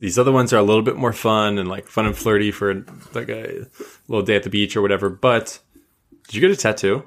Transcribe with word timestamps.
These 0.00 0.18
other 0.18 0.30
ones 0.32 0.52
are 0.52 0.58
a 0.58 0.62
little 0.62 0.82
bit 0.82 0.96
more 0.96 1.12
fun 1.12 1.58
and 1.58 1.68
like 1.68 1.88
fun 1.88 2.06
and 2.06 2.16
flirty 2.16 2.50
for 2.52 2.72
like 3.14 3.28
a 3.28 3.66
little 4.06 4.24
day 4.24 4.36
at 4.36 4.44
the 4.44 4.50
beach 4.50 4.76
or 4.76 4.82
whatever. 4.82 5.10
But 5.10 5.58
did 6.26 6.34
you 6.34 6.40
get 6.40 6.50
a 6.50 6.56
tattoo? 6.56 7.04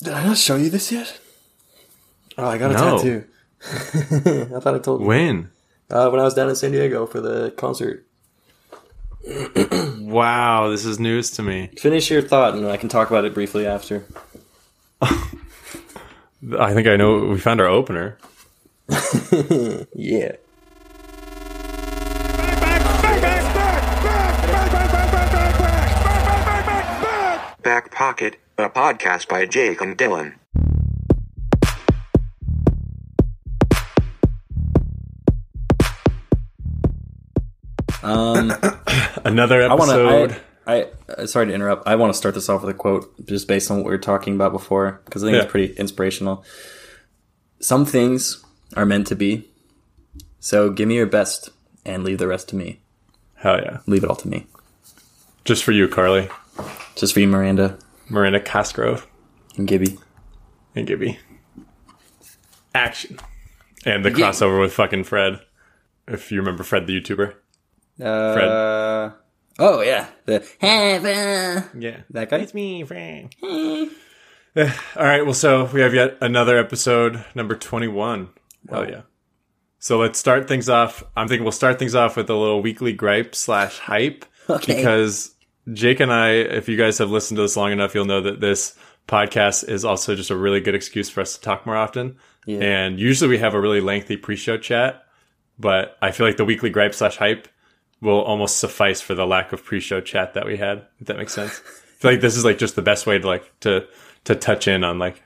Did 0.00 0.14
I 0.14 0.24
not 0.24 0.38
show 0.38 0.56
you 0.56 0.70
this 0.70 0.90
yet? 0.90 1.20
Oh, 2.38 2.46
I 2.48 2.56
got 2.58 2.70
a 2.70 2.74
No. 2.74 2.96
tattoo. 2.98 3.24
I 4.56 4.60
thought 4.60 4.74
I 4.74 4.78
told 4.78 5.00
you. 5.02 5.06
When? 5.06 5.50
Uh, 5.90 6.08
when 6.08 6.20
I 6.20 6.24
was 6.24 6.34
down 6.34 6.48
in 6.48 6.56
San 6.56 6.72
Diego 6.72 7.06
for 7.06 7.20
the 7.20 7.50
concert. 7.56 8.06
Wow, 10.04 10.68
this 10.68 10.84
is 10.84 11.00
news 11.00 11.30
to 11.32 11.42
me. 11.42 11.70
Finish 11.78 12.08
your 12.10 12.22
thought, 12.22 12.54
and 12.54 12.68
I 12.68 12.76
can 12.76 12.88
talk 12.88 13.08
about 13.10 13.24
it 13.24 13.34
briefly 13.34 13.66
after. 13.66 14.04
I 15.02 16.74
think 16.74 16.86
I 16.86 16.94
know. 16.96 17.24
We 17.24 17.38
found 17.40 17.60
our 17.60 17.66
opener. 17.66 18.18
Yeah. 19.94 20.32
Pocket, 28.04 28.36
a 28.58 28.68
podcast 28.68 29.28
by 29.28 29.46
Jake 29.46 29.80
and 29.80 29.96
Dylan. 29.96 30.34
Um, 38.02 38.52
Another 39.24 39.62
I 39.62 39.68
want 39.74 39.82
episode. 39.90 40.28
to. 40.30 40.40
I, 40.66 40.86
I 41.18 41.24
sorry 41.26 41.46
to 41.46 41.52
interrupt. 41.54 41.86
I 41.86 41.96
want 41.96 42.12
to 42.12 42.16
start 42.16 42.34
this 42.34 42.48
off 42.48 42.62
with 42.62 42.70
a 42.70 42.78
quote, 42.78 43.26
just 43.26 43.48
based 43.48 43.70
on 43.70 43.78
what 43.78 43.86
we 43.86 43.90
were 43.90 43.98
talking 43.98 44.34
about 44.34 44.52
before, 44.52 45.00
because 45.04 45.22
I 45.22 45.26
think 45.28 45.36
Yeah. 45.36 45.42
it's 45.42 45.50
pretty 45.50 45.74
inspirational. 45.74 46.44
Some 47.60 47.84
things 47.86 48.44
are 48.76 48.84
meant 48.86 49.06
to 49.08 49.14
be, 49.16 49.48
so 50.40 50.70
give 50.70 50.88
me 50.88 50.96
your 50.96 51.06
best 51.06 51.50
and 51.84 52.02
leave 52.04 52.18
the 52.18 52.26
rest 52.28 52.48
to 52.50 52.56
me. 52.56 52.80
Hell 53.36 53.60
yeah! 53.60 53.78
Leave 53.86 54.04
it 54.04 54.10
all 54.10 54.16
to 54.16 54.28
me. 54.28 54.46
Just 55.44 55.64
for 55.64 55.72
you, 55.72 55.86
Carly, 55.88 56.28
Just 56.96 57.12
for 57.12 57.20
you, 57.20 57.28
Miranda 57.28 57.78
Miranda 58.08 58.40
Cosgrove, 58.40 59.06
and 59.56 59.66
Gibby. 59.68 59.98
and 60.74 60.86
Gibby. 60.86 61.18
Action. 62.74 63.18
And 63.86 64.04
the 64.04 64.10
Yeah. 64.10 64.30
crossover 64.30 64.60
with 64.60 64.72
fucking 64.72 65.04
Fred. 65.04 65.40
If 66.08 66.30
you 66.32 66.38
remember 66.40 66.64
Fred 66.64 66.86
the 66.86 67.00
YouTuber. 67.00 67.34
Uh, 68.02 69.10
oh 69.58 69.80
yeah, 69.82 70.06
the 70.26 70.44
heaven. 70.60 71.64
Yeah. 71.80 72.00
That 72.10 72.30
guy? 72.30 72.38
It's 72.38 72.54
me, 72.54 72.82
Fred. 72.84 73.30
All 73.42 74.66
right. 74.96 75.24
Well, 75.24 75.34
so 75.34 75.64
we 75.66 75.80
have 75.80 75.94
yet 75.94 76.16
another 76.20 76.58
episode, 76.58 77.24
number 77.34 77.54
21. 77.56 78.30
Hell 78.68 78.88
yeah. 78.88 79.02
So 79.78 79.98
let's 79.98 80.18
start 80.18 80.48
things 80.48 80.68
off. 80.68 81.04
I'm 81.16 81.28
thinking 81.28 81.44
we'll 81.44 81.52
start 81.52 81.78
things 81.78 81.94
off 81.94 82.16
with 82.16 82.30
a 82.30 82.34
little 82.34 82.62
weekly 82.62 82.92
gripe 82.92 83.34
slash 83.34 83.78
hype. 83.78 84.24
Okay. 84.46 84.76
Because 84.76 85.33
Jake 85.72 86.00
and 86.00 86.12
I, 86.12 86.30
if 86.30 86.68
you 86.68 86.76
guys 86.76 86.98
have 86.98 87.10
listened 87.10 87.36
to 87.36 87.42
this 87.42 87.56
long 87.56 87.72
enough, 87.72 87.94
you'll 87.94 88.04
know 88.04 88.20
that 88.20 88.40
this 88.40 88.76
podcast 89.08 89.68
is 89.68 89.84
also 89.84 90.14
just 90.14 90.30
a 90.30 90.36
really 90.36 90.60
good 90.60 90.74
excuse 90.74 91.10
for 91.10 91.20
us 91.20 91.34
to 91.34 91.40
talk 91.40 91.66
more 91.66 91.76
often. 91.76 92.16
Yeah. 92.46 92.58
And 92.60 93.00
usually 93.00 93.30
we 93.30 93.38
have 93.38 93.54
a 93.54 93.60
really 93.60 93.80
lengthy 93.80 94.16
pre-show 94.16 94.58
chat, 94.58 95.04
but 95.58 95.96
I 96.02 96.10
feel 96.10 96.26
like 96.26 96.36
the 96.36 96.44
weekly 96.44 96.70
gripe 96.70 96.94
slash 96.94 97.16
hype 97.16 97.48
will 98.00 98.20
almost 98.20 98.58
suffice 98.58 99.00
for 99.00 99.14
the 99.14 99.26
lack 99.26 99.52
of 99.52 99.64
pre-show 99.64 100.00
chat 100.00 100.34
that 100.34 100.46
we 100.46 100.56
had. 100.56 100.86
If 101.00 101.06
that 101.06 101.16
makes 101.16 101.32
sense. 101.32 101.60
I 101.66 102.00
feel 102.00 102.10
like 102.12 102.20
this 102.20 102.36
is 102.36 102.44
like 102.44 102.58
just 102.58 102.76
the 102.76 102.82
best 102.82 103.06
way 103.06 103.18
to 103.18 103.26
like 103.26 103.60
to 103.60 103.86
to 104.24 104.34
touch 104.34 104.68
in 104.68 104.84
on 104.84 104.98
like 104.98 105.22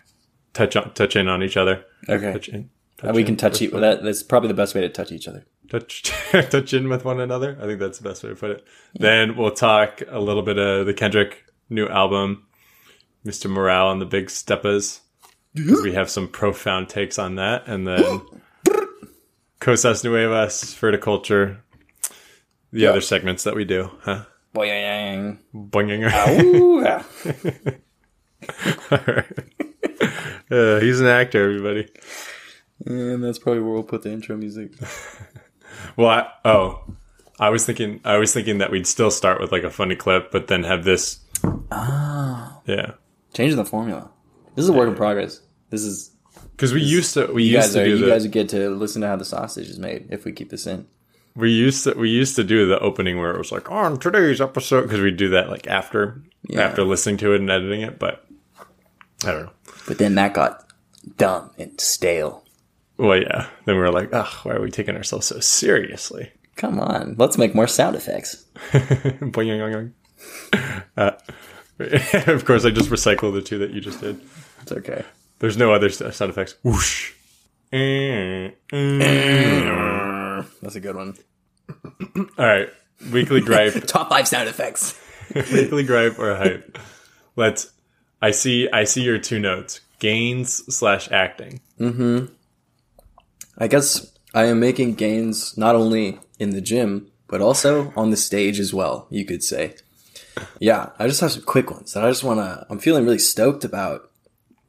touch 0.52 0.76
on 0.76 0.92
touch 0.94 1.16
in 1.16 1.26
on 1.26 1.42
each 1.42 1.56
other. 1.56 1.84
Okay. 2.08 2.68
Touch. 2.98 3.10
Uh, 3.10 3.12
we 3.14 3.24
can 3.24 3.36
touch 3.36 3.62
each. 3.62 3.70
That 3.70 4.02
that's 4.02 4.22
probably 4.22 4.48
the 4.48 4.54
best 4.54 4.74
way 4.74 4.80
to 4.82 4.88
touch 4.88 5.12
each 5.12 5.28
other. 5.28 5.46
touch 5.70 6.02
touch 6.50 6.74
in 6.74 6.88
with 6.88 7.04
one 7.04 7.20
another. 7.20 7.56
I 7.60 7.66
think 7.66 7.78
that's 7.80 7.98
the 7.98 8.08
best 8.08 8.22
way 8.22 8.30
to 8.30 8.34
put 8.36 8.50
it. 8.50 8.64
Then 8.94 9.36
we'll 9.36 9.52
talk 9.52 10.02
a 10.08 10.18
little 10.20 10.42
bit 10.42 10.58
of 10.58 10.86
the 10.86 10.94
Kendrick 10.94 11.44
new 11.70 11.86
album, 11.86 12.46
Mr. 13.24 13.48
Morale 13.50 13.90
and 13.92 14.00
the 14.00 14.06
Big 14.06 14.30
Steppers. 14.30 15.00
We 15.54 15.92
have 15.94 16.10
some 16.10 16.28
profound 16.28 16.88
takes 16.88 17.18
on 17.18 17.36
that, 17.36 17.66
and 17.68 17.86
then 17.86 18.20
Cosas 19.60 20.04
Nuevas, 20.04 20.74
Verticulture, 20.74 21.58
the 22.72 22.80
Yeah. 22.80 22.90
other 22.90 23.00
segments 23.00 23.44
that 23.44 23.56
we 23.56 23.64
do, 23.64 23.90
huh? 24.02 24.24
Boing. 24.54 25.38
Ooh, 25.54 26.84
uh, 30.50 30.80
he's 30.80 31.00
an 31.00 31.06
actor, 31.06 31.44
everybody. 31.44 31.88
And 32.86 33.22
that's 33.22 33.38
probably 33.38 33.62
where 33.62 33.72
we'll 33.72 33.82
put 33.82 34.02
the 34.02 34.12
intro 34.12 34.36
music. 34.36 34.72
Well, 35.96 36.08
I, 36.08 36.28
oh, 36.48 36.82
I 37.38 37.50
was 37.50 37.64
thinking, 37.66 38.00
I 38.04 38.16
was 38.16 38.32
thinking 38.32 38.58
that 38.58 38.70
we'd 38.70 38.86
still 38.86 39.10
start 39.10 39.40
with 39.40 39.52
like 39.52 39.62
a 39.64 39.70
funny 39.70 39.94
clip, 39.94 40.32
but 40.32 40.46
then 40.48 40.64
have 40.64 40.82
this. 40.82 41.20
Ah. 41.70 42.58
Yeah, 42.66 42.92
Changing 43.34 43.56
the 43.58 43.64
formula. 43.64 44.10
This 44.56 44.64
is 44.64 44.70
a 44.70 44.72
work 44.72 44.88
in 44.88 44.94
progress. 44.96 45.40
This 45.70 45.82
is 45.82 46.10
because 46.52 46.72
we 46.72 46.82
used 46.82 47.14
to, 47.14 47.26
we 47.32 47.44
you 47.44 47.50
used 47.52 47.66
guys 47.68 47.72
to 47.74 47.80
are 47.82 47.84
do 47.84 47.90
you 47.90 47.98
the, 48.06 48.10
guys 48.10 48.26
get 48.26 48.48
to 48.50 48.70
listen 48.70 49.02
to 49.02 49.08
how 49.08 49.16
the 49.16 49.24
sausage 49.24 49.68
is 49.68 49.78
made 49.78 50.08
if 50.10 50.24
we 50.24 50.32
keep 50.32 50.48
this 50.50 50.66
in. 50.66 50.86
we 51.36 51.50
used 51.52 51.84
to, 51.84 51.92
we 51.92 52.08
used 52.10 52.34
to 52.36 52.44
do 52.44 52.66
the 52.66 52.78
opening 52.80 53.18
where 53.18 53.30
it 53.32 53.38
was 53.38 53.52
like 53.52 53.70
on 53.70 53.98
today's 54.00 54.40
episode 54.40 54.82
because 54.82 55.00
we 55.00 55.10
do 55.12 55.28
that 55.28 55.48
like 55.50 55.66
after, 55.68 56.22
Yeah. 56.48 56.62
after 56.62 56.82
listening 56.82 57.18
to 57.18 57.34
it 57.34 57.40
and 57.40 57.50
editing 57.50 57.82
it, 57.82 57.98
but 58.00 58.24
I 59.24 59.32
don't 59.32 59.44
know. 59.44 59.52
But 59.86 59.98
then 59.98 60.14
that 60.16 60.32
got 60.34 60.66
dumb 61.18 61.50
and 61.58 61.78
stale. 61.80 62.44
Well, 62.98 63.18
yeah. 63.18 63.48
Then 63.64 63.76
we 63.76 63.80
were 63.80 63.92
like, 63.92 64.12
ugh, 64.12 64.32
why 64.42 64.54
are 64.54 64.60
we 64.60 64.70
taking 64.70 64.96
ourselves 64.96 65.26
so 65.26 65.40
seriously? 65.40 66.32
Come 66.56 66.80
on, 66.80 67.14
let's 67.18 67.38
make 67.38 67.54
more 67.54 67.68
sound 67.68 67.96
effects. 67.96 68.44
Uh, 70.96 71.12
of 71.78 72.44
course, 72.44 72.64
I 72.64 72.70
just 72.70 72.90
recycled 72.90 73.34
the 73.34 73.42
two 73.42 73.58
that 73.58 73.70
you 73.70 73.80
just 73.80 74.00
did. 74.00 74.20
It's 74.62 74.72
okay. 74.72 75.04
There's 75.38 75.56
no 75.56 75.72
other 75.72 75.88
sound 75.90 76.30
effects. 76.30 76.56
Whoosh. 76.64 77.12
That's 77.70 77.84
a 80.74 80.80
good 80.80 80.96
one. 80.96 81.16
All 82.16 82.26
right. 82.46 82.68
Weekly 83.12 83.40
gripe. 83.40 83.74
Top 83.86 84.08
five 84.08 84.26
sound 84.26 84.48
effects. 84.48 85.00
weekly 85.34 85.84
gripe 85.84 86.18
or 86.18 86.34
hype. 86.34 86.76
Let's. 87.36 87.70
I 88.20 88.32
see. 88.32 88.68
I 88.72 88.82
see 88.82 89.02
your 89.04 89.18
two 89.18 89.38
notes. 89.38 89.80
Gains 90.00 90.74
slash 90.74 91.08
acting. 91.12 91.60
I 93.58 93.66
guess 93.66 94.12
I 94.34 94.44
am 94.44 94.60
making 94.60 94.94
gains 94.94 95.56
not 95.58 95.74
only 95.74 96.18
in 96.38 96.50
the 96.50 96.60
gym, 96.60 97.10
but 97.26 97.40
also 97.40 97.92
on 97.96 98.10
the 98.10 98.16
stage 98.16 98.58
as 98.60 98.72
well, 98.72 99.06
you 99.10 99.24
could 99.24 99.42
say. 99.42 99.74
Yeah, 100.60 100.90
I 100.98 101.08
just 101.08 101.20
have 101.20 101.32
some 101.32 101.42
quick 101.42 101.70
ones 101.70 101.92
that 101.94 102.04
I 102.04 102.10
just 102.10 102.22
want 102.24 102.38
to, 102.40 102.66
I'm 102.70 102.78
feeling 102.78 103.04
really 103.04 103.18
stoked 103.18 103.64
about. 103.64 104.02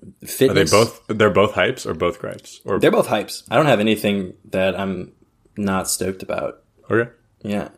Are 0.01 0.07
they 0.21 0.27
Fitness. 0.27 0.71
both? 0.71 1.01
They're 1.07 1.29
both 1.29 1.53
hypes 1.53 1.85
or 1.85 1.93
both 1.93 2.19
gripes 2.19 2.61
or 2.65 2.79
They're 2.79 2.89
both 2.89 3.07
hypes. 3.07 3.43
I 3.51 3.55
don't 3.57 3.65
have 3.67 3.79
anything 3.81 4.33
that 4.45 4.79
I'm 4.79 5.11
not 5.57 5.89
stoked 5.89 6.23
about. 6.23 6.63
okay. 6.89 7.11
Yeah. 7.43 7.69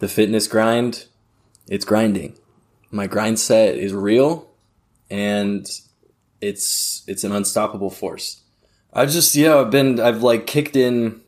The 0.00 0.08
fitness 0.08 0.46
grind, 0.48 1.06
it's 1.68 1.84
grinding. 1.84 2.36
My 2.90 3.06
grind 3.06 3.38
set 3.38 3.76
is 3.76 3.92
real 3.92 4.50
and 5.10 5.66
it's 6.40 7.02
it's 7.06 7.22
an 7.24 7.32
unstoppable 7.32 7.90
force. 7.90 8.39
I 8.92 9.06
just 9.06 9.34
yeah, 9.34 9.56
I've 9.58 9.70
been 9.70 10.00
I've 10.00 10.22
like 10.22 10.46
kicked 10.46 10.76
in 10.76 11.20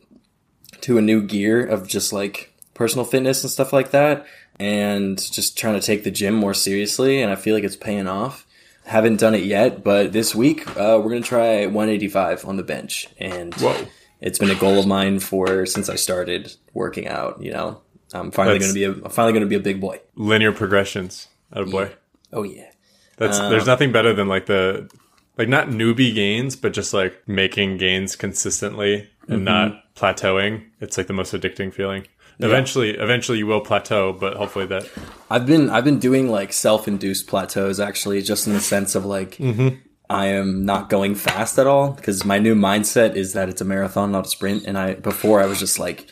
to 0.81 0.97
a 0.97 1.01
new 1.01 1.21
gear 1.21 1.65
of 1.65 1.87
just 1.87 2.11
like 2.11 2.53
personal 2.73 3.05
fitness 3.05 3.43
and 3.43 3.51
stuff 3.51 3.71
like 3.71 3.91
that 3.91 4.25
and 4.59 5.17
just 5.31 5.57
trying 5.57 5.79
to 5.79 5.85
take 5.85 6.03
the 6.03 6.11
gym 6.11 6.33
more 6.33 6.53
seriously 6.53 7.21
and 7.21 7.31
I 7.31 7.35
feel 7.35 7.55
like 7.55 7.63
it's 7.63 7.75
paying 7.75 8.07
off. 8.07 8.45
Haven't 8.85 9.17
done 9.21 9.33
it 9.33 9.43
yet, 9.45 9.81
but 9.83 10.11
this 10.11 10.35
week 10.35 10.67
uh, 10.71 10.99
we're 11.01 11.09
gonna 11.11 11.21
try 11.21 11.65
185 11.65 12.45
on 12.45 12.57
the 12.57 12.63
bench, 12.63 13.07
and 13.17 13.53
Whoa. 13.55 13.87
it's 14.19 14.37
been 14.37 14.49
a 14.49 14.55
goal 14.55 14.77
of 14.77 14.85
mine 14.85 15.19
for 15.19 15.65
since 15.65 15.87
I 15.87 15.95
started 15.95 16.53
working 16.73 17.07
out. 17.07 17.41
You 17.41 17.53
know, 17.53 17.81
I'm 18.13 18.29
finally 18.31 18.57
That's- 18.59 18.73
gonna 18.73 18.93
be 18.93 18.99
a 18.99 19.05
I'm 19.05 19.09
finally 19.11 19.31
gonna 19.31 19.45
be 19.45 19.55
a 19.55 19.61
big 19.61 19.79
boy. 19.79 20.01
Linear 20.15 20.51
progressions. 20.51 21.29
Oh 21.53 21.63
boy. 21.63 21.93
Oh 22.33 22.43
yeah, 22.43 22.71
That's 23.15 23.39
there's 23.39 23.65
nothing 23.65 23.93
better 23.93 24.11
than 24.13 24.27
like 24.27 24.47
the 24.47 24.89
like 25.37 25.49
not 25.49 25.67
newbie 25.67 26.13
gains, 26.13 26.55
but 26.55 26.73
just 26.73 26.93
like 26.93 27.27
making 27.27 27.77
gains 27.77 28.15
consistently 28.15 29.09
and 29.27 29.37
mm-hmm. 29.37 29.43
not 29.45 29.95
plateauing. 29.95 30.65
It's 30.79 30.97
like 30.97 31.07
the 31.07 31.13
most 31.13 31.33
addicting 31.33 31.73
feeling. 31.73 32.07
Eventually, 32.39 32.91
eventually 32.91 33.37
you 33.37 33.47
will 33.47 33.61
plateau, 33.61 34.11
but 34.11 34.35
hopefully 34.35 34.65
that 34.65 34.89
I've 35.29 35.45
been 35.45 35.69
I've 35.69 35.83
been 35.83 35.99
doing 35.99 36.29
like 36.29 36.51
self 36.51 36.87
induced 36.87 37.27
plateaus 37.27 37.79
actually, 37.79 38.21
just 38.21 38.47
in 38.47 38.53
the 38.53 38.59
sense 38.59 38.95
of 38.95 39.05
like 39.05 39.37
mm-hmm. 39.37 39.77
I 40.09 40.27
am 40.27 40.65
not 40.65 40.89
going 40.89 41.15
fast 41.15 41.57
at 41.59 41.67
all 41.67 41.91
because 41.91 42.25
my 42.25 42.39
new 42.39 42.55
mindset 42.55 43.15
is 43.15 43.33
that 43.33 43.49
it's 43.49 43.61
a 43.61 43.65
marathon, 43.65 44.11
not 44.11 44.25
a 44.25 44.29
sprint. 44.29 44.65
And 44.65 44.77
I 44.77 44.95
before 44.95 45.41
I 45.41 45.45
was 45.45 45.59
just 45.59 45.79
like, 45.79 46.07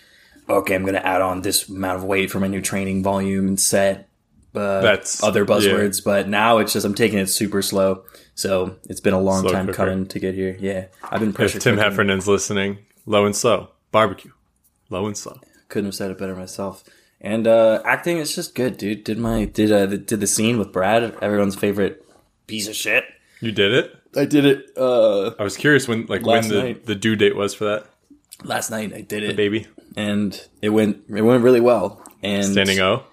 okay, 0.48 0.76
I'm 0.76 0.86
gonna 0.86 1.00
add 1.00 1.22
on 1.22 1.42
this 1.42 1.68
amount 1.68 1.98
of 1.98 2.04
weight 2.04 2.32
for 2.32 2.40
my 2.40 2.48
new 2.48 2.62
training 2.62 3.04
volume 3.04 3.48
and 3.48 3.60
set. 3.60 4.08
Uh, 4.54 4.82
That's- 4.82 5.24
other 5.24 5.46
buzzwords, 5.46 6.04
but 6.04 6.28
now 6.28 6.58
it's 6.58 6.74
just 6.74 6.86
I'm 6.86 6.94
taking 6.96 7.20
it 7.20 7.28
super 7.28 7.62
slow. 7.62 8.04
So 8.36 8.78
it's 8.90 9.00
been 9.00 9.14
a 9.14 9.20
long 9.20 9.42
Slow 9.42 9.52
time 9.52 9.66
cooker. 9.68 9.76
coming 9.78 10.06
to 10.08 10.20
get 10.20 10.34
here. 10.36 10.58
Yeah, 10.60 10.86
I've 11.04 11.20
been 11.20 11.30
if 11.30 11.36
Tim 11.54 11.76
cooking. 11.76 11.78
Heffernan's 11.78 12.28
listening, 12.28 12.80
low 13.06 13.26
and 13.26 13.36
slow 13.36 13.70
barbecue, 13.92 14.32
low 14.90 15.06
and 15.06 15.18
slow. 15.18 15.40
couldn't 15.70 15.86
have 15.86 15.96
said 15.96 16.12
it 16.12 16.18
better 16.18 16.36
myself. 16.36 16.84
And 17.20 17.46
uh, 17.46 17.82
acting 17.86 18.18
is 18.18 18.34
just 18.34 18.56
good, 18.56 18.78
dude. 18.78 19.04
Did 19.04 19.18
my 19.20 19.46
did 19.46 19.72
uh, 19.72 19.86
did 19.86 20.08
the 20.20 20.28
scene 20.28 20.58
with 20.58 20.72
Brad, 20.72 21.04
everyone's 21.22 21.56
favorite 21.56 22.04
piece 22.48 22.68
of 22.68 22.76
shit. 22.76 23.04
You 23.42 23.52
did 23.52 23.72
it. 23.74 23.96
I 24.16 24.26
did 24.26 24.46
it 24.46 24.72
uh, 24.78 25.32
I 25.40 25.44
was 25.44 25.56
curious 25.56 25.88
when, 25.88 26.06
like, 26.08 26.26
when 26.26 26.48
the, 26.48 26.62
night. 26.64 26.86
the 26.86 26.96
due 26.96 27.16
date 27.16 27.36
was 27.36 27.54
for 27.54 27.66
that 27.66 27.86
last 28.44 28.70
night. 28.72 28.94
I 28.94 29.02
did 29.02 29.24
it, 29.24 29.36
baby. 29.36 29.68
and 29.96 30.42
it 30.62 30.70
went 30.70 31.04
it 31.10 31.22
went 31.22 31.44
really 31.44 31.62
well. 31.62 32.02
And 32.24 32.46
Standing 32.46 32.80
O. 32.80 33.04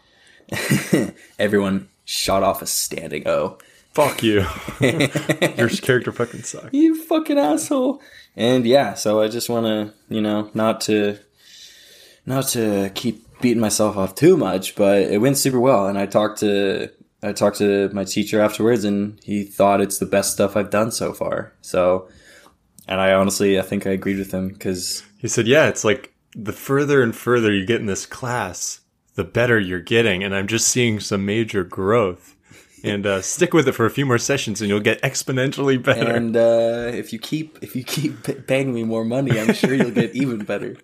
everyone 1.38 1.88
shot 2.04 2.42
off 2.42 2.62
a 2.62 2.66
standing 2.66 3.26
O. 3.28 3.58
Fuck 3.92 4.22
you. 4.22 4.46
Your 4.80 5.68
character 5.68 6.12
fucking 6.12 6.42
sucks. 6.42 6.72
you 6.72 7.02
fucking 7.04 7.38
asshole. 7.38 8.00
And 8.36 8.64
yeah, 8.66 8.94
so 8.94 9.20
I 9.20 9.28
just 9.28 9.48
want 9.48 9.66
to, 9.66 9.92
you 10.14 10.20
know, 10.20 10.50
not 10.54 10.80
to, 10.82 11.18
not 12.24 12.46
to 12.48 12.90
keep 12.94 13.24
beating 13.40 13.60
myself 13.60 13.96
off 13.96 14.14
too 14.14 14.36
much, 14.36 14.76
but 14.76 15.02
it 15.02 15.20
went 15.20 15.36
super 15.38 15.58
well. 15.58 15.88
And 15.88 15.98
I 15.98 16.06
talked 16.06 16.40
to, 16.40 16.90
I 17.22 17.32
talked 17.32 17.58
to 17.58 17.88
my 17.92 18.04
teacher 18.04 18.40
afterwards, 18.40 18.84
and 18.84 19.18
he 19.24 19.42
thought 19.42 19.80
it's 19.80 19.98
the 19.98 20.06
best 20.06 20.32
stuff 20.32 20.56
I've 20.56 20.70
done 20.70 20.92
so 20.92 21.12
far. 21.12 21.52
So, 21.62 22.08
and 22.86 23.00
I 23.00 23.12
honestly, 23.14 23.58
I 23.58 23.62
think 23.62 23.86
I 23.86 23.90
agreed 23.90 24.18
with 24.18 24.30
him 24.32 24.48
because 24.48 25.02
He 25.18 25.26
said, 25.26 25.48
"Yeah, 25.48 25.68
it's 25.68 25.82
like 25.84 26.14
the 26.36 26.52
further 26.52 27.02
and 27.02 27.14
further 27.16 27.52
you 27.52 27.66
get 27.66 27.80
in 27.80 27.86
this 27.86 28.06
class, 28.06 28.80
the 29.18 29.24
better 29.24 29.58
you're 29.58 29.80
getting, 29.80 30.22
and 30.22 30.32
I'm 30.32 30.46
just 30.46 30.68
seeing 30.68 31.00
some 31.00 31.26
major 31.26 31.64
growth. 31.64 32.36
And 32.84 33.04
uh, 33.04 33.20
stick 33.20 33.52
with 33.52 33.66
it 33.66 33.72
for 33.72 33.84
a 33.84 33.90
few 33.90 34.06
more 34.06 34.18
sessions, 34.18 34.60
and 34.60 34.68
you'll 34.68 34.78
get 34.78 35.02
exponentially 35.02 35.82
better." 35.82 36.14
and 36.14 36.36
uh, 36.36 36.92
if 36.94 37.12
you 37.12 37.18
keep 37.18 37.58
if 37.60 37.74
you 37.74 37.82
keep 37.82 38.46
paying 38.46 38.72
me 38.72 38.84
more 38.84 39.04
money, 39.04 39.38
I'm 39.38 39.52
sure 39.52 39.74
you'll 39.74 39.90
get 39.90 40.14
even 40.14 40.44
better. 40.44 40.76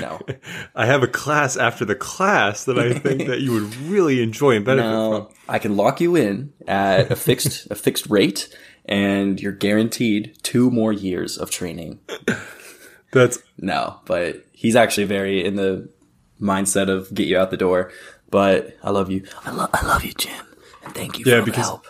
No, 0.00 0.18
I 0.74 0.86
have 0.86 1.02
a 1.02 1.06
class 1.06 1.58
after 1.58 1.84
the 1.84 1.94
class 1.94 2.64
that 2.64 2.78
I 2.78 2.94
think 2.94 3.26
that 3.26 3.42
you 3.42 3.52
would 3.52 3.76
really 3.76 4.22
enjoy 4.22 4.56
and 4.56 4.64
benefit 4.64 4.88
Now 4.88 5.24
from. 5.24 5.34
I 5.46 5.58
can 5.58 5.76
lock 5.76 6.00
you 6.00 6.16
in 6.16 6.54
at 6.66 7.10
a 7.10 7.16
fixed 7.16 7.70
a 7.70 7.74
fixed 7.74 8.06
rate, 8.08 8.48
and 8.86 9.38
you're 9.38 9.52
guaranteed 9.52 10.38
two 10.42 10.70
more 10.70 10.94
years 10.94 11.36
of 11.36 11.50
training. 11.50 12.00
That's 13.12 13.38
No, 13.58 14.00
but 14.06 14.46
he's 14.52 14.76
actually 14.76 15.04
very 15.04 15.44
in 15.44 15.56
the 15.56 15.90
mindset 16.40 16.88
of 16.88 17.12
get 17.14 17.26
you 17.26 17.38
out 17.38 17.50
the 17.50 17.56
door. 17.56 17.90
But 18.30 18.76
I 18.82 18.90
love 18.90 19.10
you. 19.10 19.24
I 19.44 19.50
love 19.52 19.70
I 19.72 19.86
love 19.86 20.04
you, 20.04 20.12
Jim, 20.12 20.44
and 20.84 20.94
thank 20.94 21.18
you 21.18 21.24
Yeah, 21.26 21.36
for 21.36 21.40
the 21.40 21.44
because- 21.46 21.64
help. 21.66 21.86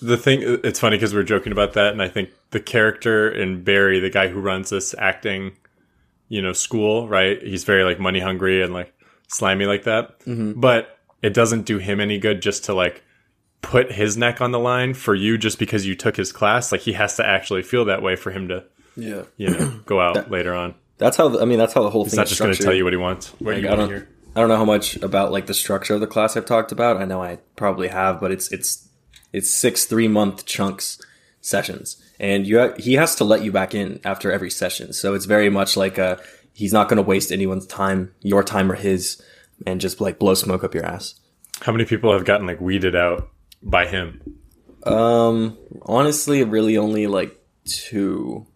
the 0.00 0.16
thing. 0.16 0.40
It's 0.62 0.78
funny 0.80 0.96
because 0.96 1.14
we're 1.14 1.22
joking 1.24 1.52
about 1.52 1.72
that, 1.74 1.92
and 1.92 2.02
I 2.02 2.08
think 2.08 2.30
the 2.50 2.60
character 2.60 3.28
in 3.30 3.62
Barry, 3.64 3.98
the 3.98 4.10
guy 4.10 4.28
who 4.28 4.40
runs 4.40 4.70
this 4.70 4.94
acting, 4.98 5.56
you 6.28 6.40
know, 6.42 6.52
school, 6.52 7.08
right? 7.08 7.42
He's 7.42 7.64
very 7.64 7.82
like 7.84 7.98
money 7.98 8.20
hungry 8.20 8.62
and 8.62 8.72
like 8.72 8.92
slimy 9.28 9.66
like 9.66 9.84
that. 9.84 10.20
Mm-hmm. 10.20 10.60
But 10.60 10.98
it 11.22 11.34
doesn't 11.34 11.66
do 11.66 11.78
him 11.78 12.00
any 12.00 12.18
good 12.18 12.40
just 12.42 12.64
to 12.66 12.74
like 12.74 13.02
put 13.62 13.90
his 13.90 14.16
neck 14.16 14.40
on 14.40 14.52
the 14.52 14.60
line 14.60 14.94
for 14.94 15.14
you 15.14 15.36
just 15.36 15.58
because 15.58 15.84
you 15.86 15.96
took 15.96 16.16
his 16.16 16.30
class. 16.30 16.70
Like 16.70 16.82
he 16.82 16.92
has 16.92 17.16
to 17.16 17.26
actually 17.26 17.62
feel 17.64 17.86
that 17.86 18.02
way 18.02 18.14
for 18.14 18.30
him 18.30 18.46
to, 18.48 18.64
Yeah, 18.96 19.22
you 19.36 19.50
know, 19.50 19.80
go 19.86 19.98
out 20.00 20.30
later 20.30 20.54
on. 20.54 20.74
That's 20.98 21.16
how. 21.16 21.38
I 21.40 21.44
mean, 21.44 21.58
that's 21.58 21.72
how 21.72 21.82
the 21.82 21.90
whole 21.90 22.04
He's 22.04 22.12
thing. 22.12 22.18
not 22.18 22.24
is 22.24 22.30
just 22.30 22.40
going 22.40 22.54
to 22.54 22.62
tell 22.62 22.74
you 22.74 22.84
what 22.84 22.92
he 22.92 22.96
wants, 22.98 23.28
what 23.40 23.54
Like, 23.54 23.62
you 23.62 23.68
I 23.68 23.70
want 23.74 23.80
to 23.80 23.86
don't, 23.86 23.96
hear. 24.06 24.08
I 24.34 24.40
don't 24.40 24.48
know 24.48 24.56
how 24.56 24.64
much 24.64 24.96
about 24.96 25.32
like 25.32 25.46
the 25.46 25.54
structure 25.54 25.94
of 25.94 26.00
the 26.00 26.06
class 26.06 26.36
I've 26.36 26.44
talked 26.46 26.72
about. 26.72 26.98
I 26.98 27.04
know 27.04 27.22
I 27.22 27.38
probably 27.56 27.88
have, 27.88 28.20
but 28.20 28.30
it's 28.32 28.50
it's 28.52 28.88
it's 29.32 29.50
six 29.50 29.84
three 29.86 30.08
month 30.08 30.44
chunks 30.46 31.00
sessions, 31.40 32.02
and 32.20 32.46
you 32.46 32.58
ha- 32.58 32.74
he 32.78 32.94
has 32.94 33.14
to 33.16 33.24
let 33.24 33.42
you 33.42 33.52
back 33.52 33.74
in 33.74 34.00
after 34.04 34.30
every 34.30 34.50
session. 34.50 34.92
So 34.92 35.14
it's 35.14 35.24
very 35.26 35.48
much 35.50 35.76
like 35.76 35.96
a 35.98 36.20
he's 36.52 36.72
not 36.72 36.88
going 36.88 36.96
to 36.98 37.02
waste 37.02 37.32
anyone's 37.32 37.66
time, 37.66 38.14
your 38.20 38.42
time 38.42 38.70
or 38.70 38.74
his, 38.74 39.22
and 39.66 39.80
just 39.80 40.00
like 40.00 40.18
blow 40.18 40.34
smoke 40.34 40.64
up 40.64 40.74
your 40.74 40.84
ass. 40.84 41.14
How 41.62 41.72
many 41.72 41.84
people 41.86 42.12
have 42.12 42.24
gotten 42.26 42.46
like 42.46 42.60
weeded 42.60 42.94
out 42.94 43.30
by 43.62 43.86
him? 43.86 44.20
Um, 44.84 45.56
honestly, 45.82 46.44
really 46.44 46.76
only 46.76 47.06
like 47.06 47.36
two. 47.64 48.46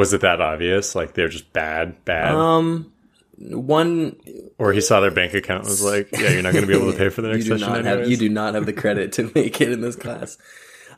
Was 0.00 0.14
it 0.14 0.22
that 0.22 0.40
obvious? 0.40 0.94
Like 0.94 1.12
they're 1.12 1.28
just 1.28 1.52
bad, 1.52 2.06
bad, 2.06 2.34
Um, 2.34 2.90
one 3.36 4.16
or 4.56 4.72
he 4.72 4.80
saw 4.80 5.00
their 5.00 5.10
bank 5.10 5.34
account 5.34 5.64
and 5.64 5.68
was 5.68 5.84
like, 5.84 6.08
"Yeah, 6.12 6.30
you're 6.30 6.42
not 6.42 6.54
going 6.54 6.64
to 6.64 6.66
be 6.66 6.74
able 6.74 6.90
to 6.90 6.96
pay 6.96 7.10
for 7.10 7.20
the 7.20 7.28
next 7.32 7.44
do 7.44 7.58
session." 7.58 7.70
not 7.70 7.84
have 7.84 8.08
you 8.08 8.16
do 8.16 8.30
not 8.30 8.54
have 8.54 8.64
the 8.64 8.72
credit 8.72 9.12
to 9.12 9.30
make 9.34 9.60
it 9.60 9.70
in 9.70 9.82
this 9.82 9.96
class. 9.96 10.38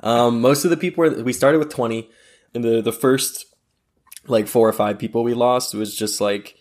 Um, 0.05 0.41
most 0.41 0.63
of 0.65 0.71
the 0.71 0.77
people 0.77 1.03
were, 1.03 1.21
we 1.25 1.33
started 1.33 1.59
with 1.59 1.69
twenty, 1.69 2.11
and 2.55 2.63
the 2.63 2.81
the 2.81 2.93
first 2.93 3.47
like 4.29 4.47
four 4.47 4.69
or 4.69 4.73
five 4.73 5.01
people 5.01 5.25
we 5.25 5.35
lost 5.35 5.75
was 5.75 5.97
just 5.97 6.21
like 6.21 6.55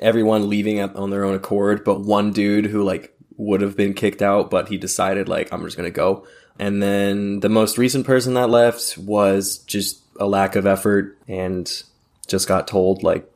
everyone 0.00 0.48
leaving 0.48 0.80
at, 0.80 0.96
on 0.96 1.10
their 1.10 1.24
own 1.24 1.36
accord, 1.36 1.84
but 1.84 2.00
one 2.00 2.32
dude 2.32 2.66
who 2.66 2.82
like 2.82 3.14
would 3.36 3.60
have 3.60 3.76
been 3.76 3.94
kicked 3.94 4.20
out, 4.20 4.50
but 4.50 4.66
he 4.66 4.78
decided 4.78 5.28
like 5.28 5.52
I'm 5.52 5.62
just 5.64 5.76
gonna 5.76 5.90
go. 5.92 6.26
And 6.58 6.82
then 6.82 7.38
the 7.38 7.48
most 7.48 7.78
recent 7.78 8.04
person 8.04 8.34
that 8.34 8.50
left 8.50 8.98
was 8.98 9.58
just 9.58 10.02
a 10.18 10.26
lack 10.26 10.56
of 10.56 10.66
effort 10.66 11.16
and 11.28 11.82
just 12.26 12.46
got 12.48 12.66
told 12.68 13.02
like 13.02 13.30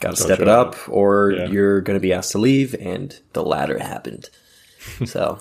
got 0.00 0.10
to 0.16 0.22
step 0.22 0.40
it 0.40 0.48
up 0.48 0.76
or 0.88 1.32
Yeah. 1.32 1.46
you're 1.46 1.80
going 1.80 1.96
to 1.96 2.00
be 2.00 2.12
asked 2.12 2.32
to 2.32 2.38
leave 2.38 2.74
and 2.78 3.18
the 3.32 3.42
latter 3.42 3.78
happened. 3.78 4.30
so 5.04 5.40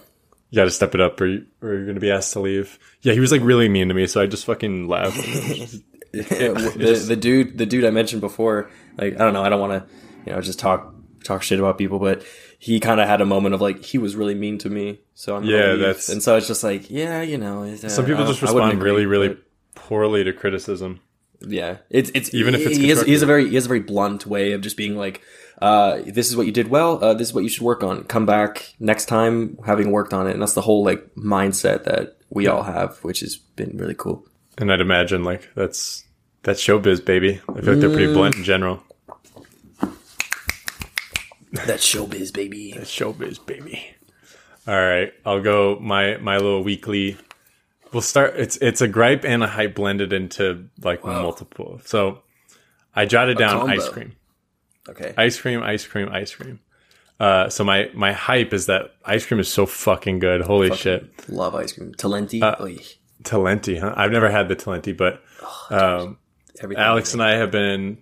You 0.49 0.55
got 0.57 0.65
to 0.65 0.71
step 0.71 0.95
it 0.95 1.01
up, 1.01 1.21
or, 1.21 1.27
you, 1.27 1.45
or 1.61 1.69
you're 1.73 1.83
going 1.85 1.95
to 1.95 2.01
be 2.01 2.11
asked 2.11 2.33
to 2.33 2.39
leave. 2.41 2.77
Yeah, 3.01 3.13
he 3.13 3.19
was 3.19 3.31
like 3.31 3.41
really 3.41 3.69
mean 3.69 3.87
to 3.89 3.93
me, 3.93 4.07
so 4.07 4.19
I 4.21 4.25
just 4.25 4.45
fucking 4.45 4.87
laughed. 4.87 5.15
the 6.11 7.03
the 7.07 7.15
dude 7.15 7.57
the 7.59 7.65
dude 7.67 7.85
I 7.85 7.91
mentioned 7.91 8.21
before, 8.21 8.69
like 8.97 9.13
I 9.13 9.17
don't 9.19 9.33
know, 9.33 9.43
I 9.43 9.49
don't 9.49 9.59
want 9.61 9.73
to 9.87 9.95
you 10.25 10.33
know 10.33 10.41
just 10.41 10.57
talk 10.59 10.93
talk 11.23 11.43
shit 11.43 11.59
about 11.59 11.77
people, 11.77 11.99
but 11.99 12.23
he 12.57 12.79
kind 12.79 12.99
of 12.99 13.07
had 13.07 13.21
a 13.21 13.25
moment 13.25 13.53
of 13.53 13.61
like 13.61 13.83
he 13.83 13.97
was 13.99 14.15
really 14.15 14.33
mean 14.35 14.57
to 14.59 14.69
me, 14.71 15.01
so 15.13 15.35
I'm 15.35 15.43
Yeah, 15.43 15.75
that's- 15.75 16.09
and 16.09 16.23
so 16.23 16.35
it's 16.35 16.47
just 16.47 16.63
like 16.63 16.89
yeah, 16.89 17.21
you 17.21 17.37
know, 17.37 17.63
uh, 17.63 17.75
Some 17.89 18.05
people 18.05 18.25
just 18.25 18.41
don't- 18.41 18.49
I 18.49 18.53
wouldn't 18.53 18.71
respond 18.81 18.83
really, 18.83 19.05
really 19.05 19.37
poorly 19.87 20.23
to 20.23 20.33
criticism. 20.33 21.01
yeah. 21.41 21.77
It's 21.89 22.11
it's 22.13 22.33
Even 22.33 22.55
if 22.55 22.65
it's 22.65 22.77
he 22.77 22.89
has, 22.89 23.01
he 23.03 23.13
has 23.13 23.21
a 23.21 23.25
very 23.25 23.47
he 23.49 23.55
has 23.55 23.65
a 23.65 23.67
very 23.67 23.79
blunt 23.79 24.25
way 24.25 24.51
of 24.53 24.61
just 24.61 24.77
being 24.77 24.95
like. 24.97 25.21
Uh, 25.61 26.01
this 26.05 26.29
is 26.29 26.37
what 26.37 26.45
you 26.45 26.53
did 26.53 26.69
well. 26.69 27.03
Uh, 27.03 27.13
this 27.13 27.27
is 27.27 27.33
what 27.33 27.43
you 27.43 27.49
should 27.49 27.63
work 27.63 27.83
on. 27.83 28.05
Come 28.05 28.25
back 28.25 28.73
next 28.79 29.07
time, 29.07 29.57
having 29.65 29.91
worked 29.91 30.13
on 30.13 30.25
it, 30.25 30.31
and 30.31 30.41
that's 30.41 30.53
the 30.53 30.61
whole 30.61 30.85
like 30.85 31.13
mindset 31.15 31.83
that 31.83 32.17
we 32.29 32.47
all 32.47 32.63
have, 32.63 32.97
which 33.03 33.19
has 33.19 33.35
been 33.35 33.75
really 33.77 33.93
cool. 33.95 34.25
And 34.57 34.71
I'd 34.71 34.79
imagine 34.79 35.25
like 35.25 35.49
that's 35.55 36.05
that's 36.43 36.61
showbiz, 36.63 37.03
baby. 37.03 37.41
I 37.49 37.59
feel 37.59 37.73
like 37.73 37.81
they're 37.81 37.89
pretty 37.89 38.13
blunt 38.13 38.35
in 38.37 38.43
general. 38.45 38.81
That's 41.51 41.85
showbiz, 41.85 42.31
baby. 42.33 42.73
That's 42.75 42.89
showbiz, 42.91 43.45
baby. 43.45 43.95
All 44.67 44.75
right, 44.79 45.11
I'll 45.25 45.41
go 45.41 45.77
my 45.81 46.17
my 46.17 46.37
little 46.37 46.63
weekly. 46.63 47.17
We'll 47.91 48.01
start. 48.01 48.35
It's 48.37 48.57
it's 48.57 48.81
a 48.81 48.87
gripe 48.87 49.25
and 49.25 49.43
a 49.43 49.47
hype 49.47 49.75
blended 49.75 50.13
into 50.13 50.69
like 50.81 51.03
multiple. 51.03 51.81
So 51.85 52.21
I 52.95 53.05
jotted 53.05 53.37
down 53.37 53.59
combo. 53.59 53.73
ice 53.73 53.89
cream. 53.89 54.15
Okay. 54.87 55.13
ice 55.17 55.39
cream, 55.39 55.61
ice 55.61 55.85
cream, 55.85 56.09
ice 56.11 56.33
cream. 56.33 56.59
Uh, 57.19 57.49
so 57.49 57.63
my 57.63 57.89
my 57.93 58.13
hype 58.13 58.53
is 58.53 58.67
that 58.67 58.95
ice 59.05 59.25
cream 59.25 59.39
is 59.39 59.51
so 59.51 59.65
fucking 59.65 60.19
good. 60.19 60.41
Holy 60.41 60.75
shit, 60.75 61.29
Love 61.29 61.53
ice 61.55 61.73
cream. 61.73 61.93
Talenti. 61.93 62.41
Uh, 62.41 62.55
Talenti, 63.23 63.79
huh? 63.79 63.93
I've 63.95 64.11
never 64.11 64.29
had 64.29 64.47
the 64.47 64.55
Talenti, 64.55 64.95
but 64.95 65.21
um, 65.69 66.17
Alex 66.77 67.13
and 67.13 67.21
I 67.21 67.31
have 67.35 67.51
been 67.51 67.97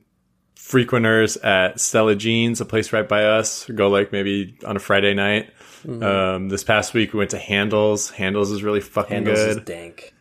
frequenters 0.55 1.37
at 1.37 1.79
Stella 1.79 2.15
Jeans, 2.15 2.61
a 2.61 2.65
place 2.65 2.93
right 2.93 3.07
by 3.07 3.23
us. 3.25 3.65
Go 3.65 3.89
like 3.89 4.11
maybe 4.11 4.57
on 4.65 4.75
a 4.75 4.79
Friday 4.79 5.13
night. 5.15 5.49
Mm-hmm. 5.85 6.03
Um, 6.03 6.49
this 6.49 6.63
past 6.63 6.93
week 6.93 7.13
we 7.13 7.19
went 7.19 7.31
to 7.31 7.37
Handel's. 7.37 8.09
Handel's 8.09 8.51
is 8.51 8.63
really 8.63 8.81
fucking 8.81 9.13
Handel's 9.13 9.39
good. 9.39 9.57
is 9.57 9.63
dank. 9.63 10.13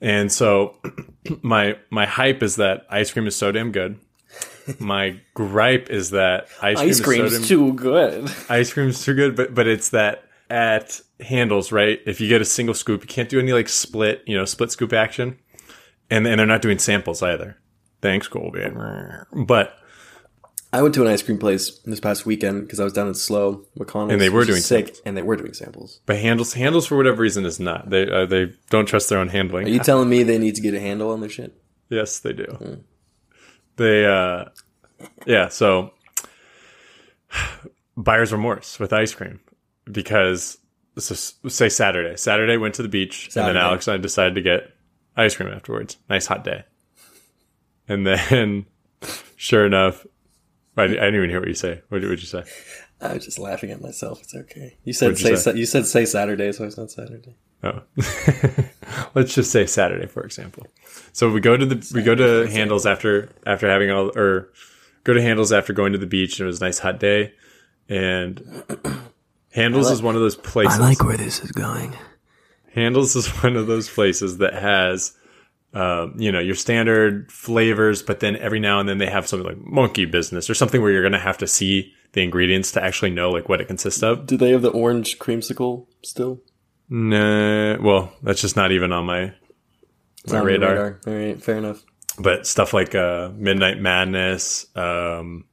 And 0.00 0.32
so 0.32 0.76
my 1.42 1.76
my 1.90 2.06
hype 2.06 2.42
is 2.42 2.56
that 2.56 2.86
ice 2.90 3.12
cream 3.12 3.26
is 3.26 3.36
so 3.36 3.52
damn 3.52 3.72
good. 3.72 3.98
My 4.78 5.20
gripe 5.34 5.90
is 5.90 6.10
that 6.10 6.48
ice 6.60 7.00
cream 7.00 7.24
Ice 7.24 7.32
is 7.32 7.36
so 7.36 7.38
damn 7.38 7.42
too 7.42 7.72
good. 7.74 8.32
ice 8.48 8.72
cream's 8.72 9.04
too 9.04 9.14
good, 9.14 9.36
but 9.36 9.54
but 9.54 9.66
it's 9.66 9.90
that 9.90 10.24
at 10.50 11.00
Handel's, 11.20 11.72
right? 11.72 12.00
If 12.04 12.20
you 12.20 12.28
get 12.28 12.42
a 12.42 12.44
single 12.44 12.74
scoop, 12.74 13.02
you 13.02 13.06
can't 13.06 13.28
do 13.28 13.38
any 13.38 13.52
like 13.52 13.68
split, 13.68 14.22
you 14.26 14.36
know, 14.36 14.44
split 14.44 14.70
scoop 14.70 14.92
action. 14.92 15.38
And 16.10 16.26
and 16.26 16.38
they're 16.38 16.46
not 16.46 16.62
doing 16.62 16.78
samples 16.78 17.22
either. 17.22 17.56
Thanks, 18.02 18.28
Colby. 18.28 18.68
But 19.32 19.78
I 20.74 20.80
went 20.80 20.94
to 20.94 21.02
an 21.02 21.08
ice 21.08 21.22
cream 21.22 21.38
place 21.38 21.78
this 21.84 22.00
past 22.00 22.24
weekend 22.24 22.62
because 22.62 22.80
I 22.80 22.84
was 22.84 22.92
down 22.94 23.06
in 23.06 23.14
Slow, 23.14 23.66
McConnell, 23.78 24.10
And 24.12 24.20
they 24.20 24.30
were 24.30 24.44
doing 24.44 24.62
sick, 24.62 24.96
and 25.04 25.16
they 25.16 25.22
were 25.22 25.36
doing 25.36 25.52
samples. 25.52 26.00
but 26.06 26.16
Handel's 26.16 26.54
Handel's 26.54 26.86
for 26.86 26.96
whatever 26.96 27.20
reason 27.20 27.44
is 27.44 27.60
not. 27.60 27.90
They 27.90 28.10
uh, 28.10 28.24
they 28.26 28.52
don't 28.70 28.86
trust 28.86 29.08
their 29.10 29.18
own 29.18 29.28
handling. 29.28 29.66
Are 29.66 29.70
you 29.70 29.80
telling 29.80 30.08
me 30.08 30.22
they 30.22 30.38
need 30.38 30.54
to 30.54 30.62
get 30.62 30.72
a 30.74 30.80
handle 30.80 31.10
on 31.10 31.20
their 31.20 31.28
shit? 31.30 31.60
Yes, 31.90 32.20
they 32.20 32.32
do. 32.32 32.82
They, 33.76 34.06
uh, 34.06 34.46
yeah. 35.26 35.48
So 35.48 35.92
buyer's 37.96 38.32
remorse 38.32 38.78
with 38.80 38.92
ice 38.92 39.14
cream 39.14 39.40
because 39.90 40.58
so 40.98 41.14
say 41.48 41.68
Saturday. 41.68 42.16
Saturday 42.16 42.56
went 42.56 42.74
to 42.76 42.82
the 42.82 42.88
beach, 42.88 43.30
and 43.36 43.46
then 43.46 43.56
Alex 43.56 43.88
and 43.88 43.94
I 43.94 43.98
decided 43.98 44.34
to 44.36 44.42
get 44.42 44.70
ice 45.16 45.36
cream 45.36 45.50
afterwards. 45.50 45.98
Nice 46.08 46.26
hot 46.26 46.44
day, 46.44 46.64
and 47.88 48.06
then 48.06 48.66
sure 49.36 49.66
enough, 49.66 50.06
I, 50.76 50.84
I 50.84 50.86
didn't 50.86 51.14
even 51.16 51.30
hear 51.30 51.40
what 51.40 51.48
you 51.48 51.54
say. 51.54 51.82
What 51.88 52.00
did 52.00 52.20
you 52.20 52.26
say? 52.26 52.44
I 53.00 53.14
was 53.14 53.24
just 53.24 53.38
laughing 53.38 53.70
at 53.70 53.80
myself. 53.80 54.20
It's 54.22 54.34
okay. 54.34 54.76
You 54.84 54.92
said 54.92 55.10
What'd 55.10 55.20
you 55.20 55.36
say, 55.36 55.36
say? 55.36 55.50
Sa- 55.52 55.56
you 55.56 55.66
said 55.66 55.86
say 55.86 56.04
Saturday, 56.04 56.52
so 56.52 56.64
it's 56.64 56.76
not 56.76 56.90
Saturday. 56.90 57.36
Oh, 57.64 57.82
let's 59.14 59.34
just 59.34 59.50
say 59.50 59.66
Saturday, 59.66 60.06
for 60.06 60.24
example. 60.24 60.66
So 61.12 61.30
we 61.30 61.40
go 61.40 61.56
to 61.56 61.66
the 61.66 61.92
we 61.94 62.02
go 62.02 62.14
to 62.14 62.48
Handel's 62.50 62.86
after 62.86 63.30
after 63.46 63.68
having 63.68 63.90
all 63.90 64.16
or 64.16 64.50
go 65.04 65.12
to 65.12 65.22
Handel's 65.22 65.52
after 65.52 65.72
going 65.72 65.92
to 65.92 65.98
the 65.98 66.06
beach 66.06 66.38
and 66.38 66.44
it 66.44 66.48
was 66.48 66.60
a 66.60 66.64
nice 66.64 66.78
hot 66.78 66.98
day, 66.98 67.34
and 67.88 68.64
Handel's 69.52 69.90
is 69.90 70.02
one 70.02 70.14
of 70.14 70.20
those 70.20 70.36
places. 70.36 70.78
I 70.78 70.82
like 70.82 71.04
where 71.04 71.16
this 71.16 71.42
is 71.42 71.52
going. 71.52 71.96
Handel's 72.74 73.14
is 73.14 73.28
one 73.42 73.56
of 73.56 73.66
those 73.66 73.88
places 73.88 74.38
that 74.38 74.54
has, 74.54 75.14
um, 75.74 76.14
you 76.18 76.30
know, 76.30 76.38
your 76.38 76.54
standard 76.54 77.32
flavors, 77.32 78.02
but 78.02 78.20
then 78.20 78.36
every 78.36 78.60
now 78.60 78.78
and 78.78 78.88
then 78.88 78.98
they 78.98 79.06
have 79.06 79.26
something 79.26 79.46
like 79.46 79.58
monkey 79.66 80.04
business 80.04 80.50
or 80.50 80.54
something 80.54 80.82
where 80.82 80.90
you're 80.90 81.02
going 81.02 81.12
to 81.12 81.18
have 81.18 81.38
to 81.38 81.46
see 81.46 81.92
the 82.12 82.22
ingredients 82.22 82.72
to 82.72 82.84
actually 82.84 83.10
know 83.10 83.30
like 83.30 83.48
what 83.48 83.60
it 83.60 83.66
consists 83.68 84.02
of. 84.02 84.26
Do 84.26 84.36
they 84.36 84.50
have 84.50 84.62
the 84.62 84.70
orange 84.70 85.18
creamsicle 85.18 85.86
still? 86.02 86.40
Nah, 86.90 87.80
well, 87.80 88.12
that's 88.22 88.42
just 88.42 88.54
not 88.54 88.70
even 88.70 88.92
on 88.92 89.06
my 89.06 89.32
It's 90.24 90.32
my 90.32 90.40
on 90.40 90.44
the 90.44 90.52
radar. 90.52 91.00
All 91.06 91.12
right, 91.14 91.42
fair 91.42 91.56
enough. 91.56 91.82
But 92.18 92.46
stuff 92.46 92.74
like 92.74 92.94
uh, 92.94 93.30
Midnight 93.34 93.80
Madness. 93.80 94.66
Um, 94.76 95.46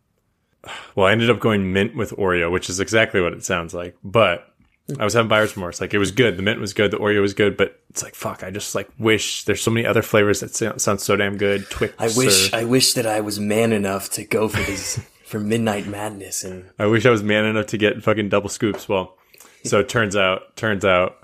well, 0.96 1.08
I 1.08 1.14
ended 1.14 1.30
up 1.30 1.40
going 1.40 1.72
mint 1.72 1.96
with 1.96 2.12
Oreo, 2.12 2.52
which 2.52 2.70
is 2.70 2.82
exactly 2.82 3.22
what 3.22 3.32
it 3.32 3.46
sounds 3.46 3.74
like. 3.74 3.96
But 4.04 4.49
I 4.98 5.03
was 5.03 5.13
having 5.13 5.27
buyer's 5.27 5.55
remorse. 5.55 5.81
Like 5.81 5.93
it 5.93 5.98
was 6.00 6.12
good. 6.12 6.38
The 6.38 6.41
mint 6.41 6.60
was 6.60 6.74
good. 6.74 6.91
The 6.91 6.98
Oreo 6.98 7.22
was 7.22 7.34
good. 7.34 7.58
But 7.58 7.79
it's 7.89 8.01
like 8.03 8.15
fuck. 8.15 8.43
I 8.43 8.50
just 8.50 8.74
like 8.75 8.89
wish 8.98 9.43
there's 9.46 9.62
so 9.62 9.72
many 9.72 9.86
other 9.86 10.01
flavors 10.01 10.39
that 10.39 10.55
sound, 10.81 11.01
so 11.01 11.15
damn 11.15 11.38
good. 11.38 11.69
Twix. 11.69 11.93
I 12.00 12.10
wish 12.17 12.53
or- 12.53 12.55
I 12.58 12.63
wish 12.63 12.93
that 12.93 13.05
I 13.05 13.22
was 13.22 13.39
man 13.39 13.72
enough 13.74 14.10
to 14.12 14.24
go 14.25 14.48
for 14.48 14.62
these 14.63 15.00
for 15.25 15.39
Midnight 15.39 15.86
Madness 15.86 16.43
and 16.43 16.65
I 16.79 16.88
wish 16.88 17.05
I 17.05 17.12
was 17.12 17.22
man 17.22 17.46
enough 17.46 17.67
to 17.67 17.77
get 17.77 18.01
fucking 18.03 18.29
double 18.29 18.50
scoops. 18.50 18.89
Well, 18.89 19.15
so 19.63 19.79
it 19.79 19.89
turns 19.89 20.15
out, 20.15 20.55
turns 20.55 20.84
out, 20.86 21.17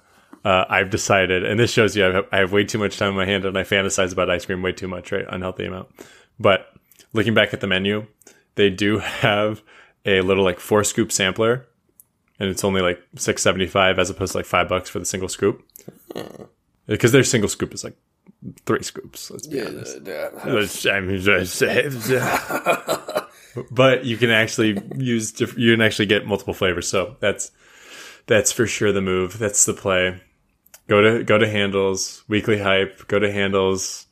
uh, 0.44 0.66
I've 0.70 0.92
decided, 0.92 1.44
and 1.44 1.60
this 1.60 1.72
shows 1.72 1.96
you 1.96 2.06
I 2.06 2.12
have, 2.14 2.26
I 2.32 2.38
have 2.38 2.52
way 2.52 2.66
too 2.66 2.78
much 2.78 2.98
time 2.98 3.10
on 3.10 3.16
my 3.16 3.26
hand 3.26 3.46
and 3.46 3.58
I 3.58 3.64
fantasize 3.64 4.12
about 4.14 4.30
ice 4.30 4.46
cream 4.46 4.62
way 4.62 4.74
too 4.74 4.88
much, 4.88 5.12
right? 5.12 5.26
Unhealthy 5.28 5.66
amount. 5.66 5.88
But 6.40 6.68
looking 7.14 7.34
back 7.34 7.52
at 7.54 7.62
the 7.62 7.68
menu, 7.68 8.06
they 8.56 8.70
do 8.70 9.00
have 9.00 9.64
a 10.06 10.22
little 10.22 10.44
like 10.44 10.60
four 10.60 10.84
scoop 10.84 11.12
sampler, 11.12 11.66
and 12.40 12.50
it's 12.50 12.64
only 12.64 12.82
like 12.82 13.02
six 13.16 13.42
seventy 13.42 13.68
five 13.68 14.00
as 14.00 14.10
opposed 14.10 14.34
to 14.34 14.40
like 14.40 14.46
five 14.46 14.70
bucks 14.70 14.90
for 14.90 15.00
the 15.00 15.06
single 15.06 15.30
scoop. 15.30 15.64
Because 16.88 17.12
their 17.12 17.24
single 17.24 17.50
scoop 17.50 17.74
is 17.74 17.84
like 17.84 17.98
three 18.66 18.84
scoops. 18.84 19.32
Let's 19.32 19.48
be 19.48 19.62
honest. 19.62 19.98
I 20.88 21.00
mean, 21.00 21.22
but 23.72 24.06
you 24.06 24.18
can 24.18 24.30
actually 24.30 24.82
use 24.96 25.32
diff- 25.32 25.58
you 25.58 25.74
can 25.74 25.82
actually 25.82 26.08
get 26.08 26.26
multiple 26.26 26.54
flavors. 26.54 26.88
So 26.88 27.18
that's 27.20 27.52
that's 28.28 28.52
for 28.52 28.68
sure 28.68 28.92
the 28.92 29.02
move. 29.02 29.40
That's 29.40 29.66
the 29.66 29.74
play. 29.74 30.22
Go 30.88 31.02
to 31.02 31.24
go 31.24 31.38
to 31.38 31.50
Handel's 31.50 32.24
weekly 32.28 32.60
hype. 32.60 33.08
Go 33.08 33.20
to 33.20 33.32
Handel's 33.32 34.06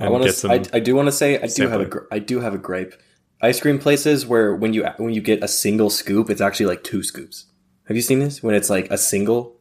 and 0.00 0.08
I 0.08 0.10
want 0.10 0.28
to. 0.28 0.50
I, 0.50 0.64
I 0.72 0.80
do 0.80 0.96
want 0.96 1.08
to 1.08 1.12
say 1.12 1.40
I 1.40 1.46
do 1.46 1.68
have 1.68 1.82
a. 1.82 1.84
gr- 1.84 2.06
I 2.10 2.18
do 2.18 2.40
have 2.40 2.54
a 2.54 2.58
gripe. 2.58 3.00
Ice 3.42 3.60
cream 3.60 3.78
places 3.78 4.26
where 4.26 4.54
when 4.54 4.72
you 4.72 4.86
when 4.96 5.14
you 5.14 5.20
get 5.20 5.44
a 5.44 5.48
single 5.48 5.90
scoop, 5.90 6.30
it's 6.30 6.40
actually 6.40 6.66
like 6.66 6.82
two 6.82 7.02
scoops. 7.02 7.44
Have 7.90 7.96
you 7.96 8.02
seen 8.02 8.20
this? 8.20 8.40
When 8.40 8.54
it's 8.54 8.70
like 8.70 8.88
a 8.92 8.96
single, 8.96 9.56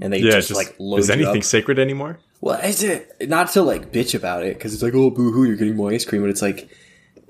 and 0.00 0.12
they 0.12 0.18
yeah, 0.18 0.30
just, 0.30 0.50
just, 0.50 0.56
like 0.56 0.76
load 0.78 0.98
is 1.00 1.10
anything 1.10 1.42
sacred 1.42 1.80
anymore? 1.80 2.20
Well, 2.40 2.60
is 2.60 2.80
it 2.84 3.28
not 3.28 3.50
to 3.54 3.62
like 3.62 3.90
bitch 3.90 4.14
about 4.14 4.44
it 4.44 4.54
because 4.54 4.72
it's 4.72 4.84
like 4.84 4.94
oh 4.94 5.10
boo 5.10 5.32
hoo, 5.32 5.42
you're 5.42 5.56
getting 5.56 5.74
more 5.74 5.90
ice 5.90 6.04
cream, 6.04 6.22
but 6.22 6.30
it's 6.30 6.42
like 6.42 6.70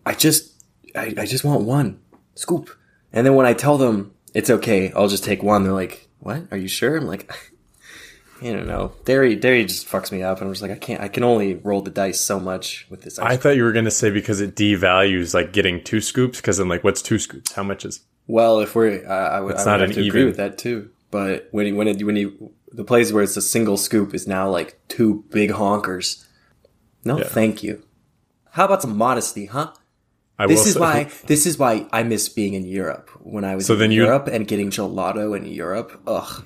I 0.04 0.12
just 0.12 0.62
I, 0.94 1.14
I 1.16 1.24
just 1.24 1.42
want 1.42 1.62
one 1.62 2.02
scoop, 2.34 2.68
and 3.14 3.26
then 3.26 3.34
when 3.34 3.46
I 3.46 3.54
tell 3.54 3.78
them 3.78 4.12
it's 4.34 4.50
okay, 4.50 4.92
I'll 4.92 5.08
just 5.08 5.24
take 5.24 5.42
one. 5.42 5.64
They're 5.64 5.72
like, 5.72 6.06
what? 6.18 6.48
Are 6.50 6.58
you 6.58 6.68
sure? 6.68 6.98
I'm 6.98 7.06
like. 7.06 7.32
I 8.42 8.52
don't 8.52 8.66
know. 8.66 8.92
Dairy, 9.06 9.34
dairy 9.34 9.64
just 9.64 9.88
fucks 9.88 10.12
me 10.12 10.22
up, 10.22 10.42
and 10.42 10.48
I'm 10.48 10.52
just 10.52 10.60
like, 10.60 10.70
I 10.70 10.76
can't. 10.76 11.00
I 11.00 11.08
can 11.08 11.24
only 11.24 11.54
roll 11.54 11.80
the 11.80 11.90
dice 11.90 12.20
so 12.20 12.38
much 12.38 12.86
with 12.90 13.00
this. 13.00 13.18
Ice 13.18 13.32
I 13.32 13.36
thought 13.38 13.56
you 13.56 13.64
were 13.64 13.72
going 13.72 13.86
to 13.86 13.90
say 13.90 14.10
because 14.10 14.42
it 14.42 14.54
devalues 14.54 15.32
like 15.32 15.54
getting 15.54 15.82
two 15.82 16.02
scoops. 16.02 16.38
Because 16.38 16.58
I'm 16.58 16.68
like, 16.68 16.84
what's 16.84 17.00
two 17.00 17.18
scoops? 17.18 17.52
How 17.54 17.62
much 17.62 17.86
is? 17.86 18.00
Well, 18.26 18.60
if 18.60 18.74
we're, 18.74 19.06
uh, 19.08 19.12
I 19.12 19.40
would, 19.40 19.56
I 19.56 19.64
would 19.78 19.80
have 19.88 19.92
to 19.94 20.06
agree 20.06 20.24
with 20.24 20.36
that 20.36 20.58
too. 20.58 20.90
But 21.10 21.48
when 21.52 21.66
you, 21.66 21.76
when 21.76 21.88
it, 21.88 22.02
when 22.04 22.16
you, 22.16 22.52
the 22.72 22.84
place 22.84 23.12
where 23.12 23.22
it's 23.22 23.36
a 23.36 23.42
single 23.42 23.76
scoop 23.76 24.14
is 24.14 24.26
now 24.26 24.50
like 24.50 24.78
two 24.88 25.24
big 25.30 25.50
honkers. 25.50 26.24
No, 27.04 27.18
Yeah. 27.18 27.24
thank 27.24 27.62
you. 27.62 27.82
How 28.50 28.64
about 28.64 28.82
some 28.82 28.96
modesty, 28.96 29.46
huh? 29.46 29.72
I 30.38 30.46
This 30.46 30.66
is 30.66 30.74
say- 30.74 30.80
why 30.80 31.10
this 31.26 31.46
is 31.46 31.56
why 31.58 31.86
I 31.92 32.02
miss 32.02 32.28
being 32.28 32.54
in 32.54 32.66
Europe. 32.66 33.08
When 33.22 33.44
I 33.44 33.54
was 33.54 33.66
So 33.66 33.80
in 33.80 33.90
Europe 33.92 34.26
and 34.26 34.46
getting 34.46 34.70
gelato 34.70 35.34
in 35.36 35.46
Europe, 35.46 36.00
ugh, 36.06 36.44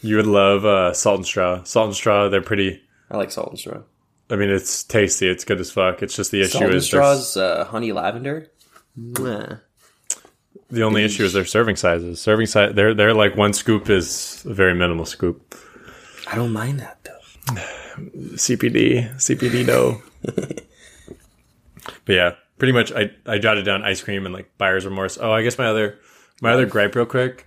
you 0.00 0.16
would 0.16 0.26
love 0.26 0.64
uh, 0.64 0.92
salt 0.94 1.16
and 1.18 1.26
straw. 1.26 1.62
Salt 1.64 1.86
and 1.88 1.96
straw, 1.96 2.28
they're 2.28 2.40
pretty. 2.42 2.80
I 3.10 3.16
like 3.16 3.30
salt 3.32 3.50
and 3.50 3.58
straw. 3.58 3.82
I 4.30 4.36
mean, 4.36 4.48
it's 4.48 4.82
tasty. 4.84 5.28
It's 5.28 5.44
good 5.44 5.60
as 5.60 5.70
fuck. 5.70 6.02
It's 6.02 6.16
just 6.16 6.30
the 6.30 6.40
issue 6.40 6.52
Salt 6.52 6.64
and 6.64 6.74
is 6.74 6.90
there's- 6.90 7.28
straws, 7.28 7.36
uh, 7.36 7.64
honey 7.64 7.92
lavender. 7.92 8.48
Mwah. 8.98 9.60
The 10.70 10.82
only 10.82 11.04
issue 11.04 11.24
is 11.24 11.32
their 11.32 11.44
serving 11.44 11.76
sizes. 11.76 12.20
Serving 12.20 12.46
size, 12.46 12.74
they're 12.74 12.94
they're 12.94 13.14
like 13.14 13.36
one 13.36 13.52
scoop 13.52 13.90
is 13.90 14.44
a 14.46 14.54
very 14.54 14.74
minimal 14.74 15.06
scoop. 15.06 15.54
I 16.30 16.36
don't 16.36 16.52
mind 16.52 16.80
that 16.80 16.98
though. 17.04 17.60
CPD, 18.34 19.14
CPD, 19.16 19.66
no. 19.66 20.02
but 22.04 22.12
yeah, 22.12 22.34
pretty 22.58 22.72
much. 22.72 22.92
I 22.92 23.10
I 23.26 23.38
jotted 23.38 23.64
down 23.64 23.82
ice 23.82 24.02
cream 24.02 24.24
and 24.26 24.34
like 24.34 24.56
buyer's 24.58 24.84
remorse. 24.84 25.18
Oh, 25.20 25.32
I 25.32 25.42
guess 25.42 25.58
my 25.58 25.66
other 25.66 25.98
my 26.40 26.52
other 26.52 26.66
gripe, 26.66 26.94
real 26.94 27.06
quick, 27.06 27.46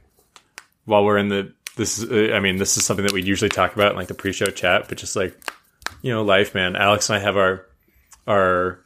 while 0.85 1.03
we're 1.03 1.17
in 1.17 1.29
the 1.29 1.53
this 1.75 1.99
is 1.99 2.09
uh, 2.09 2.35
I 2.35 2.39
mean 2.39 2.57
this 2.57 2.77
is 2.77 2.85
something 2.85 3.05
that 3.05 3.13
we 3.13 3.21
usually 3.21 3.49
talk 3.49 3.75
about 3.75 3.91
in 3.91 3.97
like 3.97 4.07
the 4.07 4.13
pre-show 4.13 4.47
chat, 4.47 4.87
but 4.87 4.97
just 4.97 5.15
like 5.15 5.37
you 6.01 6.11
know 6.11 6.23
life, 6.23 6.53
man. 6.53 6.75
Alex 6.75 7.09
and 7.09 7.17
I 7.17 7.21
have 7.21 7.37
our 7.37 7.65
our 8.27 8.79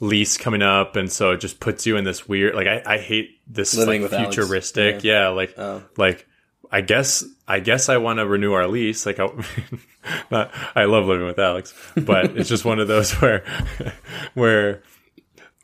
lease 0.00 0.36
coming 0.36 0.62
up, 0.62 0.96
and 0.96 1.10
so 1.10 1.32
it 1.32 1.40
just 1.40 1.60
puts 1.60 1.86
you 1.86 1.96
in 1.96 2.04
this 2.04 2.28
weird 2.28 2.54
like 2.54 2.66
I 2.66 2.82
I 2.86 2.98
hate 2.98 3.40
this 3.46 3.76
Living 3.76 4.02
like 4.02 4.10
futuristic, 4.10 5.04
yeah, 5.04 5.28
like 5.28 5.54
Oh. 5.58 5.82
like 5.96 6.26
I 6.70 6.80
guess 6.80 7.24
I 7.46 7.60
guess 7.60 7.88
I 7.88 7.96
want 7.98 8.18
to 8.18 8.26
renew 8.26 8.52
our 8.52 8.66
lease. 8.66 9.06
Like 9.06 9.20
I, 9.20 9.28
not, 10.30 10.50
I 10.74 10.84
love 10.84 11.06
living 11.06 11.26
with 11.26 11.38
Alex, 11.38 11.72
but 11.96 12.24
it's 12.36 12.48
just 12.48 12.64
one 12.64 12.80
of 12.80 12.88
those 12.88 13.12
where 13.14 13.44
where 14.34 14.82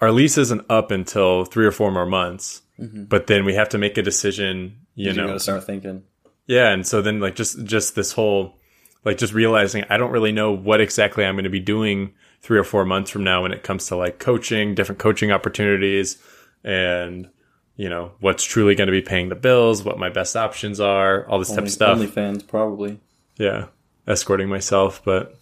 our 0.01 0.13
lease 0.13 0.39
isn't 0.39 0.65
up 0.69 0.91
until 0.91 1.45
three 1.45 1.67
or 1.67 1.73
four 1.73 1.91
more 1.91 2.07
months, 2.07 2.63
mm-hmm. 2.79 3.05
but 3.05 3.27
then 3.27 3.45
we 3.45 3.55
have 3.55 3.69
to 3.71 3.79
make 3.79 3.99
a 3.99 4.03
decision. 4.03 4.79
You 4.95 5.13
know, 5.13 5.27
gonna 5.27 5.41
start 5.41 5.65
thinking. 5.65 6.05
yeah, 6.47 6.71
and 6.71 6.87
so 6.87 7.03
then 7.03 7.21
like 7.21 7.35
just 7.35 7.65
just 7.65 7.95
this 7.95 8.13
whole 8.13 8.59
like 9.05 9.19
just 9.19 9.33
realizing 9.33 9.85
I 9.89 9.97
don't 9.97 10.11
really 10.11 10.33
know 10.33 10.53
what 10.53 10.81
exactly 10.81 11.25
I'm 11.25 11.35
going 11.35 11.45
to 11.45 11.51
be 11.51 11.61
doing 11.61 12.15
three 12.43 12.59
or 12.59 12.65
four 12.65 12.85
months 12.85 13.11
from 13.11 13.25
now 13.25 13.43
when 13.43 13.53
it 13.53 13.63
comes 13.63 13.87
to 13.87 13.97
like 13.97 14.19
coaching, 14.19 14.75
different 14.75 14.99
coaching 14.99 15.31
opportunities, 15.31 16.19
and 16.65 17.29
you 17.77 17.89
know 17.89 18.13
what's 18.21 18.45
truly 18.45 18.75
going 18.75 18.89
to 18.89 18.93
be 18.93 19.03
paying 19.03 19.29
the 19.29 19.35
bills, 19.35 19.83
what 19.83 19.99
my 19.99 20.09
best 20.09 20.37
options 20.37 20.81
are, 20.81 21.27
all 21.29 21.39
this 21.39 21.51
type 21.51 21.65
of 21.65 21.71
stuff. 21.71 21.99
OnlyFans 21.99 22.47
probably. 22.47 23.01
yeah, 23.37 23.67
escorting 24.07 24.49
myself, 24.49 25.03
but 25.05 25.39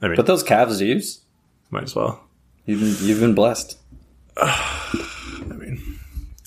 I 0.00 0.08
mean, 0.08 0.16
But 0.16 0.26
those 0.26 0.42
calves 0.42 0.80
use. 0.80 1.22
might 1.70 1.84
as 1.84 1.94
well. 1.94 2.22
You've 2.66 2.80
been, 2.80 3.08
you've 3.08 3.20
been 3.20 3.34
blessed. 3.34 3.78
I 4.36 5.54
mean, 5.56 5.98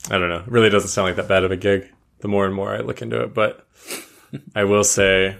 I 0.10 0.17
don't 0.17 0.29
know. 0.29 0.39
It 0.46 0.48
really 0.51 0.69
doesn't 0.69 0.89
sound 0.89 1.08
like 1.08 1.15
that 1.15 1.27
bad 1.27 1.43
of 1.43 1.51
a 1.51 1.58
gig. 1.58 1.89
The 2.19 2.27
more 2.27 2.46
and 2.46 2.53
more 2.53 2.75
I 2.75 2.79
look 2.81 3.01
into 3.01 3.22
it, 3.22 3.34
but 3.34 3.65
I 4.55 4.65
will 4.65 4.84
say, 4.84 5.38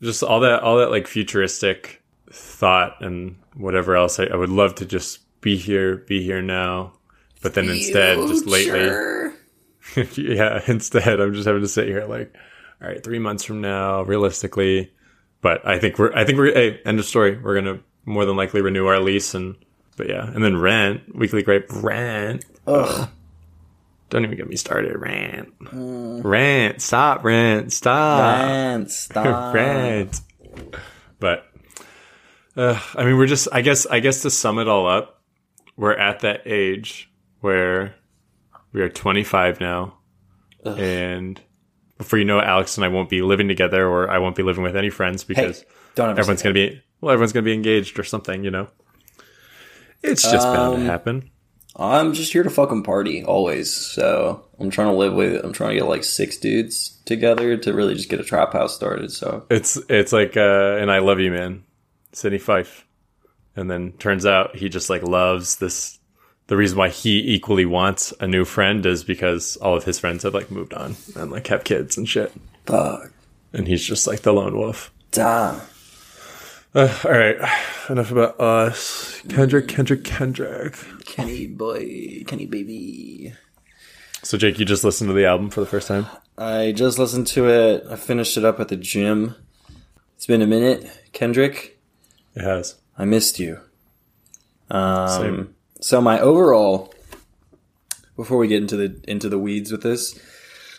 just 0.00 0.22
all 0.22 0.40
that, 0.40 0.62
all 0.62 0.78
that 0.78 0.90
like 0.90 1.06
futuristic 1.06 2.01
thought 2.32 3.02
and 3.02 3.36
whatever 3.54 3.96
else. 3.96 4.18
I, 4.18 4.24
I 4.24 4.36
would 4.36 4.48
love 4.48 4.74
to 4.76 4.86
just 4.86 5.20
be 5.40 5.56
here, 5.56 5.96
be 5.96 6.22
here 6.22 6.42
now, 6.42 6.94
but 7.42 7.54
then 7.54 7.68
instead, 7.68 8.16
just 8.28 8.46
lately, 8.46 9.32
yeah, 10.16 10.62
instead, 10.66 11.20
I'm 11.20 11.34
just 11.34 11.46
having 11.46 11.62
to 11.62 11.68
sit 11.68 11.88
here 11.88 12.04
like, 12.06 12.34
all 12.80 12.88
right, 12.88 13.02
three 13.02 13.18
months 13.18 13.44
from 13.44 13.60
now, 13.60 14.02
realistically. 14.02 14.92
But 15.40 15.66
I 15.66 15.78
think 15.78 15.98
we're, 15.98 16.12
I 16.14 16.24
think 16.24 16.38
we're, 16.38 16.52
hey, 16.52 16.80
end 16.84 16.98
of 16.98 17.04
story. 17.04 17.36
We're 17.38 17.54
gonna 17.54 17.80
more 18.04 18.24
than 18.24 18.36
likely 18.36 18.60
renew 18.60 18.86
our 18.86 19.00
lease 19.00 19.34
and, 19.34 19.56
but 19.96 20.08
yeah, 20.08 20.26
and 20.26 20.42
then 20.42 20.56
rent, 20.56 21.14
weekly 21.14 21.42
grape 21.42 21.66
rent. 21.70 22.44
Ugh. 22.66 23.08
Don't 24.12 24.24
even 24.24 24.36
get 24.36 24.46
me 24.46 24.56
started. 24.56 24.94
Rant. 24.94 25.54
Rant. 25.72 26.82
Stop, 26.82 27.24
rant. 27.24 27.72
Stop. 27.72 28.42
Man, 28.42 28.86
stop. 28.90 29.54
Rant. 29.54 30.20
But, 31.18 31.46
uh, 32.56 32.78
I 32.94 33.04
mean, 33.04 33.16
we're 33.16 33.26
just, 33.26 33.48
I 33.52 33.60
guess, 33.62 33.86
I 33.86 34.00
guess 34.00 34.22
to 34.22 34.30
sum 34.30 34.58
it 34.58 34.68
all 34.68 34.86
up, 34.86 35.20
we're 35.76 35.94
at 35.94 36.20
that 36.20 36.42
age 36.46 37.10
where 37.40 37.94
we 38.72 38.80
are 38.82 38.88
25 38.88 39.60
now. 39.60 39.98
And 40.64 41.40
before 41.98 42.18
you 42.18 42.24
know 42.24 42.38
it, 42.38 42.44
Alex 42.44 42.76
and 42.76 42.84
I 42.84 42.88
won't 42.88 43.08
be 43.10 43.20
living 43.22 43.48
together 43.48 43.86
or 43.86 44.08
I 44.10 44.18
won't 44.18 44.36
be 44.36 44.42
living 44.42 44.62
with 44.62 44.76
any 44.76 44.90
friends 44.90 45.22
Hey, 45.22 45.28
because 45.34 45.64
don't 45.94 46.10
everyone's 46.18 46.42
going 46.42 46.54
to 46.54 46.68
be, 46.70 46.82
well, 47.00 47.12
everyone's 47.12 47.32
going 47.32 47.44
to 47.44 47.48
be 47.48 47.54
engaged 47.54 47.98
or 47.98 48.04
something, 48.04 48.44
you 48.44 48.50
know? 48.50 48.68
It's 50.02 50.22
just 50.22 50.46
bound 50.46 50.74
Um, 50.74 50.80
to 50.80 50.86
happen. 50.86 51.30
I'm 51.74 52.12
just 52.12 52.32
here 52.32 52.42
to 52.42 52.50
fucking 52.50 52.82
party 52.82 53.24
always. 53.24 53.72
So 53.74 54.44
I'm 54.58 54.68
trying 54.70 54.88
to 54.88 54.94
live 54.96 55.14
with. 55.14 55.42
I'm 55.44 55.52
trying 55.52 55.70
to 55.70 55.76
get 55.76 55.88
like 55.88 56.04
six 56.04 56.36
dudes 56.36 57.00
together 57.06 57.56
to 57.56 57.72
really 57.72 57.94
just 57.94 58.08
get 58.10 58.20
a 58.20 58.24
trap 58.24 58.52
house 58.52 58.74
started. 58.74 59.10
So 59.10 59.46
It's 59.48 59.78
it's 59.88 60.12
like 60.12 60.36
uh 60.36 60.76
and 60.80 60.90
I 60.92 60.98
love 60.98 61.18
you, 61.18 61.30
man. 61.30 61.64
Sydney 62.12 62.38
Fife. 62.38 62.86
And 63.54 63.70
then 63.70 63.92
turns 63.92 64.24
out 64.24 64.56
he 64.56 64.68
just 64.68 64.88
like 64.88 65.02
loves 65.02 65.56
this 65.56 65.98
the 66.46 66.56
reason 66.56 66.76
why 66.76 66.88
he 66.88 67.34
equally 67.34 67.66
wants 67.66 68.12
a 68.20 68.26
new 68.26 68.44
friend 68.44 68.84
is 68.84 69.04
because 69.04 69.56
all 69.56 69.76
of 69.76 69.84
his 69.84 69.98
friends 69.98 70.22
have 70.24 70.34
like 70.34 70.50
moved 70.50 70.74
on 70.74 70.96
and 71.16 71.30
like 71.30 71.46
have 71.46 71.64
kids 71.64 71.96
and 71.96 72.08
shit. 72.08 72.32
fuck. 72.66 73.10
And 73.52 73.68
he's 73.68 73.84
just 73.84 74.06
like 74.06 74.20
the 74.20 74.32
lone 74.32 74.56
wolf. 74.56 74.92
Damn. 75.10 75.60
Uh, 76.74 76.98
all 77.04 77.10
right, 77.10 77.36
enough 77.90 78.10
about 78.10 78.40
us. 78.40 79.20
Kendrick, 79.28 79.68
Kendrick, 79.68 80.04
Kendrick. 80.04 80.76
Kenny 81.04 81.46
boy, 81.46 82.24
Kenny 82.26 82.46
baby. 82.46 83.34
So 84.22 84.38
Jake, 84.38 84.58
you 84.58 84.64
just 84.64 84.84
listened 84.84 85.08
to 85.08 85.14
the 85.14 85.26
album 85.26 85.50
for 85.50 85.60
the 85.60 85.66
first 85.66 85.88
time? 85.88 86.06
I 86.38 86.72
just 86.72 86.98
listened 86.98 87.26
to 87.28 87.48
it. 87.48 87.84
I 87.90 87.96
finished 87.96 88.38
it 88.38 88.44
up 88.44 88.58
at 88.58 88.68
the 88.68 88.76
gym. 88.76 89.34
It's 90.16 90.26
been 90.26 90.40
a 90.40 90.46
minute, 90.46 90.90
Kendrick. 91.12 91.71
It 92.34 92.42
has. 92.42 92.76
I 92.96 93.04
missed 93.04 93.38
you. 93.38 93.60
Um, 94.70 95.08
Same. 95.08 95.54
so 95.80 96.00
my 96.00 96.18
overall, 96.20 96.94
before 98.16 98.38
we 98.38 98.48
get 98.48 98.62
into 98.62 98.76
the 98.76 99.00
into 99.06 99.28
the 99.28 99.38
weeds 99.38 99.70
with 99.70 99.82
this, 99.82 100.18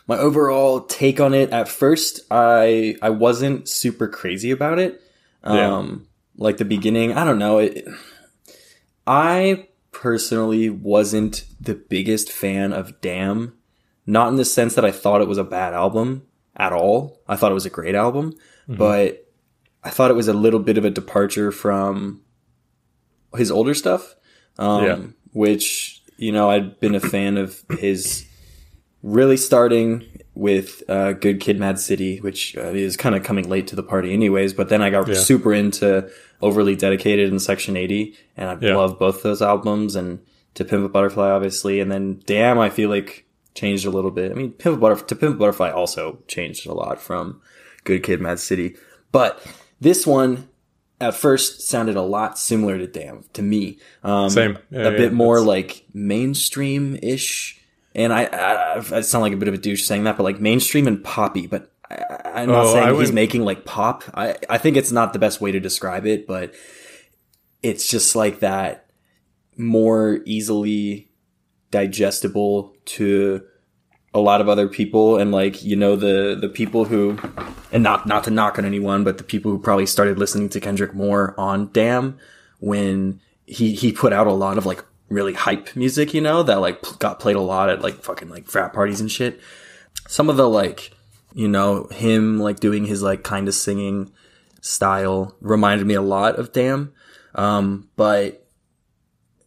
my 0.08 0.18
overall 0.18 0.82
take 0.82 1.20
on 1.20 1.34
it. 1.34 1.52
At 1.52 1.68
first, 1.68 2.22
I 2.32 2.96
I 3.02 3.10
wasn't 3.10 3.68
super 3.68 4.08
crazy 4.08 4.52
about 4.52 4.80
it. 4.80 5.02
Yeah. 5.46 5.78
Um, 5.78 6.08
like 6.38 6.58
the 6.58 6.66
beginning, 6.66 7.14
I 7.14 7.26
don't 7.26 7.40
know. 7.40 7.60
It, 7.60 7.86
I 9.06 9.68
personally 9.92 10.70
wasn't 10.70 11.46
the 11.60 11.76
biggest 11.76 12.32
fan 12.32 12.74
of 12.74 13.00
Damn. 13.02 13.54
Not 14.06 14.30
in 14.30 14.36
the 14.36 14.46
sense 14.46 14.76
that 14.76 14.84
I 14.84 14.92
thought 14.92 15.22
it 15.22 15.28
was 15.28 15.38
a 15.38 15.46
bad 15.46 15.74
album 15.74 16.24
at 16.58 16.74
all. 16.74 17.22
I 17.28 17.36
thought 17.38 17.52
it 17.52 17.56
was 17.56 17.66
a 17.66 17.70
great 17.70 17.96
album, 17.96 18.34
but 18.68 19.32
I 19.84 19.90
thought 19.90 20.12
it 20.12 20.16
was 20.16 20.28
a 20.28 20.34
little 20.34 20.60
bit 20.60 20.78
of 20.78 20.86
a 20.86 20.90
departure 20.90 21.52
from 21.52 22.22
his 23.36 23.52
older 23.52 23.74
stuff. 23.74 24.16
Um, 24.58 24.84
Yeah. 24.86 25.00
which, 25.34 26.02
you 26.18 26.32
know, 26.32 26.50
I'd 26.50 26.80
been 26.80 26.96
a 26.96 27.00
fan 27.00 27.38
of 27.38 27.64
his 27.80 28.26
really 29.02 29.36
starting 29.38 30.06
with 30.36 30.82
uh, 30.90 31.14
Good 31.14 31.40
Kid 31.40 31.60
Mad 31.60 31.80
City, 31.80 32.20
which 32.20 32.56
uh, 32.56 32.68
is 32.70 32.96
kind 32.96 33.16
of 33.16 33.24
coming 33.24 33.50
late 33.50 33.68
to 33.68 33.76
the 33.76 33.84
party 33.84 34.14
anyways. 34.14 34.54
But 34.54 34.70
then 34.70 34.82
I 34.82 34.90
got 34.90 35.08
Yeah. 35.08 35.16
super 35.16 35.54
into 35.54 36.10
Overly 36.42 36.76
Dedicated 36.76 37.30
and 37.30 37.42
Section 37.42 37.76
80, 37.76 38.16
and 38.38 38.50
I 38.50 38.58
Yeah. 38.62 38.76
love 38.78 38.98
both 39.00 39.24
those 39.24 39.42
albums 39.42 39.96
and 39.96 40.20
To 40.56 40.64
Pimp 40.64 40.86
a 40.86 40.90
Butterfly, 40.90 41.30
obviously. 41.32 41.80
And 41.80 41.92
then 41.92 42.22
Damn, 42.26 42.60
I 42.60 42.70
feel 42.70 42.90
like 42.90 43.26
changed 43.56 43.86
a 43.86 43.90
little 43.92 44.12
bit. 44.12 44.32
I 44.32 44.36
mean, 44.36 44.52
Pimp 44.52 44.80
Butterf- 44.80 45.08
To 45.08 45.16
Pimp 45.16 45.36
a 45.36 45.38
Butterfly 45.40 45.72
also 45.72 46.20
changed 46.28 46.66
a 46.68 46.74
lot 46.74 47.02
from 47.02 47.42
Good 47.84 48.04
Kid 48.04 48.22
Mad 48.22 48.40
City. 48.40 48.76
But 49.12 49.42
this 49.84 50.08
one, 50.08 50.48
at 51.02 51.14
first, 51.16 51.62
sounded 51.68 51.96
a 51.96 52.02
lot 52.02 52.40
similar 52.40 52.78
to 52.78 52.88
Damn 52.88 53.24
to 53.34 53.42
me. 53.42 53.80
Um, 54.04 54.30
Same. 54.30 54.58
Yeah, 54.72 54.80
a 54.88 54.92
yeah, 54.92 54.98
bit 54.98 55.14
more 55.14 55.36
that's- 55.36 55.48
like 55.48 55.86
mainstream 55.94 56.98
ish. 57.02 57.60
And 57.96 58.12
I, 58.12 58.24
I, 58.26 58.76
I 58.78 59.02
sound 59.02 59.22
like 59.22 59.34
a 59.34 59.38
bit 59.38 59.48
of 59.48 59.54
a 59.54 59.58
douche 59.58 59.84
saying 59.86 60.06
that, 60.06 60.18
but 60.18 60.24
like 60.24 60.40
mainstream 60.42 60.88
and 60.88 61.04
poppy. 61.04 61.46
But 61.46 61.72
I, 61.90 62.42
I'm 62.42 62.50
not 62.50 62.66
Oh, 62.66 62.70
I 62.70 62.74
saying 62.74 62.88
he's 62.88 62.98
wouldn't- 62.98 63.14
making 63.14 63.44
like 63.46 63.66
pop. 63.66 64.04
I, 64.16 64.36
I 64.50 64.58
think 64.58 64.78
it's 64.78 64.92
not 64.92 65.14
the 65.14 65.20
best 65.20 65.42
way 65.42 65.52
to 65.52 65.60
describe 65.60 66.08
it, 66.08 66.26
but 66.26 66.56
it's 67.62 67.88
just 67.88 68.16
like 68.16 68.40
that 68.40 68.90
more 69.58 70.22
easily 70.26 71.12
digestible 71.70 72.76
to 72.86 73.44
a 74.14 74.20
lot 74.20 74.42
of 74.42 74.50
other 74.50 74.68
people 74.68 75.18
and 75.18 75.32
like 75.32 75.64
you 75.64 75.76
know 75.76 75.96
the 75.96 76.38
the 76.40 76.50
people 76.50 76.86
who 76.86 77.18
and 77.74 77.84
not 77.84 78.06
not 78.06 78.24
to 78.24 78.32
knock 78.32 78.58
on 78.58 78.64
anyone 78.64 79.04
but 79.04 79.18
the 79.18 79.24
people 79.24 79.52
who 79.52 79.60
probably 79.60 79.86
started 79.86 80.18
listening 80.18 80.48
to 80.48 80.62
Kendrick 80.62 80.94
more 80.94 81.34
on 81.38 81.70
Damn 81.74 82.18
when 82.60 83.20
he 83.46 83.74
he 83.74 83.92
put 83.92 84.14
out 84.14 84.28
a 84.28 84.32
lot 84.32 84.58
of 84.58 84.66
like 84.66 84.86
really 85.10 85.34
hype 85.34 85.76
music 85.76 86.14
you 86.14 86.22
know 86.22 86.44
that 86.44 86.62
like 86.62 86.82
got 87.00 87.20
played 87.20 87.36
a 87.36 87.42
lot 87.42 87.70
at 87.70 87.82
like 87.82 87.96
fucking 87.96 88.30
like 88.30 88.46
frat 88.48 88.72
parties 88.72 89.02
and 89.02 89.12
shit. 89.12 89.42
Some 90.08 90.30
of 90.30 90.38
the 90.38 90.48
like 90.48 90.92
you 91.34 91.48
know 91.48 91.88
him 91.92 92.40
like 92.40 92.60
doing 92.60 92.86
his 92.86 93.02
like 93.02 93.24
kind 93.24 93.48
of 93.48 93.56
singing 93.56 94.12
style 94.62 95.36
reminded 95.42 95.86
me 95.86 95.96
a 95.96 96.02
lot 96.02 96.38
of 96.38 96.54
Damn. 96.54 96.94
Um 97.36 97.90
but 97.96 98.44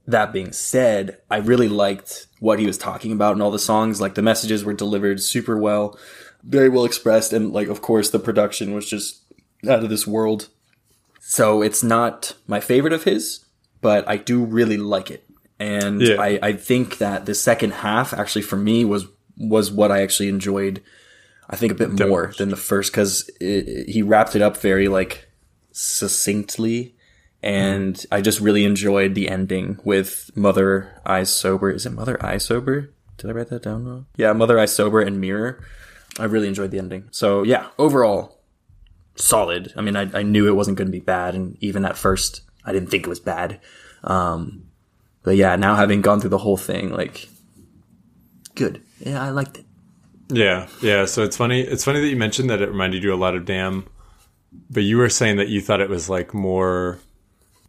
that 0.07 0.33
being 0.33 0.53
said, 0.53 1.19
I 1.31 1.39
really 1.39 1.69
liked 1.69 2.27
what 2.39 2.59
he 2.59 2.67
was 2.67 2.79
talking 2.79 3.13
about 3.13 3.35
in 3.35 3.43
all 3.43 3.51
the 3.51 3.59
songs. 3.59 4.01
Like 4.01 4.15
the 4.15 4.23
messages 4.23 4.65
were 4.65 4.73
delivered 4.73 5.21
super 5.21 5.59
well, 5.59 5.99
very 6.47 6.69
well 6.69 6.85
expressed, 6.85 7.33
and 7.33 7.53
like 7.53 7.69
of 7.69 7.83
course 7.83 8.11
the 8.11 8.19
production 8.19 8.75
was 8.75 8.89
just 8.89 9.23
out 9.69 9.83
of 9.83 9.91
this 9.91 10.07
world. 10.07 10.49
So 11.21 11.63
it's 11.63 11.83
not 11.83 12.35
my 12.47 12.61
favorite 12.61 12.93
of 12.93 13.05
his, 13.05 13.45
but 13.81 14.09
I 14.09 14.17
do 14.17 14.45
really 14.45 14.77
like 14.77 15.11
it. 15.11 15.25
And 15.59 16.01
Yeah. 16.01 16.21
I, 16.21 16.39
I 16.43 16.53
think 16.53 16.99
that 16.99 17.27
the 17.27 17.35
second 17.35 17.73
half 17.73 18.13
actually 18.13 18.43
for 18.43 18.57
me 18.57 18.85
was 18.85 19.07
was 19.37 19.71
what 19.71 19.91
I 19.91 20.03
actually 20.03 20.29
enjoyed 20.29 20.83
I 21.49 21.57
think 21.57 21.73
a 21.73 21.77
bit 21.77 21.93
more 21.93 22.33
than 22.39 22.49
the 22.49 22.57
first 22.57 22.93
because 22.93 23.31
he 23.39 24.03
wrapped 24.03 24.35
it 24.35 24.43
up 24.43 24.57
very 24.57 24.89
like 24.89 25.31
succinctly, 25.73 26.97
and 27.43 27.95
mm-hmm. 27.95 28.15
I 28.15 28.21
just 28.21 28.41
really 28.41 28.65
enjoyed 28.65 29.15
the 29.15 29.29
ending 29.29 29.79
with 29.85 30.31
Mother 30.35 31.01
I 31.05 31.23
Sober. 31.23 31.71
Is 31.71 31.87
it 31.87 31.93
Mother 31.93 32.19
I 32.25 32.39
Sober? 32.39 32.93
Did 33.19 33.31
I 33.31 33.33
write 33.33 33.49
that 33.51 33.63
down 33.63 33.85
wrong? 33.85 34.07
Yeah, 34.17 34.33
Mother 34.33 34.59
I 34.59 34.65
Sober 34.65 35.01
and 35.01 35.21
Mirror. 35.21 35.63
I 36.19 36.25
really 36.25 36.49
enjoyed 36.49 36.71
the 36.71 36.79
ending. 36.79 37.09
So 37.11 37.43
yeah, 37.43 37.69
overall, 37.79 38.39
solid. 39.17 39.73
I 39.77 39.81
mean, 39.83 39.97
I, 39.97 40.11
I 40.19 40.23
knew 40.23 40.47
it 40.49 40.57
wasn't 40.57 40.79
going 40.79 40.89
to 40.89 40.93
be 40.93 41.01
bad, 41.01 41.35
and 41.35 41.57
even 41.61 41.85
at 41.85 41.97
first, 41.97 42.43
I 42.65 42.73
didn't 42.73 42.91
think 42.91 43.05
it 43.05 43.09
was 43.09 43.21
bad. 43.21 43.61
Um, 44.05 44.69
but 45.23 45.37
yeah, 45.37 45.57
now 45.57 45.75
having 45.75 46.01
gone 46.03 46.21
through 46.21 46.31
the 46.31 46.39
whole 46.39 46.57
thing, 46.57 46.91
like, 46.91 47.29
good. 48.55 48.83
Yeah, 49.01 49.23
I 49.23 49.31
liked 49.31 49.59
it. 49.59 49.65
Yeah, 50.29 50.69
yeah. 50.83 51.05
So 51.05 51.23
it's 51.23 51.37
funny. 51.37 51.61
It's 51.61 51.85
funny 51.85 52.01
that 52.01 52.09
you 52.09 52.17
mentioned 52.17 52.51
that 52.51 52.61
it 52.61 52.69
reminded 52.69 53.03
you 53.03 53.15
a 53.15 53.17
lot 53.17 53.35
of 53.35 53.45
Damn, 53.45 53.87
but 54.71 54.83
you 54.83 54.99
were 54.99 55.09
saying 55.09 55.37
that 55.37 55.49
you 55.49 55.61
thought 55.61 55.81
it 55.81 55.91
was 55.91 56.09
like 56.09 56.35
more 56.35 56.99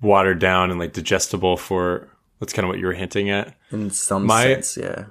watered 0.02 0.40
down 0.40 0.72
and 0.72 0.80
like 0.80 0.94
digestible 0.94 1.58
for. 1.58 2.08
That's 2.40 2.54
kind 2.54 2.66
of 2.66 2.70
what 2.70 2.78
you 2.78 2.86
were 2.86 2.94
hinting 2.94 3.32
at. 3.32 3.56
In 3.72 3.90
some 3.90 4.26
My- 4.26 4.44
sense, 4.44 4.78
yeah. 4.78 5.06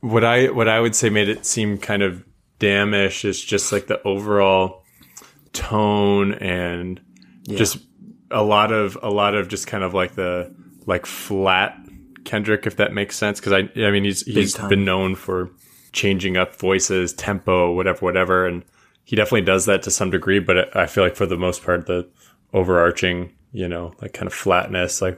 What 0.00 0.24
I 0.24 0.46
what 0.46 0.68
I 0.68 0.80
would 0.80 0.94
say 0.94 1.10
made 1.10 1.28
it 1.28 1.44
seem 1.44 1.76
kind 1.76 2.02
of 2.02 2.24
damnish 2.60 3.24
is 3.24 3.42
just 3.42 3.72
like 3.72 3.88
the 3.88 4.00
overall 4.04 4.84
tone 5.52 6.34
and 6.34 7.00
just 7.48 7.78
a 8.30 8.44
lot 8.44 8.70
of 8.72 8.96
a 9.02 9.10
lot 9.10 9.34
of 9.34 9.48
just 9.48 9.66
kind 9.66 9.82
of 9.82 9.92
like 9.92 10.14
the 10.14 10.54
like 10.86 11.04
flat 11.06 11.76
Kendrick, 12.24 12.66
if 12.66 12.76
that 12.76 12.92
makes 12.92 13.16
sense. 13.16 13.40
Because 13.40 13.52
I 13.52 13.82
I 13.82 13.90
mean 13.90 14.04
he's 14.04 14.22
he's 14.22 14.56
been 14.56 14.84
known 14.84 15.16
for 15.16 15.50
changing 15.92 16.36
up 16.36 16.54
voices, 16.56 17.12
tempo, 17.12 17.72
whatever, 17.72 17.98
whatever, 18.04 18.46
and 18.46 18.64
he 19.04 19.16
definitely 19.16 19.42
does 19.42 19.66
that 19.66 19.82
to 19.82 19.90
some 19.90 20.10
degree. 20.10 20.38
But 20.38 20.76
I 20.76 20.86
feel 20.86 21.02
like 21.02 21.16
for 21.16 21.26
the 21.26 21.36
most 21.36 21.64
part, 21.64 21.86
the 21.86 22.08
overarching, 22.52 23.32
you 23.52 23.66
know, 23.66 23.94
like 24.00 24.12
kind 24.12 24.26
of 24.26 24.34
flatness, 24.34 25.02
like 25.02 25.16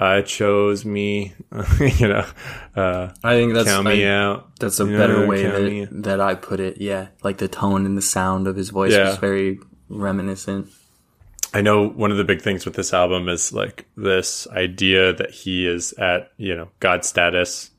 I 0.00 0.22
chose 0.22 0.84
me, 0.86 1.34
you 1.98 2.08
know, 2.08 2.26
uh, 2.74 3.10
I 3.22 3.34
think 3.34 3.52
that's 3.52 3.68
count 3.68 3.86
me 3.86 4.06
I- 4.06 4.10
out. 4.10 4.56
That's 4.56 4.80
a 4.80 4.86
You 4.86 4.96
better 4.96 5.20
know, 5.20 5.26
way 5.26 5.42
that, 5.84 6.02
that 6.04 6.20
I 6.20 6.34
put 6.34 6.58
it. 6.58 6.80
Yeah, 6.80 7.08
like 7.22 7.36
the 7.38 7.48
tone 7.48 7.84
and 7.84 7.96
the 7.98 8.02
sound 8.02 8.46
of 8.46 8.56
his 8.56 8.70
voice 8.70 8.92
Yeah. 8.92 9.08
was 9.10 9.18
very 9.18 9.58
reminiscent. 9.90 10.68
I 11.52 11.60
know 11.62 11.88
one 11.88 12.10
of 12.12 12.16
the 12.16 12.24
big 12.24 12.40
things 12.42 12.64
with 12.64 12.74
this 12.74 12.94
album 12.94 13.28
is 13.28 13.52
like 13.52 13.86
this 13.96 14.46
idea 14.48 15.12
that 15.12 15.30
he 15.32 15.66
is 15.66 15.92
at, 15.94 16.30
you 16.36 16.54
know, 16.56 16.68
God 16.78 17.04
status. 17.04 17.70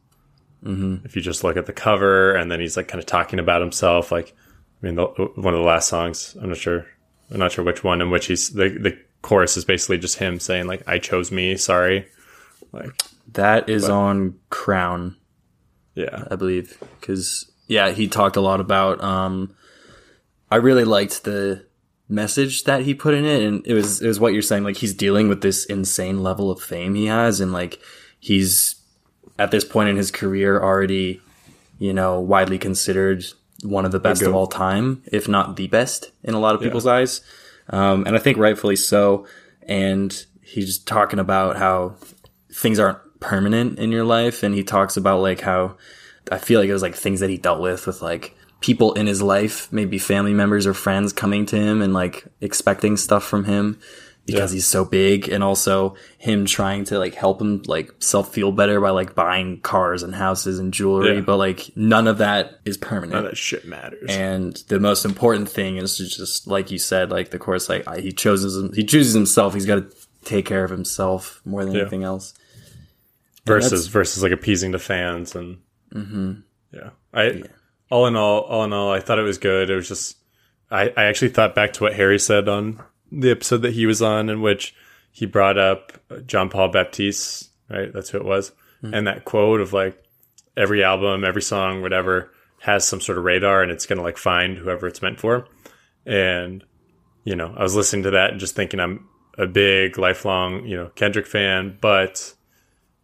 Mm-hmm. 0.64 1.06
If 1.06 1.16
you 1.16 1.22
just 1.22 1.44
look 1.44 1.58
at 1.58 1.66
the 1.66 1.74
cover 1.74 2.36
and 2.36 2.52
then 2.52 2.60
he's 2.60 2.76
like 2.78 2.88
kind 2.90 3.00
of 3.00 3.06
talking 3.08 3.40
about 3.40 3.62
himself, 3.62 4.12
like, 4.12 4.36
I 4.84 4.86
mean, 4.86 4.96
the, 4.96 5.06
one 5.06 5.54
of 5.54 5.60
the 5.60 5.66
last 5.66 5.88
songs, 5.88 6.36
I'm 6.42 6.50
not 6.50 6.58
sure, 6.58 6.86
I'm 7.32 7.40
not 7.40 7.54
sure 7.54 7.64
which 7.64 7.84
one, 7.84 8.02
in 8.02 8.12
which 8.12 8.26
he's, 8.28 8.50
the, 8.50 8.70
the 8.70 9.00
chorus 9.22 9.58
is 9.58 9.66
basically 9.66 9.98
just 9.98 10.18
him 10.18 10.40
saying, 10.40 10.68
like, 10.68 10.84
I 10.88 11.00
chose 11.00 11.32
me, 11.32 11.58
sorry. 11.58 12.08
Like, 12.72 12.92
That 13.34 13.70
is 13.70 13.88
on 13.90 14.40
Crown, 14.50 15.16
yeah. 15.96 16.26
I 16.30 16.36
believe, 16.36 16.78
because 17.00 17.52
yeah, 17.68 17.92
he 17.92 18.08
talked 18.08 18.36
a 18.36 18.42
lot 18.42 18.60
about. 18.60 19.02
Um, 19.04 19.56
I 20.50 20.58
really 20.58 20.84
liked 20.84 21.24
the 21.24 21.66
message 22.10 22.66
that 22.66 22.82
he 22.82 22.94
put 22.94 23.14
in 23.14 23.26
it, 23.26 23.44
and 23.44 23.66
it 23.66 23.74
was 23.74 24.02
it 24.02 24.08
was 24.08 24.20
what 24.20 24.34
you're 24.34 24.42
saying. 24.42 24.64
Like 24.64 24.78
he's 24.78 24.94
dealing 24.94 25.30
with 25.30 25.42
this 25.42 25.66
insane 25.66 26.22
level 26.22 26.52
of 26.52 26.62
fame 26.62 26.96
he 26.96 27.06
has, 27.06 27.40
and 27.40 27.54
like 27.54 27.80
he's 28.20 28.76
at 29.40 29.52
this 29.52 29.64
point 29.64 29.90
in 29.90 29.96
his 29.96 30.12
career 30.12 30.62
already, 30.62 31.22
you 31.80 31.94
know, 31.94 32.20
widely 32.20 32.58
considered 32.58 33.24
one 33.64 33.86
of 33.86 33.92
the 33.92 34.00
best 34.00 34.22
of 34.22 34.36
all 34.36 34.48
time, 34.48 35.04
if 35.12 35.28
not 35.28 35.56
the 35.56 35.68
best 35.68 36.12
in 36.24 36.34
a 36.34 36.40
lot 36.40 36.56
of 36.56 36.62
people's 36.62 36.88
eyes. 36.88 37.22
Um, 37.70 38.06
and 38.06 38.16
I 38.16 38.20
think 38.20 38.38
rightfully 38.38 38.76
so. 38.76 39.26
And 39.64 40.26
he's 40.42 40.80
talking 40.80 41.20
about 41.20 41.58
how 41.58 41.96
things 42.54 42.80
aren't 42.80 43.00
permanent 43.20 43.80
in 43.80 43.92
your 43.92 44.04
life. 44.04 44.44
And 44.44 44.54
he 44.54 44.64
talks 44.64 44.98
about 44.98 45.22
like 45.22 45.42
how 45.42 45.78
I 46.32 46.38
feel 46.38 46.60
like 46.60 46.70
it 46.70 46.74
was 46.74 46.82
like 46.82 46.96
things 46.96 47.20
that 47.20 47.30
he 47.30 47.38
dealt 47.38 47.62
with 47.62 47.88
with 47.88 48.02
like 48.02 48.36
people 48.60 48.94
in 48.94 49.08
his 49.08 49.22
life, 49.22 49.72
maybe 49.72 49.98
family 49.98 50.34
members 50.34 50.68
or 50.68 50.74
friends 50.74 51.14
coming 51.14 51.46
to 51.48 51.56
him 51.58 51.82
and 51.82 51.94
like 51.94 52.26
expecting 52.42 52.98
stuff 52.98 53.24
from 53.24 53.46
him 53.46 53.80
because 54.32 54.52
Yeah. 54.52 54.56
he's 54.56 54.66
so 54.68 54.86
big 54.86 55.30
and 55.30 55.44
also 55.44 55.96
him 56.18 56.46
trying 56.46 56.86
to 56.86 56.98
like 57.00 57.14
help 57.16 57.42
him 57.42 57.62
like 57.66 57.92
self 58.00 58.34
feel 58.34 58.52
better 58.52 58.80
by 58.82 58.90
like 58.92 59.14
buying 59.16 59.60
cars 59.62 60.04
and 60.04 60.16
houses 60.16 60.60
and 60.60 60.74
jewelry, 60.74 61.16
Yeah. 61.16 61.22
but 61.22 61.38
like 61.38 61.70
none 61.76 62.08
of 62.08 62.18
that 62.20 62.60
is 62.66 62.78
permanent. 62.78 63.14
None 63.14 63.26
of 63.26 63.32
that 63.32 63.38
shit 63.38 63.66
matters. 63.66 64.10
And 64.10 64.56
the 64.68 64.80
most 64.80 65.06
important 65.06 65.50
thing 65.50 65.78
is 65.78 65.98
to 65.98 66.06
just, 66.08 66.48
like 66.48 66.72
you 66.72 66.78
said, 66.80 67.12
like 67.12 67.30
the 67.32 67.40
course, 67.40 67.70
like 67.70 67.88
I- 67.88 68.00
he 68.00 68.12
chooses, 68.12 68.56
him. 68.58 68.72
he 68.74 68.84
chooses 68.84 69.14
himself. 69.14 69.54
He's 69.54 69.66
got 69.66 69.76
to 69.76 69.96
take 70.24 70.46
care 70.46 70.64
of 70.64 70.70
himself 70.72 71.42
more 71.46 71.64
than 71.66 71.74
Yeah. 71.74 71.82
anything 71.82 72.04
else. 72.04 72.34
versus 73.46 73.88
versus 73.88 74.22
like 74.22 74.32
appeasing 74.32 74.72
the 74.72 74.78
fans 74.80 75.36
and 75.36 75.58
mm-hmm. 75.94 76.34
yeah 76.72 76.92
i 77.12 77.42
all 77.90 78.06
in 78.06 78.16
all 78.16 78.42
all 78.42 78.64
in 78.64 78.72
all 78.72 78.92
i 78.92 79.00
thought 79.00 79.18
it 79.18 79.24
was 79.24 79.40
good 79.40 79.72
it 79.72 79.76
was 79.76 79.88
just 79.88 80.16
i 80.70 80.94
i 80.96 81.06
actually 81.06 81.30
thought 81.30 81.56
back 81.56 81.74
to 81.74 81.82
what 81.84 81.94
harry 81.96 82.20
said 82.20 82.48
on 82.48 82.80
the 83.12 83.32
episode 83.32 83.62
that 83.64 83.74
he 83.74 83.86
was 83.86 84.02
on 84.02 84.30
in 84.30 84.42
which 84.42 84.76
he 85.12 85.26
brought 85.26 85.58
up 85.58 85.94
john 86.26 86.50
paul 86.50 86.70
baptiste 86.70 87.50
right? 87.70 87.94
That's 87.94 88.10
who 88.10 88.18
it 88.18 88.26
was. 88.26 88.52
Hmm. 88.82 88.94
And 88.94 89.08
that 89.08 89.26
quote 89.26 89.62
of 89.62 89.74
like 89.74 90.04
every 90.58 90.84
album 90.84 91.24
every 91.24 91.42
song 91.42 91.82
whatever 91.82 92.32
has 92.60 92.86
some 92.86 93.02
sort 93.02 93.18
of 93.18 93.24
radar 93.24 93.64
and 93.64 93.72
it's 93.72 93.86
gonna 93.86 94.02
like 94.02 94.18
find 94.18 94.58
whoever 94.58 94.88
it's 94.88 95.02
meant 95.02 95.20
for. 95.20 95.48
And 96.06 96.64
you 97.24 97.36
know 97.36 97.54
i 97.56 97.62
was 97.62 97.76
listening 97.76 98.02
to 98.02 98.10
that 98.10 98.32
and 98.32 98.40
just 98.40 98.56
thinking 98.56 98.80
i'm 98.80 99.08
a 99.38 99.46
big 99.46 100.00
lifelong 100.00 100.66
you 100.66 100.76
know 100.76 100.88
kendrick 100.96 101.28
fan 101.28 101.78
but 101.80 102.34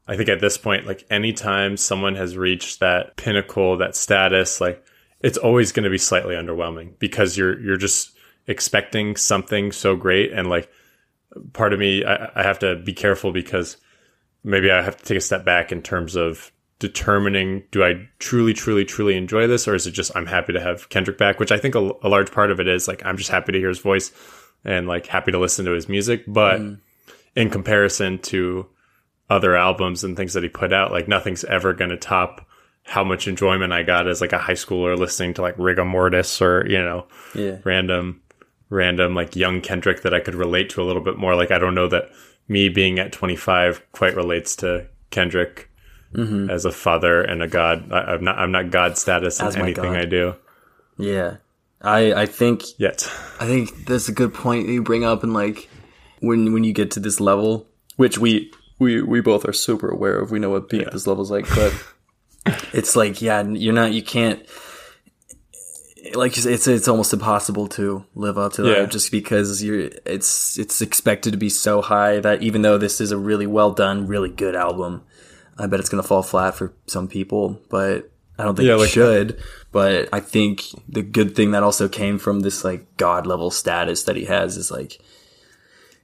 I 0.07 0.15
think 0.15 0.29
at 0.29 0.39
this 0.39 0.57
point, 0.57 0.87
like 0.87 1.05
anytime 1.09 1.75
someone 1.75 2.15
has 2.15 2.37
reached 2.37 2.79
that 2.79 3.17
pinnacle, 3.17 3.77
that 3.77 3.95
status, 3.95 4.61
like 4.61 4.83
it's 5.19 5.37
always 5.37 5.73
going 5.73 5.83
to 5.83 5.89
be 5.89 5.97
slightly 5.97 6.33
underwhelming 6.33 6.97
because 6.97 7.37
you're 7.37 7.59
you're 7.59 7.77
just 7.77 8.16
expecting 8.47 9.15
something 9.15 9.71
so 9.71 9.95
great, 9.95 10.31
and 10.31 10.49
like 10.49 10.69
part 11.53 11.73
of 11.73 11.79
me, 11.79 12.03
I, 12.03 12.31
I 12.35 12.43
have 12.43 12.59
to 12.59 12.75
be 12.75 12.93
careful 12.93 13.31
because 13.31 13.77
maybe 14.43 14.71
I 14.71 14.81
have 14.81 14.97
to 14.97 15.03
take 15.03 15.17
a 15.17 15.21
step 15.21 15.45
back 15.45 15.71
in 15.71 15.81
terms 15.81 16.15
of 16.15 16.51
determining 16.79 17.63
do 17.71 17.83
I 17.83 18.07
truly, 18.19 18.53
truly, 18.53 18.85
truly 18.85 19.15
enjoy 19.17 19.47
this, 19.47 19.67
or 19.67 19.75
is 19.75 19.87
it 19.87 19.91
just 19.91 20.15
I'm 20.15 20.27
happy 20.27 20.53
to 20.53 20.61
have 20.61 20.89
Kendrick 20.89 21.17
back, 21.17 21.39
which 21.39 21.51
I 21.51 21.57
think 21.57 21.75
a, 21.75 21.91
a 22.01 22.09
large 22.09 22.31
part 22.31 22.51
of 22.51 22.59
it 22.59 22.67
is 22.67 22.87
like 22.87 23.05
I'm 23.05 23.17
just 23.17 23.31
happy 23.31 23.51
to 23.51 23.59
hear 23.59 23.69
his 23.69 23.79
voice 23.79 24.11
and 24.63 24.87
like 24.87 25.07
happy 25.07 25.31
to 25.31 25.39
listen 25.39 25.65
to 25.65 25.71
his 25.71 25.89
music, 25.89 26.23
but 26.27 26.59
mm. 26.59 26.79
in 27.35 27.49
comparison 27.49 28.19
to 28.19 28.67
other 29.29 29.55
albums 29.55 30.03
and 30.03 30.15
things 30.15 30.33
that 30.33 30.43
he 30.43 30.49
put 30.49 30.71
out, 30.71 30.91
like 30.91 31.07
nothing's 31.07 31.43
ever 31.43 31.73
going 31.73 31.89
to 31.89 31.97
top 31.97 32.47
how 32.83 33.03
much 33.03 33.27
enjoyment 33.27 33.73
I 33.73 33.83
got 33.83 34.07
as 34.07 34.21
like 34.21 34.31
a 34.31 34.37
high 34.37 34.53
schooler 34.53 34.97
listening 34.97 35.33
to 35.35 35.41
like 35.41 35.57
Rigamortus 35.57 36.41
or, 36.41 36.65
you 36.67 36.81
know, 36.81 37.07
Yeah. 37.35 37.57
random, 37.65 38.21
random 38.69 39.15
like 39.15 39.35
young 39.35 39.61
Kendrick 39.61 40.01
that 40.01 40.13
I 40.13 40.19
could 40.19 40.35
relate 40.35 40.69
to 40.71 40.81
a 40.81 40.85
little 40.85 41.01
bit 41.01 41.17
more. 41.17 41.35
Like 41.35 41.51
I 41.51 41.57
don't 41.57 41.75
know 41.75 41.87
that 41.87 42.09
me 42.47 42.69
being 42.69 42.99
at 42.99 43.11
25 43.11 43.91
quite 43.91 44.15
relates 44.15 44.55
to 44.57 44.87
Kendrick 45.09 45.69
mm-hmm. 46.13 46.49
as 46.49 46.65
a 46.65 46.71
father 46.71 47.21
and 47.21 47.41
a 47.41 47.47
God. 47.47 47.91
I, 47.91 48.13
I'm 48.13 48.23
not, 48.23 48.37
I'm 48.37 48.51
not 48.51 48.71
God 48.71 48.97
status 48.97 49.39
in 49.39 49.47
anything 49.47 49.93
God. 49.93 49.97
I 49.97 50.05
do 50.05 50.35
Yeah. 50.97 51.37
I, 51.81 52.13
I 52.13 52.25
think 52.25 52.63
yet. 52.77 53.09
I 53.39 53.45
think 53.45 53.85
that's 53.85 54.09
a 54.09 54.13
good 54.13 54.33
point 54.33 54.67
that 54.67 54.73
you 54.73 54.81
bring 54.81 55.03
up, 55.03 55.23
and 55.23 55.33
like 55.33 55.69
when 56.19 56.51
when 56.53 56.63
you 56.63 56.73
get 56.73 56.91
to 56.91 56.99
this 56.99 57.19
level, 57.19 57.67
which 57.97 58.17
we 58.17 58.51
we 58.79 59.01
we 59.01 59.21
both 59.21 59.47
are 59.47 59.53
super 59.53 59.89
aware 59.89 60.19
of, 60.19 60.31
we 60.31 60.39
know 60.39 60.49
what 60.49 60.69
being 60.69 60.83
at 60.83 60.91
this 60.91 61.05
level 61.05 61.23
is 61.23 61.29
like, 61.29 61.47
but 61.49 61.73
it's 62.73 62.95
like 62.95 63.21
yeah, 63.21 63.43
you're 63.43 63.73
not, 63.73 63.91
you 63.91 64.01
can't. 64.01 64.43
Like 66.13 66.37
it's 66.37 66.67
it's 66.67 66.87
almost 66.87 67.13
impossible 67.13 67.67
to 67.69 68.05
live 68.15 68.37
up 68.37 68.53
to 68.53 68.61
that 68.63 68.77
Yeah. 68.77 68.85
just 68.85 69.11
because 69.11 69.63
you're 69.63 69.89
it's 70.05 70.57
it's 70.59 70.81
expected 70.81 71.31
to 71.31 71.37
be 71.37 71.49
so 71.49 71.81
high 71.81 72.19
that 72.19 72.41
even 72.43 72.61
though 72.61 72.77
this 72.77 72.99
is 73.01 73.11
a 73.11 73.17
really 73.17 73.47
well 73.47 73.71
done, 73.71 74.07
really 74.07 74.29
good 74.29 74.55
album, 74.55 75.01
I 75.57 75.67
bet 75.67 75.79
it's 75.79 75.89
gonna 75.89 76.03
fall 76.03 76.23
flat 76.23 76.55
for 76.55 76.73
some 76.87 77.07
people. 77.07 77.59
But 77.69 78.09
I 78.39 78.43
don't 78.43 78.55
think 78.55 78.67
Yeah, 78.67 78.75
it 78.75 78.79
like- 78.79 78.89
should. 78.89 79.37
But 79.71 80.09
I 80.13 80.19
think 80.19 80.63
the 80.87 81.01
good 81.01 81.35
thing 81.35 81.51
that 81.51 81.63
also 81.63 81.87
came 81.87 82.17
from 82.19 82.39
this 82.41 82.63
like 82.63 82.85
god 82.97 83.27
level 83.27 83.51
status 83.51 84.03
that 84.03 84.15
he 84.15 84.25
has 84.25 84.57
is 84.57 84.71
like 84.71 84.99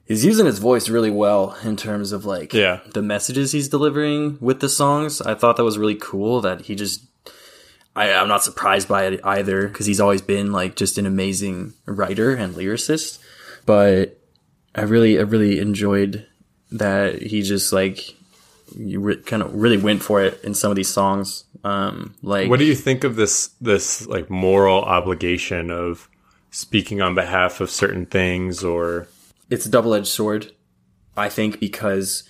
he's 0.06 0.26
using 0.26 0.46
his 0.46 0.60
voice 0.60 0.90
really 0.90 1.10
well 1.12 1.56
in 1.64 1.76
terms 1.78 2.12
of 2.12 2.26
like 2.26 2.54
Yeah. 2.54 2.80
the 2.94 3.02
messages 3.02 3.52
he's 3.52 3.70
delivering 3.70 4.38
with 4.42 4.60
the 4.60 4.70
songs. 4.70 5.22
I 5.22 5.34
thought 5.34 5.58
that 5.58 5.64
was 5.64 5.78
really 5.78 5.96
cool 5.96 6.42
that 6.42 6.62
he 6.62 6.76
just 6.76 7.04
I, 7.96 8.14
I'm 8.14 8.28
not 8.28 8.44
surprised 8.44 8.88
by 8.88 9.06
it 9.06 9.22
either 9.24 9.68
because 9.68 9.86
he's 9.86 10.00
always 10.00 10.22
been 10.22 10.52
like 10.52 10.76
just 10.76 10.98
an 10.98 11.06
amazing 11.06 11.74
writer 11.86 12.34
and 12.36 12.56
lyricist. 12.56 13.20
But 13.66 14.20
I 14.76 14.82
really, 14.82 15.20
I 15.20 15.24
really 15.24 15.60
enjoyed 15.60 16.26
that 16.72 17.22
he 17.22 17.44
just 17.44 17.72
like 17.72 18.16
you 18.76 19.00
re- 19.00 19.18
kind 19.18 19.44
of 19.44 19.54
really 19.54 19.78
went 19.78 20.02
for 20.02 20.22
it 20.22 20.44
in 20.44 20.54
some 20.54 20.72
of 20.72 20.76
these 20.76 20.90
songs. 20.90 21.46
Um, 21.64 22.16
like 22.24 22.50
What 22.50 22.60
do 22.60 22.66
you 22.66 22.76
think 22.76 23.04
of 23.04 23.16
this 23.16 23.50
this 23.62 24.08
like 24.08 24.30
moral 24.30 24.82
obligation 24.82 25.70
of 25.70 26.10
speaking 26.54 27.02
on 27.02 27.16
behalf 27.16 27.60
of 27.62 27.70
certain 27.70 28.06
things 28.06 28.64
or 28.64 29.08
it's 29.50 29.66
a 29.66 29.70
double 29.70 29.94
edged 29.94 30.08
sword. 30.08 30.52
I 31.18 31.30
think 31.30 31.60
because 31.60 32.24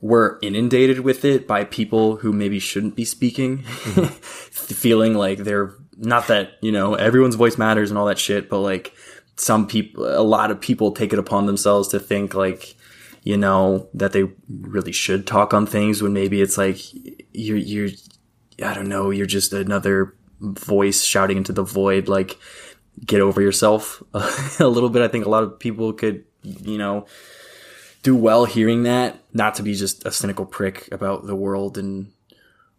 we're 0.00 0.38
inundated 0.42 1.00
with 1.00 1.24
it 1.24 1.46
by 1.46 1.64
people 1.64 2.16
who 2.16 2.32
maybe 2.32 2.58
shouldn't 2.58 2.94
be 2.94 3.04
speaking, 3.04 3.58
feeling 3.62 5.14
like 5.14 5.38
they're 5.38 5.74
not 5.96 6.28
that, 6.28 6.52
you 6.60 6.70
know, 6.70 6.94
everyone's 6.94 7.34
voice 7.34 7.58
matters 7.58 7.90
and 7.90 7.98
all 7.98 8.06
that 8.06 8.18
shit, 8.18 8.48
but 8.48 8.60
like 8.60 8.94
some 9.36 9.66
people, 9.66 10.06
a 10.06 10.22
lot 10.22 10.50
of 10.50 10.60
people 10.60 10.92
take 10.92 11.12
it 11.12 11.18
upon 11.18 11.46
themselves 11.46 11.88
to 11.88 11.98
think 11.98 12.34
like, 12.34 12.76
you 13.24 13.36
know, 13.36 13.88
that 13.94 14.12
they 14.12 14.24
really 14.48 14.92
should 14.92 15.26
talk 15.26 15.52
on 15.52 15.66
things 15.66 16.00
when 16.00 16.12
maybe 16.12 16.40
it's 16.40 16.56
like 16.56 16.78
you're, 17.32 17.56
you're, 17.56 17.90
I 18.62 18.74
don't 18.74 18.88
know, 18.88 19.10
you're 19.10 19.26
just 19.26 19.52
another 19.52 20.14
voice 20.40 21.02
shouting 21.02 21.36
into 21.36 21.52
the 21.52 21.64
void. 21.64 22.08
Like, 22.08 22.38
get 23.04 23.20
over 23.20 23.40
yourself 23.40 24.02
a 24.60 24.66
little 24.66 24.90
bit. 24.90 25.02
I 25.02 25.08
think 25.08 25.26
a 25.26 25.30
lot 25.30 25.42
of 25.42 25.58
people 25.58 25.92
could, 25.92 26.24
you 26.42 26.78
know, 26.78 27.06
do 28.02 28.14
well 28.14 28.44
hearing 28.44 28.84
that, 28.84 29.18
not 29.32 29.54
to 29.56 29.62
be 29.62 29.74
just 29.74 30.06
a 30.06 30.12
cynical 30.12 30.46
prick 30.46 30.88
about 30.92 31.26
the 31.26 31.36
world 31.36 31.76
and 31.78 32.12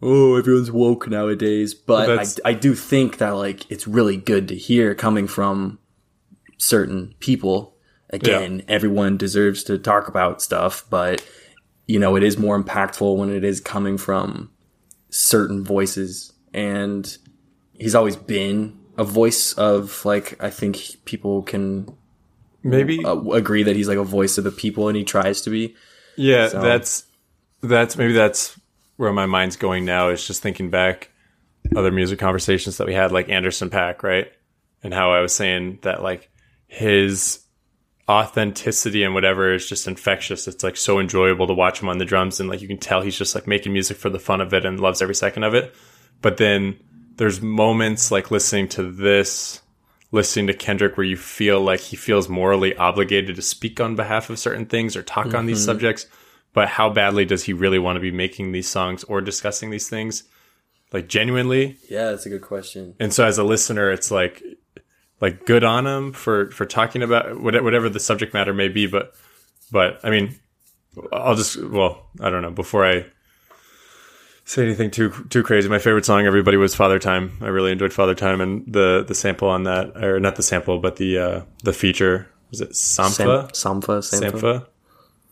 oh, 0.01 0.35
everyone's 0.35 0.71
woke 0.71 1.07
nowadays. 1.07 1.73
But 1.73 2.39
I, 2.45 2.49
I 2.49 2.53
do 2.53 2.75
think 2.75 3.17
that 3.17 3.31
like 3.31 3.69
it's 3.71 3.87
really 3.87 4.17
good 4.17 4.47
to 4.49 4.55
hear 4.55 4.95
coming 4.95 5.27
from 5.27 5.79
certain 6.57 7.15
people. 7.19 7.75
Again, 8.11 8.63
everyone 8.67 9.17
deserves 9.17 9.63
to 9.65 9.77
talk 9.77 10.07
about 10.07 10.41
stuff, 10.41 10.85
but 10.89 11.23
you 11.85 11.99
know, 11.99 12.15
it 12.15 12.23
is 12.23 12.37
more 12.37 12.61
impactful 12.61 13.17
when 13.17 13.29
it 13.29 13.43
is 13.43 13.59
coming 13.59 13.97
from 13.97 14.51
certain 15.09 15.63
voices. 15.63 16.33
And 16.53 17.17
he's 17.73 17.95
always 17.95 18.15
been 18.15 18.79
a 18.97 19.03
voice 19.03 19.53
of 19.53 20.03
like 20.05 20.41
I 20.43 20.49
think 20.49 21.05
people 21.05 21.43
can 21.43 21.95
maybe 22.63 23.03
uh, 23.03 23.15
agree 23.31 23.63
that 23.63 23.75
he's 23.75 23.87
like 23.87 23.97
a 23.97 24.03
voice 24.03 24.37
of 24.37 24.43
the 24.43 24.51
people, 24.51 24.87
and 24.87 24.97
he 24.97 25.03
tries 25.03 25.41
to 25.41 25.49
be. 25.49 25.75
Yeah, 26.15 26.49
So- 26.49 26.61
that's 26.61 27.03
that's 27.61 27.97
maybe 27.97 28.13
that's 28.13 28.59
where 28.97 29.13
my 29.13 29.25
mind's 29.25 29.55
going 29.55 29.85
now 29.85 30.09
is 30.09 30.25
just 30.25 30.41
thinking 30.41 30.69
back 30.69 31.09
other 31.75 31.91
music 31.91 32.19
conversations 32.19 32.77
that 32.77 32.87
we 32.87 32.93
had 32.93 33.11
like 33.11 33.29
Anderson 33.29 33.69
.Paak, 33.69 34.03
right? 34.03 34.31
And 34.83 34.93
how 34.93 35.11
I 35.11 35.19
was 35.21 35.33
saying 35.33 35.79
that 35.83 36.01
like 36.03 36.29
his 36.67 37.39
authenticity 38.09 39.03
and 39.03 39.13
whatever 39.13 39.53
is 39.53 39.67
just 39.69 39.87
infectious. 39.87 40.47
It's 40.47 40.63
like 40.63 40.77
so 40.77 40.99
enjoyable 40.99 41.47
to 41.47 41.53
watch 41.53 41.81
him 41.81 41.89
on 41.89 41.99
the 41.99 42.05
drums 42.05 42.39
and 42.39 42.49
like 42.49 42.61
you 42.61 42.67
can 42.67 42.77
tell 42.79 43.01
he's 43.01 43.17
just 43.17 43.35
like 43.35 43.45
making 43.45 43.71
music 43.71 43.97
for 43.97 44.09
the 44.09 44.19
fun 44.19 44.41
of 44.41 44.53
it 44.53 44.65
and 44.65 44.79
loves 44.79 45.01
every 45.01 45.15
second 45.15 45.43
of 45.43 45.53
it. 45.53 45.75
But 46.21 46.37
then 46.37 46.79
there's 47.17 47.41
moments 47.41 48.11
like 48.11 48.31
listening 48.31 48.67
to 48.69 48.91
this 48.91 49.61
listening 50.11 50.47
to 50.47 50.53
Kendrick 50.53 50.97
where 50.97 51.05
you 51.05 51.17
feel 51.17 51.61
like 51.61 51.79
he 51.79 51.95
feels 51.95 52.27
morally 52.27 52.75
obligated 52.75 53.35
to 53.35 53.41
speak 53.41 53.79
on 53.79 53.95
behalf 53.95 54.29
of 54.29 54.39
certain 54.39 54.65
things 54.65 54.95
or 54.95 55.03
talk 55.03 55.33
on 55.33 55.45
these 55.45 55.59
mm-hmm. 55.59 55.65
subjects. 55.65 56.07
But 56.53 56.67
how 56.67 56.89
badly 56.89 57.25
does 57.25 57.43
he 57.43 57.53
really 57.53 57.77
want 57.77 57.97
to 57.97 58.01
be 58.01 58.11
making 58.11 58.51
these 58.51 58.67
songs 58.67 59.03
or 59.03 59.21
discussing 59.21 59.69
these 59.69 59.87
things? 59.87 60.23
Like 60.91 61.07
genuinely. 61.07 61.77
Yeah, 61.89 62.09
that's 62.09 62.25
a 62.25 62.29
good 62.29 62.41
question. 62.41 62.95
And 62.99 63.13
so 63.13 63.23
as 63.23 63.37
a 63.37 63.43
listener, 63.43 63.91
it's 63.91 64.09
like, 64.09 64.41
like 65.21 65.45
good 65.45 65.63
on 65.63 65.85
him 65.85 66.11
for, 66.11 66.49
for 66.49 66.65
talking 66.65 67.03
about 67.03 67.39
whatever 67.39 67.87
the 67.87 67.99
subject 67.99 68.33
matter 68.33 68.53
may 68.53 68.67
be. 68.67 68.87
But, 68.87 69.13
but 69.71 69.99
I 70.03 70.09
mean, 70.09 70.39
I'll 71.13 71.35
just, 71.35 71.63
well, 71.63 72.09
I 72.19 72.31
don't 72.31 72.41
know. 72.41 72.49
Before 72.49 72.83
I 72.83 73.05
say 74.49 74.63
anything 74.65 74.89
too, 74.89 75.11
too 75.29 75.43
crazy, 75.43 75.69
my 75.69 75.77
favorite 75.79 76.05
song, 76.05 76.25
everybody 76.25 76.57
was 76.57 76.73
Father 76.73 76.97
Time. 76.97 77.37
I 77.41 77.47
really 77.47 77.71
enjoyed 77.71 77.93
Father 77.93 78.15
Time 78.15 78.41
and 78.41 78.63
the, 78.71 79.03
the 79.07 79.13
sample 79.13 79.47
on 79.47 79.63
that, 79.63 79.95
or 80.03 80.19
not 80.19 80.35
the 80.37 80.43
sample, 80.43 80.79
but 80.79 80.95
the, 80.95 81.17
uh, 81.19 81.41
the 81.63 81.71
feature. 81.73 82.27
Was 82.49 82.61
it 82.61 82.71
Sampha? 82.71 83.55
Sam- 83.55 83.81
Sampha, 83.81 83.99
Sampha. 83.99 84.31
Sampha. 84.31 84.65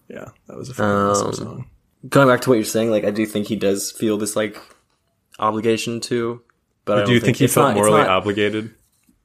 Yeah, 0.07 0.25
that 0.47 0.55
was 0.55 0.69
a 0.69 0.83
awesome 0.83 1.27
Um, 1.27 1.33
song. 1.33 1.65
going 2.07 2.27
back 2.27 2.41
to 2.41 2.49
what 2.49 2.55
you're 2.55 2.63
saying, 2.65 2.91
like 2.91 3.05
I 3.05 3.09
do 3.11 3.25
think 3.25 3.47
he 3.47 3.55
does 3.55 3.91
feel 3.91 4.17
this 4.17 4.35
like 4.35 4.61
obligation 5.39 5.99
to. 6.01 6.41
But 6.85 6.99
I 6.99 7.05
Do 7.05 7.13
you 7.13 7.19
don't 7.19 7.25
think 7.25 7.37
he 7.37 7.47
felt 7.47 7.69
not- 7.69 7.75
morally 7.75 7.97
not- 8.01 8.09
obligated? 8.09 8.73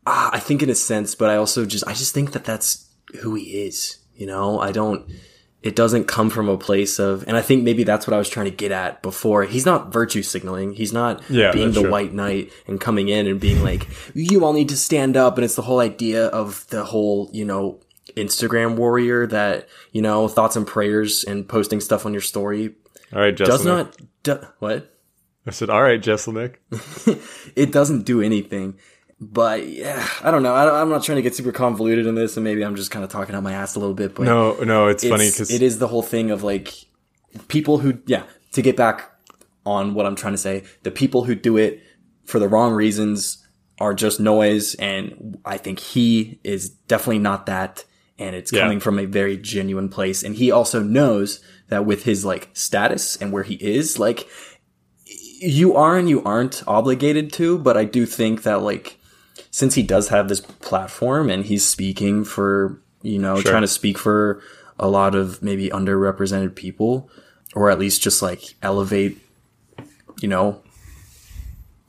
Ah, 0.07 0.31
I 0.33 0.38
think 0.40 0.62
in 0.62 0.70
a 0.70 0.74
sense, 0.74 1.14
but 1.14 1.28
I 1.31 1.37
also 1.37 1.64
just 1.66 1.87
I 1.87 1.92
just 1.92 2.12
think 2.14 2.33
that 2.33 2.44
that's 2.44 2.87
who 3.20 3.35
he 3.37 3.62
is. 3.66 3.98
You 4.16 4.26
know, 4.26 4.59
I 4.59 4.72
don't. 4.72 5.09
It 5.62 5.77
doesn't 5.77 6.05
come 6.09 6.29
from 6.29 6.48
a 6.48 6.59
place 6.59 6.98
of, 6.98 7.25
and 7.29 7.37
I 7.37 7.40
think 7.40 7.62
maybe 7.62 7.85
that's 7.85 8.07
what 8.07 8.14
I 8.14 8.18
was 8.18 8.29
trying 8.29 8.46
to 8.46 8.51
get 8.57 8.72
at 8.72 9.01
before. 9.03 9.44
He's 9.44 9.64
not 9.64 9.92
virtue 9.92 10.22
signaling. 10.22 10.72
He's 10.72 10.92
not 10.92 11.22
Yeah, 11.31 11.53
being 11.53 11.70
the 11.72 11.83
true. 11.83 11.90
white 11.90 12.12
knight 12.12 12.51
and 12.66 12.81
coming 12.81 13.09
in 13.09 13.27
and 13.29 13.38
being 13.38 13.62
like, 13.62 13.87
"You 14.14 14.44
all 14.44 14.53
need 14.53 14.68
to 14.70 14.77
stand 14.77 15.16
up." 15.16 15.37
And 15.38 15.44
it's 15.44 15.55
the 15.55 15.62
whole 15.62 15.79
idea 15.81 16.27
of 16.27 16.66
the 16.70 16.83
whole, 16.85 17.31
you 17.33 17.44
know, 17.44 17.79
Instagram 18.16 18.75
warrior 18.77 19.27
that 19.29 19.68
you 19.92 20.03
know 20.03 20.27
thoughts 20.29 20.57
and 20.57 20.66
prayers 20.66 21.22
and 21.25 21.48
posting 21.48 21.81
stuff 21.81 22.05
on 22.05 22.12
your 22.12 22.20
story 22.20 22.75
All 23.12 23.20
right, 23.20 23.35
Jeselnik. 23.35 23.46
does 23.46 23.64
not. 23.64 23.96
Do, 24.25 24.38
what? 24.59 24.88
I 25.46 25.51
said, 25.51 25.70
all 25.70 25.83
right, 25.83 26.01
Jeselnik. 26.01 26.57
it 27.57 27.72
doesn't 27.72 28.03
do 28.05 28.20
anything. 28.20 28.79
But 29.22 29.68
yeah, 29.68 30.04
I 30.24 30.32
don't 30.32 30.42
know. 30.42 30.52
I, 30.52 30.80
I'm 30.80 30.88
not 30.88 31.04
trying 31.04 31.16
to 31.16 31.22
get 31.22 31.35
super 31.37 31.52
convoluted 31.52 32.06
in 32.06 32.16
this, 32.16 32.37
and 32.37 32.42
maybe 32.42 32.64
I'm 32.64 32.74
just 32.74 32.90
kind 32.90 33.04
of 33.04 33.11
talking 33.11 33.37
out 33.37 33.42
my 33.44 33.52
ass 33.52 33.76
a 33.76 33.78
little 33.78 33.94
bit. 33.94 34.16
But 34.16 34.24
No, 34.24 34.54
no, 34.64 34.88
it's, 34.88 35.06
funny 35.06 35.30
because 35.30 35.50
it 35.52 35.62
is 35.62 35.78
the 35.78 35.87
whole 35.87 36.02
thing 36.02 36.32
of 36.32 36.42
like 36.42 36.74
people 37.46 37.78
who, 37.78 38.00
yeah, 38.06 38.24
to 38.52 38.62
get 38.62 38.76
back 38.76 39.08
on 39.64 39.94
what 39.94 40.06
I'm 40.06 40.16
trying 40.16 40.32
to 40.35 40.38
say, 40.38 40.64
the 40.82 40.90
people 40.90 41.22
who 41.22 41.37
do 41.37 41.56
it 41.56 41.80
for 42.24 42.40
the 42.40 42.48
wrong 42.48 42.72
reasons 42.72 43.46
are 43.78 43.94
just 43.94 44.18
noise. 44.18 44.74
And 44.74 45.38
I 45.44 45.56
think 45.56 45.78
he 45.78 46.40
is 46.42 46.70
definitely 46.70 47.20
not 47.20 47.46
that. 47.46 47.85
And 48.18 48.35
it's 48.35 48.52
Yeah. 48.52 48.62
coming 48.62 48.80
from 48.80 48.98
a 48.98 49.04
very 49.04 49.37
genuine 49.37 49.88
place. 49.88 50.24
And 50.24 50.35
he 50.35 50.50
also 50.50 50.82
knows 50.82 51.38
that 51.68 51.87
with 51.87 52.02
his 52.02 52.24
like 52.24 52.48
status 52.54 53.16
and 53.16 53.30
where 53.32 53.44
he 53.44 53.54
is, 53.54 54.00
like 54.00 54.26
you 55.04 55.76
are 55.76 55.96
and 55.96 56.08
you 56.08 56.22
aren't 56.24 56.62
obligated 56.66 57.32
to, 57.35 57.56
but 57.58 57.76
I 57.76 57.85
do 57.85 58.04
think 58.04 58.42
that 58.42 58.62
like 58.62 58.98
since 59.53 59.75
he 59.77 59.83
does 59.85 60.09
have 60.09 60.29
this 60.29 60.41
platform 60.41 61.31
and 61.31 61.45
he's 61.45 61.65
speaking 61.65 62.25
for, 62.25 62.81
you 63.03 63.19
know, 63.19 63.37
Sure. 63.37 63.53
trying 63.53 63.62
to 63.62 63.69
speak 63.69 63.99
for 63.99 64.43
a 64.81 64.88
lot 64.88 65.15
of 65.15 65.41
maybe 65.43 65.69
underrepresented 65.69 66.57
people 66.57 67.09
or 67.55 67.71
at 67.71 67.79
least 67.79 68.03
just 68.03 68.23
like 68.23 68.55
elevate, 68.62 69.19
you 70.21 70.27
know, 70.29 70.61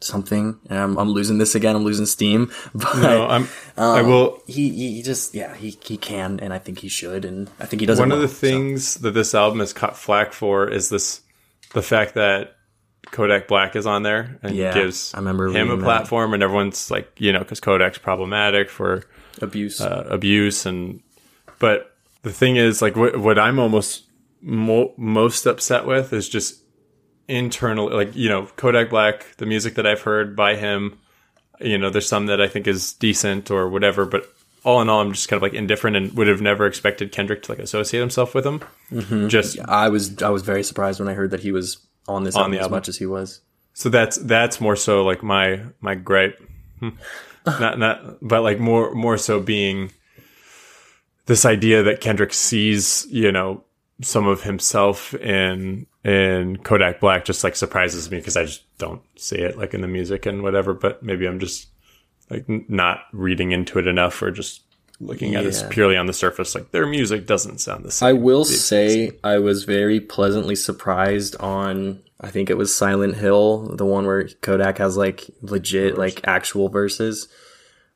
something. 0.01 0.59
And 0.69 0.77
I'm, 0.77 0.97
I'm 0.97 1.09
losing 1.09 1.37
this 1.37 1.55
again. 1.55 1.77
I'm 1.77 1.85
losing 1.85 2.05
steam, 2.05 2.51
but 2.75 2.97
no, 2.97 3.27
I'm. 3.27 3.47
I 3.77 4.01
um, 4.01 4.07
will. 4.07 4.43
he, 4.45 4.69
he 4.69 5.01
just, 5.01 5.33
yeah, 5.33 5.55
he, 5.55 5.77
he 5.85 5.95
can. 5.95 6.41
And 6.41 6.53
I 6.53 6.59
think 6.59 6.79
he 6.79 6.89
should. 6.89 7.23
And 7.23 7.49
I 7.61 7.65
think 7.65 7.79
he 7.79 7.85
does 7.85 7.97
One 7.97 8.11
of 8.11 8.17
well, 8.17 8.27
the 8.27 8.33
so. 8.33 8.41
things 8.41 8.95
that 8.95 9.11
this 9.11 9.33
album 9.33 9.59
has 9.59 9.71
caught 9.71 9.97
flack 9.97 10.33
for 10.33 10.67
is 10.69 10.89
this 10.89 11.21
the 11.73 11.81
fact 11.81 12.15
that 12.15 12.57
Kodak 13.11 13.47
Black 13.47 13.75
is 13.75 13.85
on 13.85 14.03
there 14.03 14.39
and 14.43 14.55
Yeah, 14.55 14.73
gives 14.73 15.13
I 15.13 15.17
remember 15.17 15.47
him 15.47 15.55
a 15.55 15.59
reading 15.63 15.79
that. 15.79 15.83
platform, 15.83 16.33
and 16.33 16.41
everyone's 16.43 16.89
like, 16.89 17.11
you 17.19 17.31
know, 17.31 17.39
because 17.39 17.59
Kodak's 17.59 17.97
problematic 17.97 18.69
for 18.69 19.03
abuse. 19.41 19.81
uh, 19.81 20.05
abuse 20.09 20.65
and 20.65 21.01
but 21.59 21.95
the 22.23 22.31
thing 22.31 22.55
is 22.55 22.81
like 22.81 22.95
what, 22.95 23.17
what 23.19 23.39
i'm 23.39 23.57
almost 23.57 24.03
mo- 24.41 24.93
most 24.95 25.45
upset 25.47 25.85
with 25.87 26.13
is 26.13 26.29
just 26.29 26.61
internal 27.27 27.89
like 27.89 28.15
you 28.15 28.29
know 28.29 28.45
kodak 28.57 28.89
black 28.89 29.25
the 29.37 29.45
music 29.45 29.75
that 29.75 29.87
i've 29.87 30.01
heard 30.01 30.35
by 30.35 30.55
him 30.55 30.97
you 31.61 31.77
know 31.77 31.89
there's 31.89 32.07
some 32.07 32.25
that 32.27 32.39
i 32.41 32.47
think 32.47 32.67
is 32.67 32.93
decent 32.93 33.49
or 33.49 33.69
whatever 33.69 34.05
but 34.05 34.29
all 34.63 34.81
in 34.81 34.89
all 34.89 35.01
i'm 35.01 35.13
just 35.13 35.29
kind 35.29 35.37
of 35.37 35.41
like 35.41 35.53
indifferent 35.53 35.95
and 35.95 36.13
would 36.13 36.27
have 36.27 36.41
never 36.41 36.65
expected 36.67 37.11
kendrick 37.11 37.41
to 37.41 37.51
like 37.51 37.59
associate 37.59 37.99
himself 38.01 38.35
with 38.35 38.45
him 38.45 38.61
Mm-hmm. 38.91 39.29
just 39.29 39.57
I 39.67 39.89
was, 39.89 40.21
I 40.21 40.29
was 40.29 40.43
very 40.43 40.61
surprised 40.63 40.99
when 40.99 41.09
I 41.09 41.13
heard 41.15 41.31
that 41.31 41.39
he 41.39 41.51
was 41.51 41.77
on 42.07 42.23
this 42.23 42.35
On 42.35 42.41
album 42.43 42.51
the 42.53 42.59
as 42.61 42.69
much 42.69 42.87
as 42.89 42.97
he 42.97 43.05
was. 43.05 43.41
so 43.73 43.89
that's 43.89 44.17
that's 44.17 44.59
more 44.61 44.75
so 44.75 45.03
like 45.03 45.23
my 45.23 45.61
my 45.81 45.95
gripe 45.95 46.39
Hmm. 46.79 46.89
not 47.45 47.79
not 47.79 48.17
but 48.21 48.41
like 48.41 48.59
more 48.59 48.93
more 48.93 49.17
so 49.17 49.39
being 49.39 49.91
this 51.25 51.45
idea 51.45 51.83
that 51.83 52.01
Kendrick 52.01 52.33
sees 52.33 53.05
you 53.09 53.31
know 53.31 53.63
some 54.01 54.27
of 54.27 54.43
himself 54.43 55.13
in 55.15 55.85
in 56.03 56.57
Kodak 56.57 56.99
Black 56.99 57.23
just 57.25 57.43
like 57.43 57.55
surprises 57.55 58.11
me 58.11 58.17
because 58.17 58.35
I 58.35 58.43
just 58.45 58.63
don't 58.77 59.01
see 59.17 59.37
it 59.37 59.57
like 59.57 59.73
in 59.73 59.81
the 59.81 59.87
music 59.87 60.25
and 60.25 60.43
whatever 60.43 60.73
but 60.73 61.03
maybe 61.03 61.25
I'm 61.25 61.39
just 61.39 61.67
like 62.29 62.45
n- 62.49 62.65
not 62.67 62.99
reading 63.13 63.51
into 63.51 63.79
it 63.79 63.87
enough 63.87 64.21
or 64.21 64.31
just 64.31 64.61
looking 65.05 65.35
at 65.35 65.45
it 65.45 65.53
Yeah. 65.53 65.67
purely 65.69 65.97
on 65.97 66.05
the 66.07 66.13
surface 66.13 66.55
like 66.55 66.71
their 66.71 66.85
music 66.87 67.25
doesn't 67.25 67.59
sound 67.59 67.83
the 67.85 67.91
same 67.91 68.07
I 68.09 68.13
will 68.13 68.45
say 68.45 69.11
I 69.23 69.37
was 69.39 69.63
very 69.63 69.99
pleasantly 69.99 70.55
surprised 70.55 71.35
on 71.39 72.01
I 72.21 72.31
think 72.31 72.49
it 72.49 72.57
was 72.57 72.73
Silent 72.73 73.15
Hill, 73.17 73.75
the 73.75 73.85
one 73.85 74.05
where 74.05 74.29
Kodak 74.41 74.77
has 74.77 74.95
like 74.95 75.29
legit 75.41 75.97
like 75.97 76.21
actual 76.25 76.69
verses. 76.69 77.27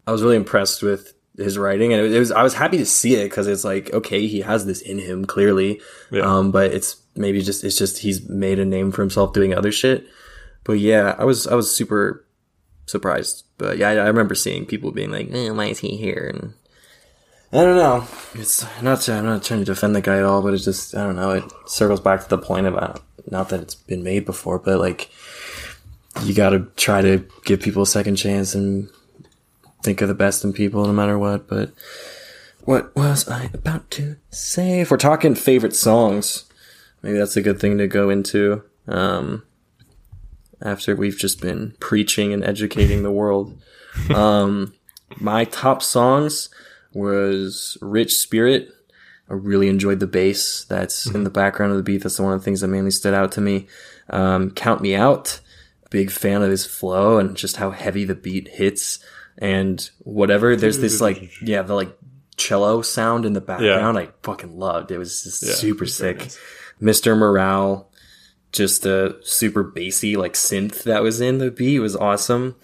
I 0.05 0.11
was 0.11 0.21
really 0.21 0.35
impressed 0.35 0.83
with 0.83 1.13
his 1.37 1.57
writing 1.57 1.93
and 1.93 2.01
it 2.13 2.19
was 2.19 2.31
I 2.31 2.43
was 2.43 2.53
happy 2.55 2.77
to 2.77 2.85
see 2.85 3.15
it 3.15 3.29
cuz 3.31 3.47
it's 3.47 3.63
like 3.63 3.93
okay, 3.93 4.27
he 4.27 4.41
has 4.41 4.65
this 4.65 4.81
in 4.81 4.99
him 4.99 5.23
clearly. 5.23 5.79
Yeah. 6.11 6.23
Um 6.23 6.51
but 6.51 6.73
it's 6.73 6.97
maybe 7.15 7.41
just 7.41 7.63
it's 7.63 7.77
just 7.77 7.99
he's 7.99 8.27
made 8.27 8.59
a 8.59 8.65
name 8.65 8.91
for 8.91 9.01
himself 9.01 9.31
doing 9.33 9.53
other 9.53 9.71
shit. 9.71 10.05
But 10.65 10.79
yeah, 10.79 11.15
I 11.17 11.23
was 11.23 11.47
I 11.47 11.55
was 11.55 11.73
super 11.73 12.25
surprised. 12.85 13.43
But 13.57 13.77
yeah, 13.77 13.89
I, 13.89 13.93
I 13.95 14.07
remember 14.07 14.35
seeing 14.35 14.65
people 14.65 14.91
being 14.91 15.11
like, 15.11 15.29
eh, 15.33 15.49
"Why 15.51 15.65
is 15.67 15.79
he 15.79 15.95
here?" 15.97 16.31
and 16.33 16.53
I 17.51 17.63
don't 17.63 17.77
know. 17.77 18.07
It's 18.33 18.65
not. 18.81 19.01
To, 19.01 19.13
I'm 19.13 19.25
not 19.25 19.43
trying 19.43 19.61
to 19.61 19.65
defend 19.65 19.95
the 19.95 20.01
guy 20.01 20.17
at 20.17 20.23
all, 20.23 20.41
but 20.41 20.53
it's 20.53 20.65
just 20.65 20.95
I 20.95 21.03
don't 21.03 21.15
know. 21.15 21.31
It 21.31 21.43
circles 21.65 22.01
back 22.01 22.21
to 22.23 22.29
the 22.29 22.37
point 22.37 22.67
uh, 22.67 22.95
not 23.29 23.49
that 23.49 23.61
it's 23.61 23.75
been 23.75 24.03
made 24.03 24.25
before, 24.25 24.59
but 24.59 24.79
like 24.79 25.09
you 26.23 26.33
got 26.33 26.49
to 26.49 26.67
try 26.75 27.01
to 27.01 27.25
give 27.45 27.61
people 27.61 27.83
a 27.83 27.87
second 27.87 28.17
chance 28.17 28.53
and 28.53 28.89
think 29.81 30.01
of 30.01 30.07
the 30.07 30.13
best 30.13 30.43
in 30.43 30.51
people, 30.51 30.85
no 30.85 30.93
matter 30.93 31.17
what. 31.17 31.47
But 31.47 31.71
what 32.65 32.93
was 32.95 33.27
I 33.29 33.49
about 33.53 33.89
to 33.91 34.17
say? 34.29 34.81
If 34.81 34.91
we're 34.91 34.97
talking 34.97 35.35
favorite 35.35 35.75
songs, 35.75 36.45
maybe 37.01 37.17
that's 37.17 37.37
a 37.37 37.41
good 37.41 37.61
thing 37.61 37.77
to 37.77 37.87
go 37.87 38.09
into. 38.09 38.63
Um, 38.87 39.43
after 40.61 40.95
we've 40.95 41.17
just 41.17 41.41
been 41.41 41.75
preaching 41.79 42.33
and 42.33 42.43
educating 42.43 43.03
the 43.03 43.11
world. 43.11 43.57
Um, 44.13 44.75
my 45.19 45.45
top 45.45 45.81
songs 45.81 46.49
was 46.97 47.77
Rich 47.81 48.15
Spirit. 48.15 48.69
I 49.29 49.33
really 49.33 49.67
enjoyed 49.67 49.99
the 49.99 50.07
bass 50.07 50.65
that's 50.65 51.05
in 51.05 51.23
the 51.23 51.29
background 51.29 51.71
of 51.71 51.77
the 51.77 51.83
beat. 51.83 52.03
That's 52.03 52.19
one 52.19 52.33
of 52.33 52.39
the 52.39 52.45
things 52.45 52.61
that 52.61 52.69
mainly 52.69 52.91
stood 52.91 53.13
out 53.13 53.31
to 53.33 53.41
me. 53.41 53.67
Um, 54.09 54.51
Count 54.51 54.81
Me 54.81 54.95
Out. 54.95 55.39
Big 55.89 56.11
fan 56.11 56.41
of 56.41 56.49
his 56.49 56.65
flow 56.65 57.17
and 57.17 57.35
just 57.37 57.57
how 57.57 57.71
heavy 57.71 58.03
the 58.03 58.15
beat 58.15 58.47
hits 58.49 58.99
and 59.37 59.89
whatever. 59.99 60.55
There's 60.55 60.79
this 60.79 60.99
like, 60.99 61.31
yeah, 61.41 61.61
the 61.61 61.73
like 61.75 61.97
cello 62.35 62.81
sound 62.81 63.25
in 63.25 63.33
the 63.33 63.41
background. 63.41 63.97
I 63.97 64.09
fucking 64.23 64.57
loved. 64.57 64.91
It 64.91 64.97
was 64.97 65.23
just 65.23 65.43
Yeah, 65.43 65.53
super 65.53 65.85
sick. 65.85 66.19
nice. 66.19 66.39
Mr. 66.81 67.17
Morale, 67.17 67.89
just 68.51 68.85
a 68.85 69.15
super 69.23 69.63
bassy 69.63 70.15
like 70.17 70.33
synth 70.33 70.83
that 70.83 71.03
was 71.03 71.21
in 71.21 71.37
the 71.37 71.51
beat 71.51 71.79
was 71.79 71.95
awesome. 71.95 72.55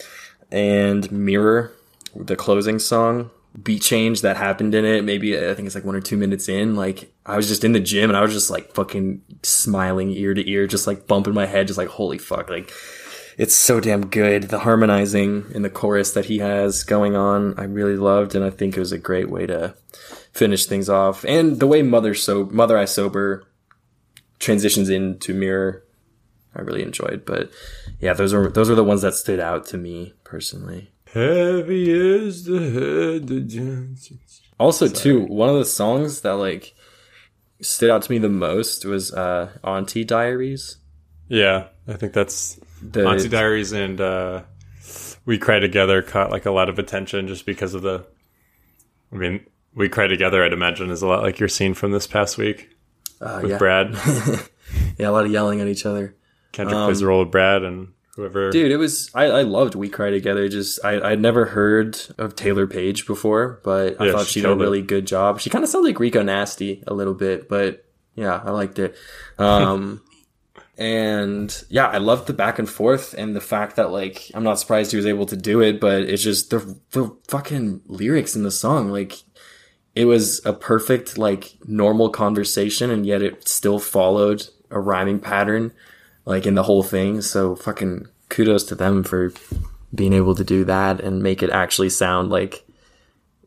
And 0.52 1.10
Mirror, 1.12 1.72
the 2.16 2.36
closing 2.36 2.78
song, 2.80 3.32
beat 3.62 3.82
change 3.82 4.22
that 4.22 4.38
happened 4.38 4.74
in 4.74 4.86
it. 4.86 5.04
Maybe 5.04 5.38
I 5.38 5.54
think 5.54 5.66
it's 5.68 5.76
like 5.76 5.86
one 5.86 5.96
or 5.96 6.02
two 6.02 6.18
minutes 6.18 6.50
in. 6.50 6.76
Like 6.76 7.14
I 7.26 7.36
was 7.36 7.48
just 7.48 7.64
in 7.64 7.74
the 7.74 7.80
gym 7.80 8.10
and 8.10 8.18
I 8.18 8.22
was 8.22 8.34
just 8.34 8.50
like 8.50 8.74
fucking 8.74 9.22
smiling 9.44 10.10
ear 10.12 10.34
to 10.34 10.50
ear, 10.50 10.66
just 10.66 10.88
like 10.88 11.08
bumping 11.08 11.34
my 11.34 11.46
head, 11.46 11.68
just 11.68 11.78
like 11.78 11.90
holy 11.90 12.18
fuck, 12.18 12.50
like 12.50 12.72
it's 13.38 13.56
so 13.56 13.80
damn 13.80 14.08
good. 14.08 14.44
The 14.44 14.60
harmonizing 14.60 15.46
in 15.54 15.62
the 15.62 15.70
chorus 15.70 16.12
that 16.12 16.26
he 16.26 16.40
has 16.40 16.84
going 16.84 17.16
on, 17.16 17.58
I 17.58 17.64
really 17.64 17.98
loved, 17.98 18.36
and 18.36 18.46
I 18.46 18.50
think 18.50 18.76
it 18.76 18.80
was 18.80 18.92
a 18.92 18.98
great 18.98 19.30
way 19.30 19.48
to 19.48 19.76
finish 20.34 20.66
things 20.66 20.90
off. 20.90 21.24
And 21.26 21.60
the 21.60 21.68
way 21.68 21.82
Mother 21.82 22.14
so 22.14 22.46
Mother 22.46 22.78
I 22.78 22.86
Sober 22.86 23.48
transitions 24.40 24.90
into 24.90 25.34
Mirror, 25.34 25.84
I 26.56 26.62
really 26.62 26.84
enjoyed. 26.84 27.24
But 27.26 27.52
yeah, 28.00 28.14
those 28.14 28.34
are 28.34 28.50
those 28.50 28.70
are 28.70 28.76
the 28.76 28.84
ones 28.84 29.02
that 29.02 29.16
stood 29.16 29.40
out 29.40 29.66
to 29.68 29.78
me 29.78 30.14
personally. 30.24 30.93
Heavy 31.14 31.90
is 31.92 32.46
the 32.46 32.60
head 32.60 33.48
jumps- 33.48 34.42
Also, 34.60 34.88
too, 34.88 35.22
one 35.26 35.50
of 35.50 35.56
the 35.56 35.66
songs 35.66 36.22
that 36.22 36.32
like 36.36 36.74
stood 37.62 37.90
out 37.90 38.02
to 38.04 38.12
me 38.12 38.18
the 38.18 38.30
most 38.30 38.86
was 38.86 39.14
uh 39.14 39.50
Auntie 39.64 40.04
Diaries. 40.04 40.78
yeah 41.28 41.68
I 41.88 41.94
think 41.94 42.14
that's 42.14 42.60
The, 42.82 43.08
Auntie 43.08 43.30
Diaries 43.30 43.72
and 43.72 44.00
uh, 44.00 44.44
We 45.26 45.38
Cry 45.38 45.60
Together 45.60 46.02
caught 46.02 46.32
like 46.32 46.46
a 46.46 46.52
lot 46.52 46.70
of 46.70 46.80
attention 46.80 47.28
just 47.28 47.46
because 47.46 47.74
of 47.74 47.82
the. 47.82 48.06
I 49.12 49.16
mean, 49.16 49.46
We 49.76 49.90
Cry 49.90 50.08
Together, 50.08 50.44
I'd 50.44 50.54
imagine, 50.54 50.90
is 50.90 51.02
a 51.02 51.08
lot 51.08 51.24
like 51.24 51.40
your 51.40 51.50
scene 51.50 51.74
from 51.74 51.92
this 51.92 52.08
past 52.08 52.38
week 52.38 52.70
uh, 53.22 53.40
with 53.42 53.52
yeah. 53.52 53.58
Brad. 53.58 53.92
yeah, 54.98 55.10
a 55.10 55.12
lot 55.12 55.26
of 55.26 55.32
yelling 55.32 55.62
at 55.62 55.68
each 55.68 55.86
other. 55.86 56.16
Kendrick 56.54 56.78
plays 56.86 57.00
the 57.00 57.08
role 57.08 57.22
of 57.22 57.32
Brad 57.32 57.64
and 57.64 57.90
whoever. 58.16 58.52
Dude, 58.52 58.72
it 58.72 58.78
was 58.78 59.10
I, 59.16 59.26
I 59.26 59.42
loved 59.42 59.76
We 59.76 59.90
Cry 59.90 60.12
Together. 60.12 60.48
Just 60.50 60.84
I 60.86 61.02
I'd 61.12 61.20
never 61.22 61.46
heard 61.46 61.98
of 62.18 62.36
Taylour 62.36 62.70
Paige 62.70 63.08
before, 63.08 63.60
but 63.64 64.00
I 64.00 64.06
Yeah, 64.06 64.12
thought 64.12 64.28
she 64.28 64.42
did 64.42 64.50
a 64.50 64.54
killed 64.54 64.62
it. 64.62 64.66
really 64.66 64.82
good 64.82 65.08
job. 65.08 65.40
She 65.40 65.50
kind 65.50 65.64
of 65.64 65.70
sounded 65.70 65.88
like 65.90 66.00
Rico 66.00 66.22
Nasty 66.22 66.84
a 66.88 66.94
little 66.94 67.14
bit, 67.16 67.50
but 67.50 67.86
yeah, 68.16 68.42
I 68.44 68.52
liked 68.52 68.80
it. 68.80 68.96
Um, 69.40 70.02
And 70.78 71.64
yeah, 71.70 71.88
I 71.88 72.00
loved 72.00 72.28
the 72.28 72.34
back 72.34 72.58
and 72.60 72.70
forth 72.70 73.14
and 73.16 73.36
the 73.36 73.42
fact 73.42 73.76
that 73.76 73.92
like 73.92 74.32
I'm 74.34 74.44
not 74.44 74.60
surprised 74.60 74.92
he 74.92 74.98
was 74.98 75.06
able 75.06 75.28
to 75.28 75.38
do 75.38 75.62
it, 75.62 75.80
but 75.80 76.02
it's 76.04 76.24
just 76.24 76.50
the 76.50 76.80
the 76.92 77.16
fucking 77.28 77.82
lyrics 77.86 78.36
in 78.36 78.44
the 78.44 78.52
song 78.52 78.90
like 78.90 79.14
it 79.96 80.06
was 80.06 80.44
a 80.46 80.54
perfect 80.54 81.18
like 81.18 81.56
normal 81.66 82.10
conversation 82.10 82.90
and 82.90 83.06
yet 83.06 83.22
it 83.22 83.48
still 83.48 83.80
followed 83.80 84.48
a 84.72 84.80
rhyming 84.80 85.20
pattern 85.20 85.74
like 86.26 86.46
in 86.46 86.56
the 86.56 86.64
whole 86.64 86.84
thing. 86.84 87.22
So 87.22 87.56
fucking 87.56 88.08
kudos 88.30 88.64
to 88.66 88.76
them 88.76 89.04
for 89.04 89.32
being 89.94 90.14
able 90.14 90.36
to 90.36 90.44
do 90.44 90.64
that 90.66 91.00
and 91.02 91.22
make 91.22 91.44
it 91.44 91.50
actually 91.52 91.90
sound 91.90 92.30
like 92.30 92.66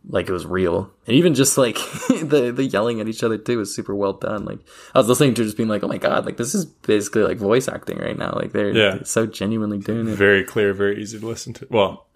like 0.09 0.29
it 0.29 0.33
was 0.33 0.47
real. 0.47 0.89
And 1.09 1.17
even 1.17 1.35
just 1.35 1.59
like 1.59 1.75
the 2.09 2.53
the 2.55 2.65
yelling 2.65 3.01
at 3.01 3.09
each 3.09 3.25
other 3.25 3.39
too 3.39 3.59
was 3.59 3.75
super 3.75 3.95
well 3.95 4.13
done. 4.13 4.45
Like 4.45 4.61
I 4.95 4.99
was 4.99 5.09
listening 5.09 5.35
to 5.35 5.45
just 5.45 5.57
being 5.57 5.69
like, 5.69 5.83
oh 5.83 5.89
my 5.89 5.99
god, 5.99 6.25
like 6.25 6.37
this 6.37 6.55
is 6.55 6.65
basically 6.65 7.23
like 7.25 7.39
voice 7.39 7.67
acting 7.69 7.99
right 7.99 8.17
now. 8.17 8.33
Like 8.35 8.53
they're, 8.53 8.71
Yeah. 8.71 8.91
they're 8.97 9.05
so 9.05 9.27
genuinely 9.27 9.79
doing 9.79 10.07
it. 10.09 10.15
Very 10.17 10.45
clear, 10.45 10.73
very 10.73 11.03
easy 11.03 11.19
to 11.19 11.27
listen 11.27 11.53
to. 11.55 11.67
Well, 11.71 12.07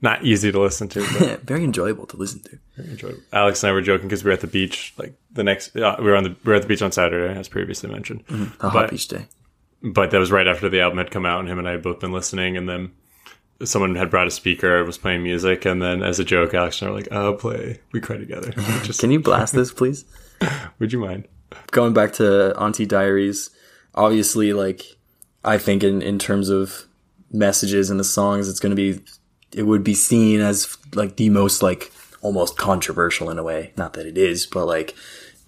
not 0.00 0.24
easy 0.24 0.50
to 0.52 0.60
listen 0.60 0.88
to, 0.90 1.00
but 1.18 1.40
Very 1.46 1.64
enjoyable 1.64 2.06
to 2.06 2.16
listen 2.16 2.40
to. 2.42 2.58
Very 2.76 2.90
enjoyable. 2.90 3.20
Alex 3.32 3.62
and 3.62 3.70
I 3.70 3.72
were 3.72 3.80
joking 3.82 4.08
because 4.08 4.22
we 4.24 4.28
were 4.28 4.34
at 4.34 4.40
the 4.40 4.46
beach. 4.46 4.92
Like 4.98 5.14
the 5.32 5.44
next, 5.44 5.74
uh, 5.76 5.96
we 5.98 6.04
were 6.06 6.16
on 6.16 6.24
the 6.24 6.30
we 6.44 6.50
were 6.50 6.54
at 6.54 6.62
the 6.62 6.68
beach 6.68 6.82
on 6.82 6.92
Saturday, 6.92 7.38
as 7.38 7.48
previously 7.48 7.90
mentioned. 7.90 8.24
A 8.60 8.68
hot 8.70 8.90
beach 8.90 9.08
day. 9.08 9.26
But 9.84 10.10
that 10.10 10.18
was 10.18 10.32
right 10.32 10.48
after 10.48 10.68
the 10.68 10.80
album 10.80 10.98
had 10.98 11.10
come 11.10 11.26
out 11.26 11.40
and 11.40 11.48
him 11.48 11.58
and 11.58 11.68
I 11.68 11.72
had 11.72 11.82
both 11.82 12.00
been 12.00 12.12
listening 12.12 12.56
and 12.56 12.68
then 12.68 12.92
someone 13.62 13.94
had 13.94 14.10
brought 14.10 14.26
a 14.26 14.30
speaker 14.30 14.84
was 14.84 14.98
playing 14.98 15.22
music 15.22 15.64
and 15.64 15.80
then 15.80 16.02
as 16.02 16.18
a 16.18 16.24
joke 16.24 16.54
Alex 16.54 16.80
and 16.80 16.88
I 16.88 16.90
were 16.90 16.98
like 16.98 17.08
oh 17.12 17.34
play 17.34 17.80
we 17.92 18.00
cry 18.00 18.16
together 18.16 18.50
just 18.82 19.00
Can 19.00 19.10
you 19.10 19.20
blast 19.20 19.54
this, 19.54 19.72
please? 19.72 20.04
would 20.78 20.92
you 20.92 20.98
mind 20.98 21.28
going 21.70 21.92
back 21.92 22.12
to 22.14 22.56
Auntie 22.58 22.86
Diaries, 22.86 23.50
obviously, 23.94 24.52
like 24.52 24.96
I 25.44 25.58
think 25.58 25.84
in 25.84 26.02
in 26.02 26.18
terms 26.18 26.48
of 26.48 26.86
messages 27.32 27.90
in 27.90 27.98
the 27.98 28.04
songs, 28.04 28.48
it's 28.48 28.60
going 28.60 28.74
to 28.74 28.76
be 28.76 29.00
it 29.52 29.64
would 29.64 29.84
be 29.84 29.94
seen 29.94 30.40
as 30.40 30.76
like 30.94 31.16
the 31.16 31.30
most 31.30 31.62
like 31.62 31.92
almost 32.22 32.56
controversial 32.56 33.30
in 33.30 33.38
a 33.38 33.42
way. 33.42 33.72
Not 33.76 33.94
that 33.94 34.06
it 34.06 34.18
is, 34.18 34.46
but 34.46 34.66
like 34.66 34.94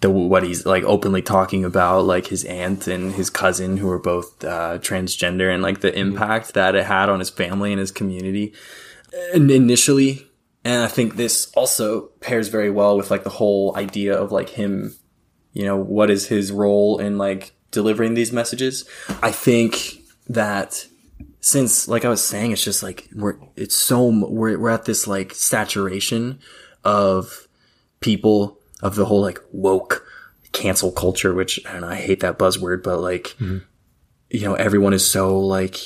the 0.01 0.09
what 0.09 0.43
he's 0.43 0.65
like 0.65 0.83
openly 0.83 1.21
talking 1.21 1.65
about, 1.65 2.05
like 2.05 2.27
his 2.27 2.45
aunt 2.45 2.87
and 2.87 3.13
his 3.13 3.29
cousin 3.29 3.77
who 3.77 3.89
are 3.89 3.99
both 3.99 4.43
uh, 4.43 4.77
transgender, 4.79 5.53
and 5.53 5.63
like 5.63 5.81
the 5.81 5.97
impact 5.97 6.53
that 6.53 6.75
it 6.75 6.85
had 6.85 7.09
on 7.09 7.19
his 7.19 7.29
family 7.29 7.71
and 7.71 7.79
his 7.79 7.91
community. 7.91 8.53
And 9.33 9.49
initially, 9.49 10.27
and 10.63 10.83
I 10.83 10.87
think 10.87 11.15
this 11.15 11.51
also 11.55 12.07
pairs 12.19 12.49
very 12.49 12.69
well 12.69 12.97
with 12.97 13.09
like 13.09 13.23
the 13.23 13.29
whole 13.29 13.75
idea 13.75 14.15
of 14.15 14.31
like 14.31 14.49
him 14.49 14.95
you 15.57 15.65
know 15.65 15.75
what 15.75 16.11
is 16.11 16.27
his 16.27 16.51
role 16.51 16.99
in 16.99 17.17
like 17.17 17.51
delivering 17.71 18.13
these 18.13 18.31
messages 18.31 18.87
i 19.23 19.31
think 19.31 20.03
that 20.29 20.85
since 21.41 21.87
like 21.87 22.05
i 22.05 22.09
was 22.09 22.23
saying 22.23 22.51
it's 22.51 22.63
just 22.63 22.83
like 22.83 23.09
we're 23.15 23.39
it's 23.55 23.75
so 23.75 24.07
we're, 24.29 24.59
we're 24.59 24.69
at 24.69 24.85
this 24.85 25.07
like 25.07 25.33
saturation 25.33 26.39
of 26.83 27.47
people 28.01 28.56
of 28.81 28.95
the 28.95 29.05
whole 29.05 29.21
like 29.21 29.39
woke 29.51 30.05
cancel 30.51 30.91
culture 30.91 31.33
which 31.33 31.59
i 31.67 31.73
don't 31.73 31.81
know 31.81 31.89
i 31.89 31.95
hate 31.95 32.19
that 32.19 32.39
buzzword 32.39 32.81
but 32.81 32.99
like 32.99 33.35
you 33.39 34.41
know 34.41 34.55
everyone 34.55 34.93
is 34.93 35.09
so 35.09 35.39
like 35.39 35.77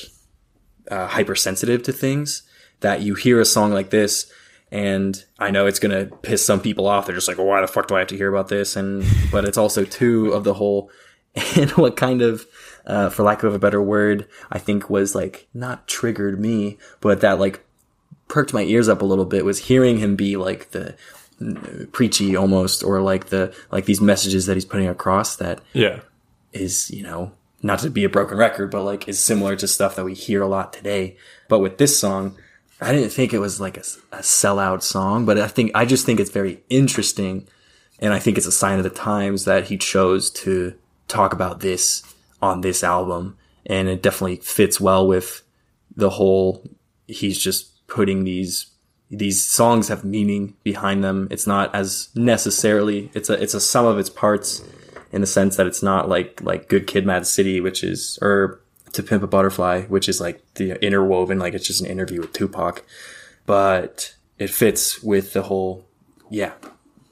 uh, 0.90 1.08
hypersensitive 1.08 1.84
to 1.84 1.92
things 1.92 2.44
that 2.82 3.02
you 3.02 3.16
hear 3.16 3.40
a 3.40 3.46
song 3.46 3.72
like 3.72 3.90
this 3.90 4.32
and 4.72 5.26
I 5.38 5.52
know 5.52 5.66
it's 5.66 5.80
gonna 5.80 6.06
piss 6.06 6.46
some 6.46 6.62
people 6.62 6.88
off. 6.88 7.06
They're 7.06 7.16
just 7.16 7.28
like, 7.28 7.38
well, 7.38 7.48
why 7.48 7.62
the 7.62 7.68
fuck 7.68 7.88
do 7.88 7.96
I 7.96 8.00
have 8.00 8.08
to 8.08 8.18
hear 8.18 8.30
about 8.30 8.48
this? 8.48 8.76
And 8.76 9.04
but 9.32 9.46
it's 9.46 9.58
also 9.58 9.84
too 9.84 10.32
of 10.32 10.44
the 10.44 10.54
whole 10.54 10.90
and 11.56 11.72
what 11.72 11.98
kind 11.98 12.22
of 12.22 12.46
uh, 12.86 13.10
for 13.10 13.24
lack 13.24 13.44
of 13.44 13.54
a 13.54 13.60
better 13.60 13.82
word, 13.82 14.28
I 14.52 14.60
think 14.60 14.90
was 14.90 15.14
like 15.14 15.48
not 15.54 15.88
triggered 15.88 16.40
me, 16.40 16.78
but 17.00 17.22
that 17.22 17.40
like 17.40 17.66
perked 18.28 18.54
my 18.54 18.64
ears 18.64 18.88
up 18.88 19.02
a 19.02 19.06
little 19.06 19.26
bit 19.26 19.46
was 19.46 19.60
hearing 19.60 19.98
him 19.98 20.16
be 20.16 20.38
like 20.38 20.72
the 20.72 20.96
preachy 21.92 22.36
almost 22.36 22.84
or 22.84 23.02
like 23.02 23.28
the 23.28 23.54
like 23.72 23.86
these 23.86 24.02
messages 24.02 24.46
that 24.46 24.56
he's 24.56 24.66
putting 24.66 24.88
across 24.88 25.36
that 25.38 25.62
yeah 25.74 26.02
is, 26.54 26.92
you 26.92 27.04
know, 27.04 27.32
not 27.62 27.80
to 27.80 27.90
be 27.90 28.04
a 28.04 28.10
broken 28.10 28.38
record, 28.38 28.72
but 28.72 28.84
like 28.84 29.08
is 29.08 29.20
similar 29.20 29.56
to 29.56 29.68
stuff 29.68 29.96
that 29.96 30.06
we 30.06 30.14
hear 30.14 30.42
a 30.42 30.48
lot 30.48 30.74
today. 30.74 31.18
But 31.48 31.60
with 31.60 31.78
this 31.78 31.98
song, 31.98 32.38
I 32.80 32.92
didn't 32.92 33.12
think 33.12 33.34
it 33.34 33.40
was 33.40 33.62
like 33.62 33.78
a, 33.78 33.82
a 34.12 34.20
sellout 34.20 34.82
song, 34.82 35.26
but 35.26 35.38
I 35.38 35.48
think, 35.48 35.72
I 35.76 35.86
just 35.86 36.06
think 36.06 36.20
it's 36.20 36.32
very 36.32 36.62
interesting. 36.70 37.48
And 38.00 38.14
I 38.14 38.20
think 38.20 38.38
it's 38.38 38.48
a 38.48 38.52
sign 38.52 38.80
of 38.80 38.84
the 38.84 38.90
times 38.90 39.46
that 39.46 39.66
he 39.66 39.78
chose 39.78 40.32
to 40.32 40.74
talk 41.08 41.34
about 41.34 41.60
this 41.60 42.02
on 42.42 42.62
this 42.62 42.84
album. 42.84 43.38
And 43.68 43.88
it 43.88 44.02
definitely 44.02 44.38
fits 44.38 44.82
well 44.82 45.08
with 45.08 45.44
the 45.96 46.10
whole, 46.10 46.68
he's 47.08 47.38
just 47.38 47.86
putting 47.88 48.24
these 48.24 48.71
these 49.12 49.44
songs 49.44 49.90
have 49.90 50.06
meaning 50.06 50.56
behind 50.64 51.04
them. 51.04 51.28
It's 51.30 51.46
not 51.46 51.74
as 51.76 52.10
necessarily 52.16 53.12
it's 53.14 53.30
a 53.30 53.42
it's 53.42 53.54
a 53.54 53.62
sum 53.62 53.86
of 53.86 54.00
its 54.00 54.10
parts 54.10 54.64
in 55.12 55.22
the 55.22 55.28
sense 55.28 55.58
that 55.58 55.68
it's 55.68 55.84
not 55.84 56.08
like 56.08 56.42
like 56.42 56.70
Good 56.70 56.88
Kid, 56.88 57.06
Mad 57.06 57.28
City, 57.28 57.60
which 57.60 57.84
is 57.84 58.18
or 58.22 58.62
To 58.94 59.04
Pimp 59.04 59.22
a 59.22 59.28
Butterfly, 59.28 59.84
which 59.84 60.08
is 60.08 60.22
like 60.22 60.42
the 60.56 60.84
interwoven, 60.84 61.40
like 61.40 61.54
it's 61.54 61.68
just 61.68 61.82
an 61.82 61.88
interview 61.88 62.22
with 62.22 62.32
Tupac, 62.32 62.86
but 63.46 64.16
it 64.40 64.50
fits 64.50 65.04
with 65.04 65.34
the 65.34 65.44
whole 65.44 65.86
yeah 66.30 66.54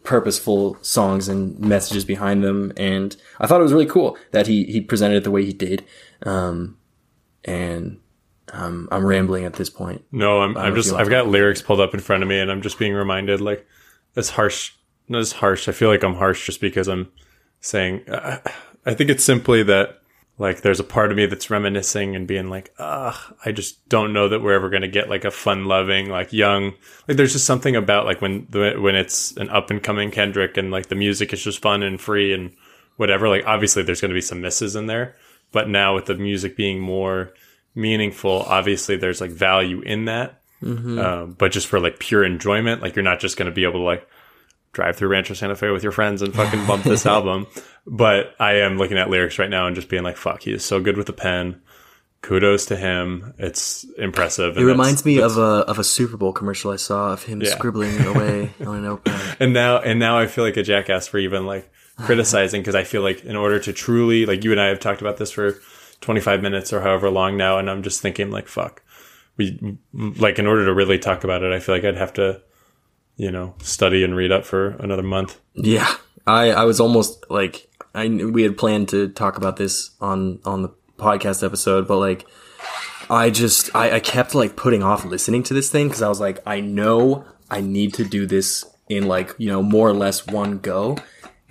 purposeful 0.03 0.77
songs 0.81 1.27
and 1.27 1.59
messages 1.59 2.05
behind 2.05 2.43
them. 2.43 2.71
And 2.77 3.15
i 3.39 3.45
thought 3.45 3.59
it 3.59 3.63
was 3.63 3.73
really 3.73 3.85
cool 3.85 4.17
that 4.31 4.47
he 4.47 4.63
he 4.63 4.79
presented 4.79 5.17
it 5.17 5.23
the 5.25 5.31
way 5.31 5.43
he 5.43 5.53
did. 5.53 5.85
Um 6.23 6.77
and 7.43 7.99
um, 8.53 8.87
i'm 8.91 9.05
rambling 9.05 9.45
at 9.45 9.53
this 9.53 9.69
point. 9.69 10.03
No 10.11 10.41
I'm, 10.41 10.57
I'm 10.57 10.75
just, 10.75 10.93
I've 10.93 11.09
got 11.09 11.27
lyrics 11.27 11.61
pulled 11.61 11.79
up 11.79 11.93
in 11.93 11.99
front 11.99 12.23
of 12.23 12.29
me 12.29 12.39
and 12.39 12.51
I'm 12.51 12.61
just 12.61 12.79
being 12.79 12.93
reminded 12.93 13.41
like 13.41 13.65
it's 14.15 14.29
harsh 14.29 14.73
not 15.09 15.19
as 15.19 15.31
harsh. 15.33 15.67
I 15.67 15.71
feel 15.71 15.89
like 15.89 16.03
I'm 16.03 16.15
harsh 16.15 16.45
just 16.45 16.61
because 16.61 16.87
I'm 16.87 17.11
saying 17.61 18.07
uh, 18.09 18.37
I 18.85 18.93
think 18.93 19.09
it's 19.09 19.23
simply 19.23 19.63
that 19.63 19.99
like 20.37 20.61
there's 20.61 20.79
a 20.79 20.85
part 20.85 21.11
of 21.11 21.17
me 21.17 21.25
that's 21.25 21.49
reminiscing 21.49 22.15
and 22.15 22.27
being 22.27 22.49
like 22.49 22.73
ah 22.79 23.33
I 23.45 23.51
just 23.51 23.87
don't 23.89 24.13
know 24.13 24.29
that 24.29 24.41
we're 24.41 24.53
ever 24.53 24.69
going 24.69 24.83
to 24.83 24.87
get 24.87 25.09
like 25.09 25.25
a 25.25 25.31
fun 25.31 25.65
loving 25.65 26.09
like 26.09 26.31
young 26.31 26.73
like 27.07 27.17
there's 27.17 27.33
just 27.33 27.45
something 27.45 27.75
about 27.75 28.05
like 28.05 28.21
when 28.21 28.47
the, 28.49 28.75
when 28.79 28.95
it's 28.95 29.35
an 29.37 29.49
up 29.49 29.69
and 29.69 29.83
coming 29.83 30.11
Kendrick 30.11 30.57
and 30.57 30.71
like 30.71 30.87
the 30.87 30.95
music 30.95 31.33
is 31.33 31.43
just 31.43 31.61
fun 31.61 31.83
and 31.83 31.99
free 31.99 32.33
and 32.33 32.51
whatever 32.95 33.27
like 33.27 33.45
obviously 33.45 33.83
there's 33.83 34.01
going 34.01 34.09
to 34.09 34.15
be 34.15 34.21
some 34.21 34.41
misses 34.41 34.75
in 34.75 34.87
there 34.87 35.15
but 35.51 35.67
now 35.67 35.95
with 35.95 36.05
the 36.05 36.15
music 36.15 36.55
being 36.55 36.79
more 36.79 37.33
meaningful 37.75 38.43
obviously 38.47 38.95
there's 38.97 39.21
like 39.21 39.31
value 39.31 39.81
in 39.81 40.05
that 40.05 40.41
um, 40.61 41.35
but 41.37 41.51
just 41.53 41.67
for 41.67 41.79
like 41.79 41.99
pure 41.99 42.23
enjoyment 42.25 42.81
like 42.81 42.95
you're 42.95 43.03
not 43.03 43.19
just 43.21 43.37
going 43.37 43.45
to 43.49 43.55
be 43.55 43.63
able 43.63 43.79
to 43.79 43.85
like 43.85 44.05
drive 44.73 44.95
through 44.97 45.07
Rancho 45.07 45.33
Santa 45.33 45.55
Fe 45.55 45.69
with 45.71 45.83
your 45.83 45.91
friends 45.91 46.21
and 46.21 46.33
fucking 46.35 46.65
bump 46.67 46.83
this 46.83 47.05
album. 47.07 47.47
But 47.87 48.35
I 48.39 48.57
am 48.57 48.77
looking 48.77 48.97
at 48.99 49.09
lyrics 49.09 49.39
right 49.39 49.49
now 49.49 49.65
and 49.65 49.75
just 49.75 49.89
being 49.89 50.03
like, 50.03 50.15
fuck, 50.15 50.43
he 50.43 50.51
is 50.53 50.63
so 50.63 50.79
good 50.79 50.95
with 50.95 51.07
the 51.07 51.13
pen. 51.13 51.59
Kudos 52.21 52.67
to 52.67 52.75
him. 52.75 53.33
It's 53.39 53.83
impressive. 53.97 54.57
It 54.59 54.63
reminds 54.63 55.05
me 55.05 55.21
of 55.21 55.37
a 55.37 55.41
of 55.65 55.79
a 55.79 55.83
Super 55.83 56.17
Bowl 56.17 56.33
commercial 56.33 56.69
I 56.71 56.75
saw 56.75 57.13
of 57.13 57.23
him 57.23 57.41
Yeah. 57.41 57.49
scribbling 57.49 57.99
away 58.05 58.51
on 58.59 58.75
a 58.77 58.81
notepad. 58.81 59.37
and 59.39 59.53
now 59.53 59.79
and 59.79 59.97
now 59.99 60.19
I 60.19 60.27
feel 60.27 60.43
like 60.43 60.57
a 60.57 60.61
jackass 60.63 61.07
for 61.07 61.17
even 61.17 61.45
like 61.47 61.67
criticizing 61.97 62.61
because 62.61 62.75
I 62.75 62.83
feel 62.83 63.01
like 63.01 63.23
in 63.25 63.35
order 63.37 63.59
to 63.61 63.73
truly 63.73 64.25
like 64.27 64.43
you 64.43 64.51
and 64.51 64.59
I 64.61 64.67
have 64.67 64.79
talked 64.79 65.01
about 65.01 65.17
this 65.17 65.31
for 65.31 65.55
25 66.01 66.41
minutes 66.41 66.71
or 66.71 66.81
however 66.81 67.09
long 67.09 67.37
now 67.37 67.57
and 67.57 67.69
I'm 67.69 67.83
just 67.83 68.01
thinking 68.01 68.31
like 68.31 68.47
fuck. 68.47 68.83
We 69.37 69.77
like 69.93 70.37
in 70.37 70.47
order 70.47 70.65
to 70.65 70.73
really 70.73 70.99
talk 70.99 71.23
about 71.23 71.43
it 71.43 71.53
I 71.53 71.59
feel 71.59 71.75
like 71.75 71.85
I'd 71.85 71.95
have 71.95 72.13
to 72.13 72.41
you 73.19 73.29
know 73.29 73.53
study 73.61 74.03
and 74.03 74.15
read 74.15 74.31
up 74.31 74.45
for 74.45 74.69
another 74.79 75.03
month. 75.03 75.39
Yeah, 75.53 75.93
I 76.25 76.51
I 76.51 76.63
was 76.63 76.79
almost 76.79 77.23
like 77.29 77.69
I 77.93 78.07
we 78.07 78.41
had 78.43 78.57
planned 78.57 78.89
to 78.89 79.09
talk 79.09 79.37
about 79.37 79.57
this 79.57 79.91
on 80.01 80.39
on 80.45 80.63
the 80.63 80.69
podcast 80.97 81.45
episode, 81.45 81.87
but 81.87 81.97
like 81.97 82.25
I 83.09 83.29
just 83.29 83.75
I, 83.75 83.97
I 83.97 83.99
kept 83.99 84.33
like 84.33 84.55
putting 84.55 84.81
off 84.81 85.03
listening 85.03 85.43
to 85.43 85.53
this 85.53 85.69
thing 85.69 85.89
because 85.89 86.01
I 86.01 86.07
was 86.07 86.21
like 86.21 86.39
I 86.45 86.61
know 86.61 87.25
I 87.51 87.59
need 87.61 87.93
to 87.95 88.05
do 88.05 88.25
this 88.25 88.65
in 88.87 89.07
like 89.07 89.35
you 89.37 89.49
know 89.49 89.61
more 89.61 89.89
or 89.89 89.93
less 89.93 90.25
one 90.25 90.59
go, 90.59 90.97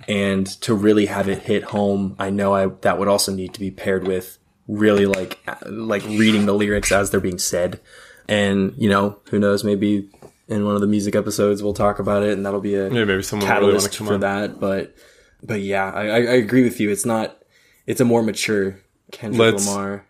and 0.07 0.47
to 0.61 0.73
really 0.73 1.05
have 1.05 1.29
it 1.29 1.43
hit 1.43 1.65
home, 1.65 2.15
I 2.17 2.31
know 2.31 2.55
I 2.55 2.65
that 2.81 2.97
would 2.97 3.07
also 3.07 3.31
need 3.31 3.53
to 3.53 3.59
be 3.59 3.69
paired 3.69 4.07
with 4.07 4.38
really 4.69 5.05
like 5.05 5.37
like 5.65 6.03
reading 6.05 6.45
the 6.45 6.53
lyrics 6.53 6.91
as 6.91 7.09
they're 7.11 7.19
being 7.19 7.39
said, 7.39 7.81
and 8.29 8.73
you 8.77 8.89
know 8.89 9.17
who 9.29 9.39
knows 9.39 9.63
maybe. 9.63 10.09
In 10.47 10.65
one 10.65 10.73
of 10.73 10.81
the 10.81 10.87
music 10.87 11.13
episodes, 11.13 11.61
we'll 11.61 11.75
talk 11.75 11.99
about 11.99 12.23
it, 12.23 12.31
and 12.31 12.43
that'll 12.43 12.59
be 12.59 12.73
a 12.73 12.89
yeah 12.89 13.03
maybe 13.05 13.21
someone 13.21 13.47
really 13.47 13.61
want 13.61 13.83
catalyst 13.83 13.91
to 13.91 13.97
come 13.99 14.07
for 14.07 14.13
on 14.15 14.19
that. 14.21 14.59
But 14.59 14.95
but 15.43 15.61
yeah, 15.61 15.91
I, 15.91 16.05
I 16.05 16.19
agree 16.37 16.63
with 16.63 16.79
you. 16.79 16.89
It's 16.89 17.05
not. 17.05 17.37
It's 17.85 18.01
a 18.01 18.05
more 18.05 18.23
mature 18.23 18.79
Kendrick 19.11 19.39
Let's- 19.39 19.67
Lamar, 19.67 20.07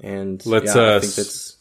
and 0.00 0.44
let's, 0.46 0.74
yeah, 0.74 0.80
uh, 0.80 0.96
I 0.96 1.00
think 1.00 1.14
that's 1.16 1.58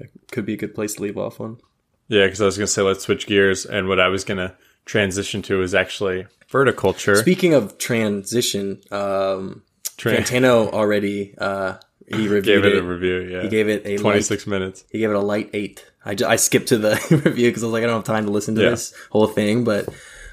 uh, 0.00 0.04
could 0.30 0.46
be 0.46 0.54
a 0.54 0.56
good 0.56 0.76
place 0.76 0.94
to 0.94 1.02
leave 1.02 1.18
off 1.18 1.40
on. 1.40 1.58
Yeah, 2.06 2.26
because 2.26 2.40
I 2.40 2.44
was 2.44 2.56
going 2.56 2.66
to 2.66 2.72
say 2.72 2.82
let's 2.82 3.02
switch 3.02 3.26
gears, 3.26 3.66
and 3.66 3.88
what 3.88 3.98
I 3.98 4.06
was 4.06 4.22
going 4.22 4.38
to 4.38 4.54
transition 4.84 5.42
to 5.42 5.60
is 5.62 5.74
actually 5.74 6.26
verticulture. 6.48 7.16
Speaking 7.16 7.52
of 7.54 7.78
transition, 7.78 8.80
um, 8.92 9.62
Fantano 9.98 10.70
already 10.72 11.34
uh, 11.38 11.76
he 12.06 12.28
reviewed 12.28 12.44
Gave 12.62 12.64
it 12.64 12.72
it. 12.76 12.78
a 12.78 12.82
review. 12.86 13.20
Yeah, 13.20 13.42
He 13.42 13.48
gave 13.48 13.68
it 13.68 13.86
a 13.86 13.96
twenty 13.98 14.20
light, 14.20 14.46
minutes. 14.46 14.84
he 14.90 14.98
gave 14.98 15.10
it 15.10 15.16
a 15.16 15.20
light 15.20 15.50
eight. 15.54 15.84
I, 16.04 16.14
ju- 16.14 16.26
I 16.26 16.36
skipped 16.36 16.68
to 16.68 16.78
the 16.78 16.92
review 17.24 17.48
because 17.50 17.62
I 17.62 17.66
was 17.66 17.72
like 17.72 17.82
I 17.82 17.86
don't 17.86 17.96
have 17.96 18.04
time 18.04 18.26
to 18.26 18.30
listen 18.32 18.54
to 18.56 18.62
Yeah. 18.62 18.70
this 18.70 18.92
whole 19.10 19.26
thing, 19.26 19.64
but 19.64 19.88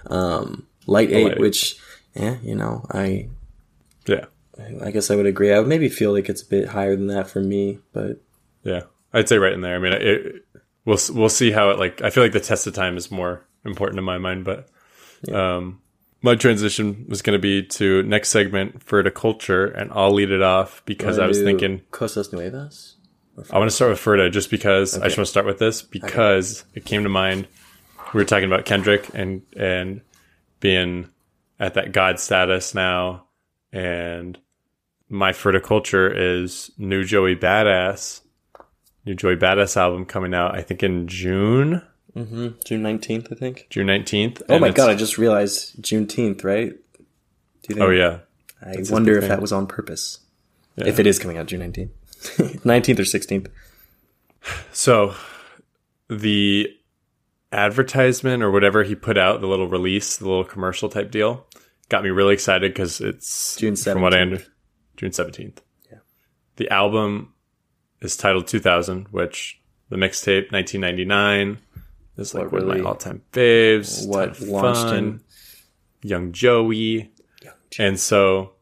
um, 0.07 0.67
light 0.87 1.11
eight, 1.11 1.27
light 1.29 1.39
which 1.39 1.77
yeah, 2.15 2.37
you 2.43 2.55
know 2.55 2.85
I 2.91 3.29
Yeah, 4.07 4.25
I 4.83 4.91
guess 4.91 5.09
I 5.11 5.15
would 5.15 5.25
agree. 5.27 5.53
I 5.53 5.59
would 5.59 5.67
maybe 5.69 5.87
feel 5.89 6.11
like 6.11 6.27
it's 6.29 6.41
a 6.41 6.45
bit 6.49 6.67
higher 6.69 6.95
than 6.95 7.07
that 7.07 7.29
for 7.29 7.39
me, 7.39 7.79
but 7.93 8.21
yeah. 8.63 8.81
I'd 9.13 9.27
say 9.29 9.37
right 9.37 9.53
in 9.53 9.61
there. 9.61 9.75
I 9.75 9.79
mean, 9.79 9.93
it, 9.93 10.45
we'll 10.85 10.97
we'll 11.13 11.29
see 11.29 11.51
how 11.51 11.69
it 11.71 11.79
like. 11.79 12.01
I 12.01 12.09
feel 12.09 12.23
like 12.23 12.31
the 12.31 12.39
test 12.39 12.65
of 12.67 12.73
time 12.73 12.95
is 12.97 13.11
more 13.11 13.45
important 13.65 13.99
in 13.99 14.05
my 14.05 14.17
mind, 14.17 14.45
but 14.45 14.67
um, 15.33 15.81
my 16.21 16.35
transition 16.35 17.05
was 17.09 17.21
going 17.21 17.37
to 17.37 17.41
be 17.41 17.63
to 17.63 18.03
next 18.03 18.29
segment 18.29 18.83
for 18.83 19.01
the 19.01 19.11
culture, 19.11 19.65
and 19.65 19.91
I'll 19.93 20.13
lead 20.13 20.31
it 20.31 20.41
off 20.41 20.83
because 20.85 21.17
I 21.17 21.27
was 21.27 21.39
thinking 21.39 21.81
Cosas 21.91 22.31
Nuevas. 22.31 22.95
I 23.49 23.57
want 23.57 23.69
to 23.69 23.75
start 23.75 23.91
with 23.91 23.99
Ferda 23.99 24.31
just 24.31 24.51
because 24.51 24.97
I 24.97 25.05
just 25.05 25.17
want 25.17 25.25
to 25.25 25.31
start 25.31 25.45
with 25.45 25.57
this 25.57 25.81
because 25.81 26.63
it 26.75 26.85
came 26.85 27.03
to 27.03 27.09
mind. 27.09 27.47
We 28.13 28.19
were 28.19 28.25
talking 28.25 28.45
about 28.45 28.65
Kendrick 28.65 29.09
and 29.13 29.41
and 29.55 30.01
being 30.59 31.09
at 31.59 31.73
that 31.73 31.91
God 31.91 32.19
status 32.19 32.75
now, 32.75 33.25
and 33.71 34.37
my 35.09 35.31
Ferda 35.31 35.61
culture 35.63 36.11
is 36.11 36.71
new 36.77 37.03
Joey 37.03 37.35
Badass, 37.35 38.21
new 39.05 39.15
Joey 39.15 39.37
Badass 39.37 39.75
album 39.75 40.05
coming 40.05 40.33
out. 40.33 40.55
I 40.55 40.61
think 40.61 40.83
in 40.83 41.07
June, 41.07 41.81
Mm-hmm. 42.15 42.47
June 42.65 42.81
nineteenth, 42.81 43.27
I 43.31 43.35
think. 43.35 43.67
June 43.69 43.87
nineteenth. 43.87 44.41
Oh 44.49 44.59
my 44.59 44.71
god! 44.71 44.89
I 44.89 44.95
just 44.95 45.17
realized 45.17 45.81
Juneteenth, 45.81 46.43
right? 46.43 46.73
Oh 47.77 47.89
yeah. 47.89 48.19
I 48.61 48.75
That's 48.75 48.91
wonder 48.91 49.17
if 49.17 49.27
that 49.27 49.41
was 49.41 49.51
on 49.51 49.65
purpose. 49.65 50.19
Yeah. 50.75 50.87
If 50.87 50.99
it 50.99 51.07
is 51.07 51.19
coming 51.19 51.37
out 51.37 51.47
June 51.47 51.61
nineteenth, 51.61 51.91
nineteenth 52.65 52.99
or 52.99 53.05
sixteenth. 53.05 53.47
So, 54.71 55.13
the 56.09 56.67
advertisement 57.51 58.43
or 58.43 58.51
whatever 58.51 58.83
he 58.83 58.95
put 58.95 59.17
out, 59.17 59.41
the 59.41 59.47
little 59.47 59.67
release, 59.67 60.17
the 60.17 60.27
little 60.27 60.43
commercial 60.43 60.89
type 60.89 61.11
deal, 61.11 61.45
got 61.89 62.03
me 62.03 62.09
really 62.09 62.33
excited 62.33 62.73
because 62.73 63.01
it's 63.01 63.55
June 63.57 63.75
17th. 63.75 63.93
From 63.93 64.01
what 64.01 64.13
I 64.13 64.21
under- 64.21 64.43
June 64.97 65.11
seventeenth. 65.11 65.61
Yeah. 65.91 65.99
The 66.57 66.69
album 66.69 67.33
is 68.01 68.17
titled 68.17 68.47
2000, 68.47 69.07
which 69.11 69.61
the 69.89 69.95
mixtape 69.95 70.51
1999 70.51 71.59
it's 72.17 72.33
like, 72.33 72.43
like 72.43 72.51
really 72.51 72.67
one 72.67 72.77
of 72.77 72.83
my 72.83 72.89
all-time 72.89 73.21
faves. 73.31 74.07
What 74.07 74.39
launched 74.41 74.81
fun. 74.81 74.97
in 74.97 75.21
Young 76.03 76.31
Joey. 76.31 77.11
Young 77.41 77.53
and 77.79 77.99
so 77.99 78.53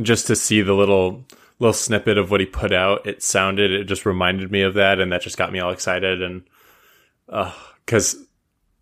just 0.00 0.26
to 0.26 0.36
see 0.36 0.62
the 0.62 0.72
little 0.72 1.24
little 1.58 1.72
snippet 1.72 2.18
of 2.18 2.30
what 2.30 2.40
he 2.40 2.46
put 2.46 2.72
out, 2.72 3.06
it 3.06 3.22
sounded, 3.22 3.70
it 3.70 3.84
just 3.84 4.04
reminded 4.04 4.50
me 4.50 4.62
of 4.62 4.74
that, 4.74 5.00
and 5.00 5.12
that 5.12 5.22
just 5.22 5.38
got 5.38 5.52
me 5.52 5.60
all 5.60 5.70
excited. 5.70 6.20
And 6.20 6.42
because, 7.26 8.14
uh, 8.14 8.18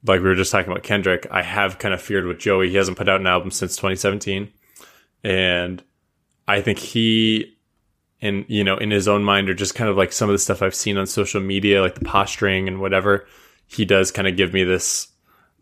like 0.04 0.20
we 0.20 0.28
were 0.28 0.34
just 0.34 0.50
talking 0.50 0.70
about 0.70 0.82
Kendrick, 0.82 1.26
I 1.30 1.42
have 1.42 1.78
kind 1.78 1.94
of 1.94 2.00
feared 2.00 2.26
with 2.26 2.38
Joey. 2.38 2.70
He 2.70 2.76
hasn't 2.76 2.96
put 2.96 3.08
out 3.08 3.20
an 3.20 3.26
album 3.26 3.50
since 3.50 3.76
2017, 3.76 4.50
and 5.22 5.82
I 6.48 6.60
think 6.60 6.78
he, 6.78 7.56
in 8.20 8.44
you 8.48 8.64
know, 8.64 8.76
in 8.78 8.90
his 8.90 9.06
own 9.06 9.22
mind, 9.22 9.48
or 9.48 9.54
just 9.54 9.74
kind 9.74 9.90
of 9.90 9.96
like 9.96 10.12
some 10.12 10.28
of 10.28 10.34
the 10.34 10.38
stuff 10.38 10.62
I've 10.62 10.74
seen 10.74 10.96
on 10.96 11.06
social 11.06 11.40
media, 11.40 11.82
like 11.82 11.94
the 11.94 12.04
posturing 12.04 12.68
and 12.68 12.80
whatever, 12.80 13.26
he 13.66 13.84
does 13.84 14.10
kind 14.10 14.28
of 14.28 14.36
give 14.36 14.52
me 14.52 14.64
this 14.64 15.08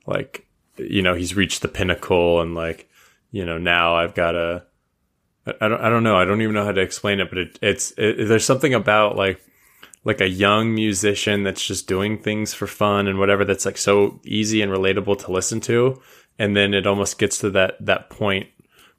like 0.07 0.47
you 0.77 1.03
know, 1.03 1.15
he's 1.15 1.37
reached 1.37 1.63
the 1.63 1.69
pinnacle 1.69 2.41
and 2.41 2.55
like 2.55 2.89
you 3.31 3.45
know, 3.45 3.59
now 3.59 3.97
I've 3.97 4.15
got 4.15 4.35
I 4.35 4.63
I 5.61 5.69
don't, 5.69 5.81
I 5.81 5.89
don't 5.89 6.03
know. 6.03 6.17
I 6.17 6.25
don't 6.25 6.43
even 6.43 6.55
know 6.55 6.65
how 6.65 6.73
to 6.73 6.81
explain 6.81 7.21
it, 7.21 7.29
but 7.31 7.39
it, 7.39 7.59
it's, 7.63 7.93
it, 7.97 8.29
there's 8.29 8.45
something 8.45 8.75
about 8.75 9.17
like, 9.17 9.41
like 10.05 10.21
a 10.21 10.29
young 10.29 10.75
musician 10.75 11.45
that's 11.45 11.65
just 11.65 11.87
doing 11.87 12.19
things 12.19 12.55
for 12.55 12.67
fun 12.67 13.07
and 13.07 13.19
whatever 13.19 13.45
that's 13.45 13.67
like 13.67 13.79
so 13.79 14.21
easy 14.25 14.63
and 14.63 14.73
relatable 14.73 15.19
to 15.19 15.33
listen 15.33 15.61
to. 15.61 16.01
And 16.39 16.57
then 16.57 16.73
it 16.73 16.87
almost 16.87 17.19
gets 17.19 17.39
to 17.39 17.51
that, 17.51 17.75
that 17.85 18.11
point 18.11 18.49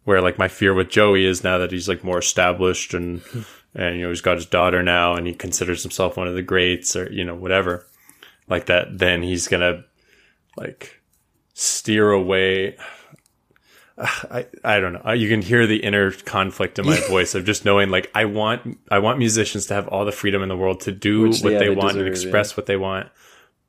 where 0.03 0.21
like 0.21 0.37
my 0.37 0.47
fear 0.47 0.73
with 0.73 0.89
Joey 0.89 1.25
is 1.25 1.43
now 1.43 1.57
that 1.59 1.71
he's 1.71 1.87
like 1.87 2.03
more 2.03 2.19
established 2.19 2.93
and, 2.93 3.21
and, 3.73 3.97
you 3.97 4.03
know, 4.03 4.09
he's 4.09 4.21
got 4.21 4.37
his 4.37 4.45
daughter 4.45 4.83
now 4.83 5.15
and 5.15 5.25
he 5.25 5.33
considers 5.33 5.83
himself 5.83 6.17
one 6.17 6.27
of 6.27 6.35
the 6.35 6.41
greats 6.41 6.95
or, 6.95 7.11
you 7.11 7.23
know, 7.23 7.35
whatever 7.35 7.85
like 8.51 8.67
that, 8.67 8.99
then 8.99 9.23
he's 9.23 9.47
to 9.47 9.83
like 10.57 11.01
steer 11.53 12.11
away. 12.11 12.75
I, 13.97 14.45
I 14.63 14.79
don't 14.79 14.93
know. 14.93 15.11
You 15.11 15.29
can 15.29 15.41
hear 15.41 15.67
the 15.67 15.77
inner 15.77 16.11
conflict 16.11 16.79
in 16.79 16.85
my 16.85 16.99
voice 17.09 17.35
of 17.35 17.45
just 17.45 17.65
knowing 17.65 17.89
like 17.89 18.09
I 18.15 18.25
want 18.25 18.77
I 18.89 18.99
want 18.99 19.19
musicians 19.19 19.65
to 19.67 19.73
have 19.73 19.87
all 19.87 20.05
the 20.05 20.11
freedom 20.11 20.41
in 20.43 20.49
the 20.49 20.57
world 20.57 20.81
to 20.81 20.91
do 20.91 21.21
Which, 21.23 21.41
what 21.41 21.53
yeah, 21.53 21.59
they 21.59 21.65
they 21.69 21.75
want 21.75 21.97
and 21.97 22.05
deserve, 22.05 22.25
express 22.25 22.57
what 22.57 22.65
they 22.65 22.77
want. 22.77 23.07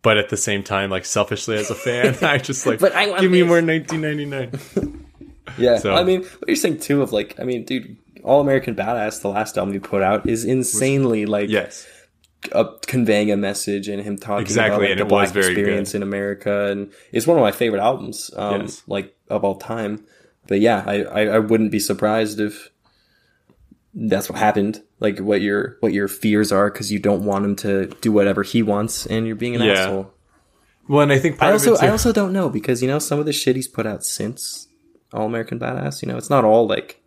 But 0.02 0.16
at 0.18 0.30
the 0.30 0.36
same 0.36 0.62
time, 0.64 0.90
like 0.90 1.04
selfishly 1.04 1.56
as 1.56 1.70
a 1.70 1.74
fan, 1.76 2.16
I 2.22 2.38
just 2.38 2.66
like 2.66 2.80
But 2.80 2.94
I 2.94 3.20
give 3.20 3.30
me 3.30 3.40
this. 3.40 3.48
more 3.48 3.62
1999. 3.62 4.98
Yeah, 5.58 5.76
So- 5.78 5.94
I 5.94 6.02
mean, 6.04 6.22
what 6.22 6.44
you're 6.46 6.56
saying 6.56 6.78
too 6.78 7.02
of 7.02 7.12
like, 7.12 7.38
I 7.38 7.42
mean, 7.44 7.64
dude, 7.64 7.98
All 8.24 8.40
American 8.40 8.74
Badass, 8.74 9.20
the 9.20 9.28
last 9.28 9.58
album 9.58 9.74
he 9.74 9.80
put 9.80 10.00
out, 10.00 10.26
is 10.26 10.44
insanely 10.44 11.26
like 11.26 11.50
yes, 11.50 11.86
conveying 12.86 13.30
a 13.30 13.36
message 13.36 13.88
and 13.88 14.02
him 14.02 14.16
talking 14.18 14.42
Exactly, 14.42 14.74
about 14.76 14.80
like, 14.82 14.90
and 14.90 15.00
the 15.00 15.04
black 15.04 15.34
experience 15.36 15.94
in 15.94 16.02
America, 16.02 16.70
and 16.70 16.92
it's 17.12 17.26
one 17.26 17.36
of 17.36 17.42
my 17.42 17.52
favorite 17.52 17.80
albums, 17.80 18.30
um, 18.36 18.62
Yes. 18.62 18.82
like 18.86 19.14
of 19.28 19.44
all 19.44 19.56
time. 19.56 20.04
But 20.48 20.60
yeah, 20.60 20.82
I, 20.86 21.02
I, 21.04 21.20
I 21.26 21.38
wouldn't 21.38 21.70
be 21.70 21.78
surprised 21.78 22.40
if 22.40 22.70
that's 23.94 24.28
what 24.28 24.38
happened. 24.38 24.82
Like 24.98 25.18
what 25.18 25.40
your 25.40 25.76
what 25.80 25.92
your 25.92 26.08
fears 26.08 26.50
are 26.52 26.70
because 26.70 26.90
you 26.90 26.98
don't 26.98 27.24
want 27.24 27.44
him 27.44 27.56
to 27.56 27.86
do 28.00 28.10
whatever 28.12 28.42
he 28.42 28.62
wants, 28.62 29.06
and 29.06 29.26
you're 29.26 29.36
being 29.36 29.54
an 29.56 29.62
Yeah. 29.62 29.72
asshole. 29.72 30.12
well, 30.88 31.00
and 31.02 31.12
I 31.12 31.18
think 31.18 31.38
part 31.38 31.50
I 31.50 31.52
also 31.52 31.76
I 31.76 31.88
also 31.90 32.12
don't 32.12 32.32
know 32.32 32.48
because 32.48 32.82
you 32.82 32.88
know 32.88 32.98
some 32.98 33.18
of 33.20 33.26
the 33.26 33.32
shit 33.32 33.54
he's 33.56 33.68
put 33.68 33.86
out 33.86 34.04
since 34.04 34.66
All 35.12 35.26
American 35.26 35.58
Badass. 35.60 36.02
You 36.02 36.08
know, 36.08 36.16
it's 36.16 36.30
not 36.30 36.44
all 36.44 36.66
like 36.66 37.00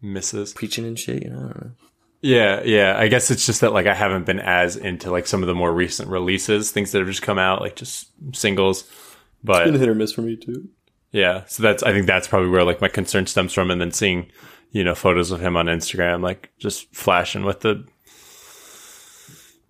misses. 0.00 0.52
preaching 0.54 0.84
and 0.86 0.98
shit. 0.98 1.22
You 1.22 1.30
know, 1.30 1.36
I 1.38 1.40
don't 1.42 1.60
know. 1.64 1.70
Yeah, 2.24 2.62
yeah. 2.64 2.94
I 2.96 3.08
guess 3.08 3.30
it's 3.30 3.44
just 3.44 3.60
that 3.60 3.74
like 3.74 3.86
I 3.86 3.92
haven't 3.92 4.24
been 4.24 4.40
as 4.40 4.78
into 4.78 5.10
like 5.10 5.26
some 5.26 5.42
of 5.42 5.46
the 5.46 5.54
more 5.54 5.70
recent 5.70 6.08
releases, 6.08 6.70
things 6.70 6.90
that 6.92 7.00
have 7.00 7.06
just 7.06 7.20
come 7.20 7.38
out, 7.38 7.60
like 7.60 7.76
just 7.76 8.08
singles. 8.32 8.90
But 9.42 9.66
hit 9.66 9.86
or 9.86 9.94
miss 9.94 10.12
for 10.12 10.22
me 10.22 10.34
too. 10.34 10.70
Yeah, 11.12 11.44
so 11.48 11.62
that's 11.62 11.82
I 11.82 11.92
think 11.92 12.06
that's 12.06 12.26
probably 12.26 12.48
where 12.48 12.64
like 12.64 12.80
my 12.80 12.88
concern 12.88 13.26
stems 13.26 13.52
from, 13.52 13.70
and 13.70 13.78
then 13.78 13.90
seeing 13.90 14.30
you 14.70 14.82
know 14.82 14.94
photos 14.94 15.32
of 15.32 15.42
him 15.42 15.54
on 15.54 15.66
Instagram, 15.66 16.22
like 16.22 16.50
just 16.56 16.90
flashing 16.96 17.44
with 17.44 17.60
the 17.60 17.86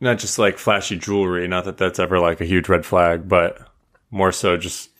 not 0.00 0.20
just 0.20 0.38
like 0.38 0.56
flashy 0.56 0.96
jewelry. 0.96 1.48
Not 1.48 1.64
that 1.64 1.76
that's 1.76 1.98
ever 1.98 2.20
like 2.20 2.40
a 2.40 2.44
huge 2.44 2.68
red 2.68 2.86
flag, 2.86 3.28
but 3.28 3.68
more 4.12 4.30
so 4.30 4.56
just 4.56 4.90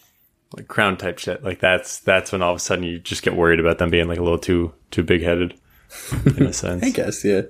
like 0.57 0.66
crown 0.66 0.96
type 0.96 1.20
shit. 1.20 1.44
Like 1.44 1.61
that's 1.61 2.00
that's 2.00 2.32
when 2.32 2.42
all 2.42 2.50
of 2.50 2.57
a 2.57 2.59
sudden 2.59 2.82
you 2.82 2.98
just 2.98 3.22
get 3.22 3.36
worried 3.36 3.61
about 3.61 3.78
them 3.78 3.90
being 3.90 4.09
like 4.09 4.18
a 4.18 4.24
little 4.24 4.38
too 4.38 4.74
too 4.90 5.05
big 5.05 5.22
headed 5.22 5.55
in 6.36 6.47
a 6.47 6.53
sense. 6.53 6.82
I 6.84 6.90
guess 6.90 7.24
yeah, 7.24 7.42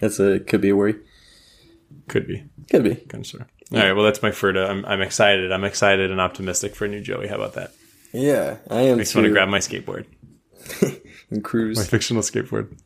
that's 0.00 0.18
a 0.20 0.40
could 0.40 0.60
be 0.60 0.70
a 0.70 0.76
worry. 0.76 0.96
Could 2.08 2.26
be 2.26 2.44
Could 2.70 2.84
be. 2.84 3.24
sort. 3.24 3.44
All 3.72 3.78
right, 3.80 3.92
well 3.92 4.04
that's 4.04 4.22
my 4.22 4.30
Ferda. 4.30 4.68
I'm 4.68 4.84
I'm 4.84 5.00
excited. 5.00 5.50
I'm 5.52 5.64
excited 5.64 6.10
and 6.10 6.20
optimistic 6.20 6.74
for 6.74 6.84
a 6.84 6.88
new 6.88 7.00
Joey. 7.00 7.28
How 7.28 7.36
about 7.36 7.54
that? 7.54 7.72
Yeah, 8.12 8.58
I 8.70 8.82
am 8.82 8.98
Makes 8.98 9.14
me 9.14 9.22
want 9.22 9.30
to 9.30 9.32
grab 9.32 9.48
my 9.48 9.58
skateboard, 9.58 10.06
and 11.30 11.42
cruise. 11.42 11.76
my 11.76 11.84
fictional 11.84 12.22
skateboard. 12.22 12.76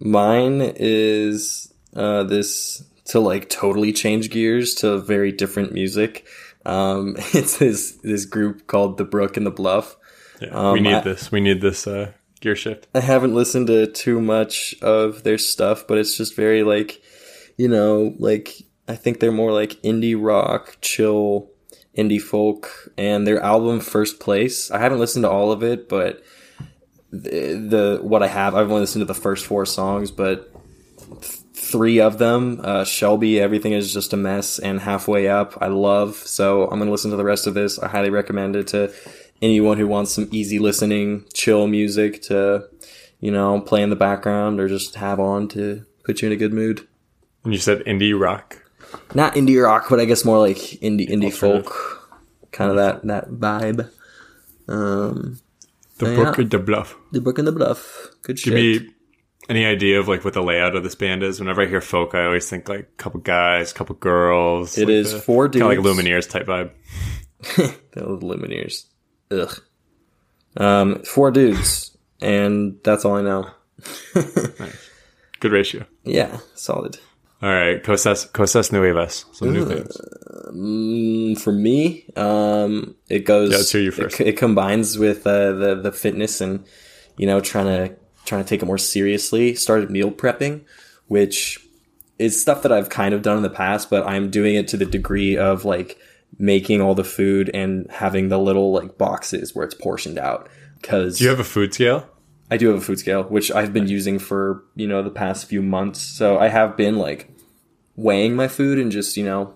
Mine 0.00 0.60
is 0.76 1.72
uh, 1.94 2.24
this 2.24 2.82
to 3.06 3.20
like 3.20 3.48
totally 3.48 3.92
change 3.92 4.30
gears 4.30 4.74
to 4.76 4.98
very 4.98 5.32
different 5.32 5.72
music. 5.72 6.26
Um, 6.64 7.14
it's 7.34 7.58
this 7.58 7.92
this 8.02 8.24
group 8.24 8.66
called 8.66 8.96
the 8.98 9.04
Brook 9.04 9.36
and 9.36 9.46
the 9.46 9.50
Bluff. 9.50 9.96
Yeah, 10.40 10.72
we 10.72 10.80
need 10.80 10.94
I- 10.94 11.00
this. 11.00 11.30
We 11.30 11.40
need 11.40 11.60
this 11.60 11.86
uh, 11.86 12.12
gear 12.42 12.56
shift. 12.56 12.86
I 12.94 13.00
haven't 13.00 13.34
listened 13.34 13.68
to 13.68 13.86
too 13.86 14.20
much 14.20 14.74
of 14.82 15.22
their 15.22 15.38
stuff, 15.38 15.86
but 15.86 15.96
it's 15.96 16.16
just 16.16 16.36
very 16.36 16.62
like, 16.62 17.00
you 17.56 17.68
know, 17.68 18.14
like 18.18 18.52
I 18.86 18.96
think 18.96 19.20
they're 19.20 19.32
more 19.32 19.52
like 19.52 19.80
indie 19.82 20.16
rock, 20.18 20.76
chill, 20.82 21.48
indie 21.96 22.20
folk, 22.20 22.92
and 22.98 23.26
their 23.26 23.40
album 23.40 23.80
First 23.80 24.20
Place. 24.20 24.70
I 24.70 24.78
haven't 24.78 24.98
listened 24.98 25.22
to 25.24 25.30
all 25.30 25.52
of 25.52 25.62
it, 25.62 25.88
but 25.88 26.22
the, 27.10 27.98
the 28.00 28.00
what 28.02 28.22
I 28.22 28.28
have, 28.28 28.54
I've 28.54 28.70
only 28.70 28.80
listened 28.80 29.02
to 29.02 29.12
the 29.12 29.14
first 29.14 29.46
four 29.46 29.64
songs, 29.64 30.10
but 30.10 30.52
th- 31.20 31.38
three 31.54 32.00
of 32.00 32.18
them, 32.18 32.60
uh, 32.64 32.84
Shelby, 32.84 33.40
everything 33.40 33.72
is 33.72 33.92
just 33.92 34.12
a 34.12 34.16
mess, 34.16 34.58
and 34.58 34.80
halfway 34.80 35.28
up, 35.28 35.56
I 35.60 35.68
love. 35.68 36.16
So 36.16 36.64
I'm 36.64 36.78
gonna 36.78 36.90
listen 36.90 37.10
to 37.12 37.16
the 37.16 37.24
rest 37.24 37.46
of 37.46 37.54
this. 37.54 37.78
I 37.78 37.88
highly 37.88 38.10
recommend 38.10 38.56
it 38.56 38.66
to 38.68 38.92
anyone 39.42 39.76
who 39.76 39.86
wants 39.86 40.12
some 40.12 40.28
easy 40.30 40.58
listening, 40.58 41.24
chill 41.34 41.66
music 41.66 42.22
to, 42.22 42.68
you 43.20 43.30
know, 43.30 43.60
play 43.60 43.82
in 43.82 43.90
the 43.90 43.96
background 43.96 44.60
or 44.60 44.68
just 44.68 44.94
have 44.94 45.20
on 45.20 45.48
to 45.48 45.84
put 46.04 46.22
you 46.22 46.28
in 46.28 46.32
a 46.32 46.36
good 46.36 46.52
mood. 46.52 46.86
And 47.44 47.52
you 47.52 47.58
said 47.58 47.80
indie 47.80 48.18
rock. 48.18 48.58
Not 49.14 49.34
indie 49.34 49.62
rock, 49.62 49.86
but 49.90 50.00
I 50.00 50.04
guess 50.04 50.24
more 50.24 50.38
like 50.38 50.56
indie 50.56 51.08
indie 51.10 51.32
folk, 51.32 52.08
kind 52.52 52.70
of 52.70 52.76
that 52.76 53.02
that 53.06 53.30
vibe. 53.30 53.90
Um, 54.68 55.38
The 55.98 56.10
Yeah. 56.10 56.16
book 56.24 56.38
of 56.38 56.50
the 56.50 56.58
bluff. 56.58 56.96
the 57.12 57.20
book 57.20 57.38
and 57.38 57.46
the 57.46 57.52
bluff, 57.52 58.08
good 58.22 58.38
shit. 58.38 58.54
Give 58.54 58.82
me 58.82 58.90
any 59.48 59.64
idea 59.64 59.98
of 60.00 60.08
like 60.08 60.24
what 60.24 60.34
the 60.34 60.42
layout 60.42 60.74
of 60.76 60.82
this 60.82 60.94
band 60.94 61.22
is? 61.22 61.38
Whenever 61.40 61.62
I 61.62 61.66
hear 61.66 61.80
folk, 61.80 62.14
I 62.14 62.24
always 62.24 62.48
think 62.50 62.68
like 62.68 62.80
a 62.80 62.96
couple 62.96 63.20
guys, 63.20 63.72
couple 63.72 63.94
girls. 63.96 64.76
It 64.78 64.86
like 64.86 64.94
is 64.94 65.12
the- 65.12 65.20
four 65.20 65.48
kinda 65.48 65.66
like 65.66 65.82
dudes. 65.82 65.98
Lumineers 65.98 66.28
type 66.28 66.46
vibe. 66.46 66.70
The 67.92 68.00
Lumineers. 68.02 68.84
Ugh. 69.32 69.62
Um, 70.56 71.02
four 71.04 71.30
dudes, 71.30 71.96
and 72.20 72.78
that's 72.84 73.04
all 73.04 73.16
I 73.16 73.22
know. 73.22 73.50
Good 75.40 75.52
ratio. 75.52 75.86
Yeah, 76.04 76.38
solid. 76.54 76.98
All 77.42 77.48
right, 77.48 77.82
cosas 77.82 78.26
cosas 78.26 78.70
nuevas, 78.70 79.24
some 79.32 79.52
new 79.52 79.64
things. 79.66 79.96
Mm, 80.52 81.40
for 81.40 81.52
me, 81.52 82.04
um, 82.16 82.94
it 83.08 83.20
goes. 83.24 83.50
Yeah, 83.50 83.56
let's 83.56 83.72
hear 83.72 83.80
you 83.80 83.88
it 83.88 83.94
first. 83.94 84.18
co- 84.18 84.24
It, 84.24 84.36
combines 84.36 84.98
with 84.98 85.26
uh, 85.26 85.52
the 85.52 85.74
the 85.82 85.90
fitness 85.90 86.40
and 86.40 86.64
you 87.16 87.26
know 87.26 87.40
trying 87.40 87.66
to 87.66 87.96
trying 88.26 88.44
to 88.44 88.48
take 88.48 88.62
it 88.62 88.66
more 88.66 88.78
seriously. 88.78 89.54
Started 89.56 89.90
meal 89.90 90.12
prepping, 90.12 90.64
which 91.08 91.58
is 92.20 92.40
stuff 92.40 92.62
that 92.62 92.70
I've 92.70 92.90
kind 92.90 93.12
of 93.12 93.22
done 93.22 93.38
in 93.38 93.42
the 93.42 93.50
past, 93.50 93.90
but 93.90 94.06
I'm 94.06 94.30
doing 94.30 94.54
it 94.54 94.68
to 94.68 94.76
the 94.76 94.86
degree 94.86 95.36
of 95.36 95.64
like 95.64 95.98
making 96.38 96.80
all 96.80 96.94
the 96.94 97.04
food 97.04 97.50
and 97.54 97.86
having 97.90 98.28
the 98.28 98.38
little 98.38 98.72
like 98.72 98.98
boxes 98.98 99.54
where 99.54 99.64
it's 99.64 99.74
portioned 99.74 100.18
out. 100.18 100.48
Because 100.80 101.18
Do 101.18 101.24
you 101.24 101.30
have 101.30 101.40
a 101.40 101.44
food 101.44 101.74
scale? 101.74 102.08
I 102.50 102.56
do 102.56 102.68
have 102.68 102.78
a 102.78 102.84
food 102.84 102.98
scale, 102.98 103.22
which 103.22 103.50
I've 103.50 103.72
been 103.72 103.86
using 103.86 104.18
for, 104.18 104.64
you 104.74 104.86
know, 104.86 105.02
the 105.02 105.10
past 105.10 105.46
few 105.46 105.62
months. 105.62 106.00
So 106.00 106.38
I 106.38 106.48
have 106.48 106.76
been 106.76 106.98
like 106.98 107.30
weighing 107.96 108.36
my 108.36 108.48
food 108.48 108.78
and 108.78 108.92
just, 108.92 109.16
you 109.16 109.24
know, 109.24 109.54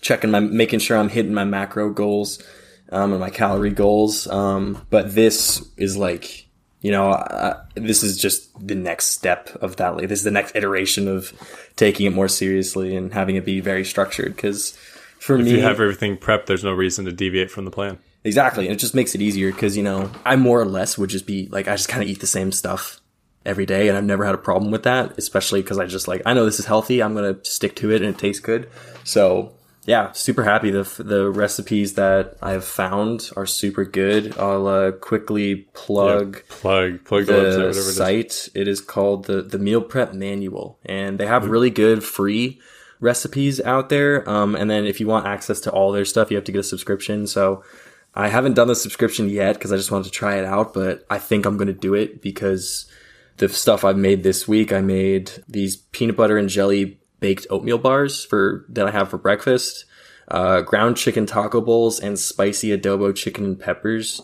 checking 0.00 0.30
my, 0.30 0.40
making 0.40 0.80
sure 0.80 0.98
I'm 0.98 1.08
hitting 1.08 1.32
my 1.32 1.44
macro 1.44 1.90
goals, 1.90 2.42
um, 2.90 3.12
and 3.12 3.20
my 3.20 3.30
calorie 3.30 3.70
goals. 3.70 4.26
Um, 4.26 4.86
but 4.90 5.14
this 5.14 5.66
is 5.78 5.96
like, 5.96 6.48
you 6.82 6.90
know, 6.90 7.10
uh, 7.10 7.62
this 7.76 8.02
is 8.02 8.18
just 8.18 8.50
the 8.66 8.74
next 8.74 9.06
step 9.06 9.48
of 9.62 9.76
that. 9.76 9.96
Like, 9.96 10.08
this 10.08 10.18
is 10.18 10.24
the 10.24 10.30
next 10.30 10.54
iteration 10.54 11.08
of 11.08 11.32
taking 11.76 12.06
it 12.06 12.12
more 12.12 12.28
seriously 12.28 12.94
and 12.94 13.14
having 13.14 13.36
it 13.36 13.46
be 13.46 13.60
very 13.60 13.84
structured. 13.84 14.36
Cause 14.36 14.76
for 15.22 15.36
If 15.36 15.44
me, 15.44 15.52
you 15.52 15.60
have 15.60 15.80
everything 15.80 16.16
prepped, 16.16 16.46
there's 16.46 16.64
no 16.64 16.72
reason 16.72 17.04
to 17.04 17.12
deviate 17.12 17.50
from 17.50 17.64
the 17.64 17.70
plan. 17.70 17.98
Exactly. 18.24 18.66
And 18.66 18.74
it 18.74 18.78
just 18.78 18.94
makes 18.94 19.14
it 19.14 19.20
easier 19.20 19.52
because, 19.52 19.76
you 19.76 19.82
know, 19.82 20.10
I 20.24 20.36
more 20.36 20.60
or 20.60 20.64
less 20.64 20.98
would 20.98 21.10
just 21.10 21.26
be 21.26 21.48
like, 21.50 21.68
I 21.68 21.76
just 21.76 21.88
kind 21.88 22.02
of 22.02 22.08
eat 22.08 22.20
the 22.20 22.26
same 22.26 22.50
stuff 22.50 23.00
every 23.44 23.66
day. 23.66 23.88
And 23.88 23.96
I've 23.96 24.04
never 24.04 24.24
had 24.24 24.34
a 24.34 24.38
problem 24.38 24.70
with 24.70 24.82
that, 24.82 25.16
especially 25.18 25.62
because 25.62 25.78
I 25.78 25.86
just 25.86 26.08
like, 26.08 26.22
I 26.26 26.34
know 26.34 26.44
this 26.44 26.58
is 26.58 26.66
healthy. 26.66 27.02
I'm 27.02 27.14
going 27.14 27.34
to 27.34 27.44
stick 27.48 27.76
to 27.76 27.92
it 27.92 28.02
and 28.02 28.14
it 28.14 28.18
tastes 28.18 28.40
good. 28.40 28.68
So, 29.04 29.52
yeah, 29.84 30.12
super 30.12 30.44
happy. 30.44 30.70
The, 30.70 30.82
the 31.02 31.30
recipes 31.30 31.94
that 31.94 32.36
I've 32.40 32.64
found 32.64 33.30
are 33.36 33.46
super 33.46 33.84
good. 33.84 34.36
I'll 34.38 34.66
uh, 34.66 34.92
quickly 34.92 35.66
plug 35.74 36.46
Plug 36.48 37.04
plug 37.04 37.26
the, 37.26 37.32
the 37.32 37.40
whatever 37.40 37.68
it 37.68 38.26
is. 38.26 38.50
It 38.54 38.68
is 38.68 38.80
called 38.80 39.24
the 39.24 39.42
the 39.42 39.58
Meal 39.58 39.82
Prep 39.82 40.14
Manual, 40.14 40.78
and 40.84 41.18
they 41.18 41.26
have 41.26 41.48
really 41.48 41.70
good 41.70 42.04
free 42.04 42.60
recipes 43.02 43.60
out 43.60 43.88
there. 43.90 44.28
Um, 44.28 44.54
and 44.54 44.70
then 44.70 44.86
if 44.86 45.00
you 45.00 45.06
want 45.06 45.26
access 45.26 45.60
to 45.60 45.70
all 45.70 45.92
their 45.92 46.04
stuff, 46.06 46.30
you 46.30 46.36
have 46.36 46.44
to 46.44 46.52
get 46.52 46.60
a 46.60 46.62
subscription. 46.64 47.26
So 47.26 47.62
I 48.14 48.28
haven't 48.28 48.54
done 48.54 48.68
the 48.68 48.76
subscription 48.76 49.28
yet 49.28 49.54
because 49.54 49.72
I 49.72 49.76
just 49.76 49.90
wanted 49.90 50.04
to 50.04 50.10
try 50.10 50.36
it 50.36 50.44
out, 50.44 50.72
but 50.72 51.04
I 51.10 51.18
think 51.18 51.44
I'm 51.44 51.56
going 51.56 51.66
to 51.66 51.74
do 51.74 51.94
it 51.94 52.22
because 52.22 52.86
the 53.38 53.48
stuff 53.48 53.84
I've 53.84 53.96
made 53.98 54.22
this 54.22 54.46
week, 54.46 54.72
I 54.72 54.80
made 54.80 55.32
these 55.48 55.76
peanut 55.76 56.16
butter 56.16 56.38
and 56.38 56.48
jelly 56.48 57.00
baked 57.20 57.46
oatmeal 57.50 57.78
bars 57.78 58.24
for 58.24 58.64
that 58.68 58.86
I 58.86 58.90
have 58.90 59.10
for 59.10 59.18
breakfast. 59.18 59.84
Uh, 60.28 60.60
ground 60.60 60.96
chicken 60.96 61.26
taco 61.26 61.60
bowls 61.60 61.98
and 62.00 62.18
spicy 62.18 62.76
adobo 62.76 63.14
chicken 63.14 63.44
and 63.44 63.60
peppers 63.60 64.20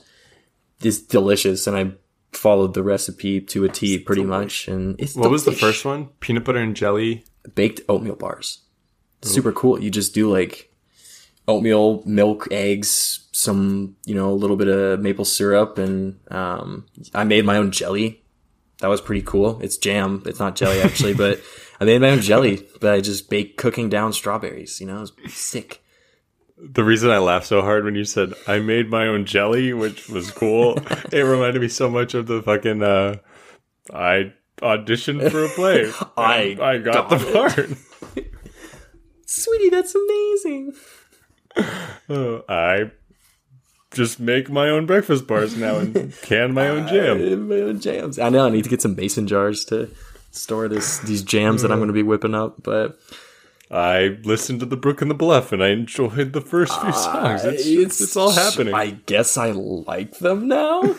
is 0.83 1.03
delicious, 1.03 1.67
and 1.67 1.77
I 1.77 1.93
followed 2.33 2.75
the 2.75 2.83
recipe 2.83 3.41
to 3.41 3.65
a 3.65 3.69
T 3.69 3.99
pretty 3.99 4.23
much. 4.25 4.69
And 4.69 4.95
it's 5.01 5.17
What 5.17 5.31
was 5.31 5.45
the 5.45 5.53
first 5.53 5.85
one? 5.85 6.07
Peanut 6.21 6.45
butter 6.45 6.61
and 6.61 6.77
jelly. 6.77 7.25
baked 7.55 7.81
oatmeal 7.89 8.15
bars? 8.17 8.61
Super 9.23 9.53
cool. 9.53 9.81
You 9.81 9.91
just 9.91 10.15
do 10.15 10.31
like 10.31 10.73
oatmeal, 11.47 12.03
milk, 12.05 12.47
eggs, 12.51 13.29
some 13.33 13.97
you 14.05 14.15
know 14.15 14.31
a 14.31 14.35
little 14.35 14.57
bit 14.57 14.69
of 14.69 15.01
maple 15.01 15.25
syrup, 15.25 15.79
and 15.79 16.19
um, 16.31 16.87
I 17.15 17.25
made 17.25 17.45
my 17.45 17.57
own 17.57 17.71
jelly. 17.71 18.23
That 18.81 18.89
was 18.89 19.01
pretty 19.01 19.23
cool. 19.23 19.61
It's 19.61 19.77
jam. 19.77 20.23
It's 20.27 20.39
not 20.39 20.55
jelly 20.57 20.81
actually, 20.81 21.15
but 21.15 21.41
I 21.81 21.85
made 21.85 22.01
my 22.01 22.11
own 22.11 22.21
jelly. 22.21 22.67
But 22.81 22.95
I 22.95 23.01
just 23.01 23.29
baked 23.31 23.57
cooking 23.57 23.89
down 23.89 24.13
strawberries. 24.13 24.81
You 24.81 24.87
know, 24.87 25.03
it 25.03 25.11
was 25.23 25.35
sick. 25.35 25.83
The 26.61 26.85
reason 26.85 27.11
I 27.11 27.19
laughed 27.19 27.47
so 27.47 27.63
hard 27.63 27.85
when 27.85 27.95
you 27.95 28.05
said 28.05 28.35
I 28.49 28.59
made 28.59 28.91
my 28.91 29.07
own 29.07 29.25
jelly, 29.25 29.73
which 29.73 30.09
was 30.09 30.31
cool, 30.31 30.77
it 31.13 31.23
reminded 31.23 31.63
me 31.63 31.69
so 31.69 31.89
much 31.89 32.15
of 32.15 32.27
the 32.27 32.43
fucking 32.43 32.83
uh 32.83 33.17
I 33.93 34.33
auditioned 34.61 35.31
for 35.31 35.45
a 35.45 35.49
play. 35.49 35.93
I 36.17 36.57
I 36.61 36.79
got, 36.79 37.09
got 37.09 37.11
the 37.11 37.33
part. 37.33 38.27
Sweetie, 39.31 39.69
that's 39.69 39.95
amazing. 39.95 40.73
I 42.49 42.91
just 43.91 44.19
make 44.19 44.49
my 44.49 44.71
own 44.71 44.87
breakfast 44.87 45.27
bars 45.27 45.55
now 45.55 45.77
and 45.77 46.15
can 46.23 46.55
my 46.55 46.69
own 46.69 46.89
jam. 46.89 47.47
my 47.47 47.57
own 47.57 47.79
jams. 47.79 48.19
I 48.19 48.31
know. 48.31 48.47
I 48.47 48.49
need 48.49 48.65
to 48.65 48.71
get 48.71 48.81
some 48.81 48.97
mason 48.97 49.27
jars 49.27 49.67
to 49.67 49.91
store 50.31 50.67
this 50.67 51.01
these 51.01 51.23
jams 51.23 51.61
that 51.61 51.71
I'm 51.71 51.77
going 51.79 51.89
to 51.89 51.95
be 51.95 52.03
whipping 52.03 52.35
up. 52.35 52.63
But 52.63 52.99
I 53.71 54.17
listened 54.25 54.61
to 54.61 54.67
the 54.67 54.79
Brook 54.79 55.03
and 55.03 55.11
the 55.11 55.15
Bluff 55.15 55.53
and 55.53 55.63
I 55.63 55.69
enjoyed 55.69 56.33
the 56.33 56.41
first 56.41 56.81
few 56.81 56.93
songs. 56.95 57.45
It's, 57.45 57.67
it's, 57.67 58.01
it's 58.01 58.17
all 58.17 58.31
happening. 58.31 58.73
I 58.73 58.93
guess 58.93 59.37
I 59.37 59.51
like 59.51 60.21
them 60.21 60.49
now. 60.49 60.81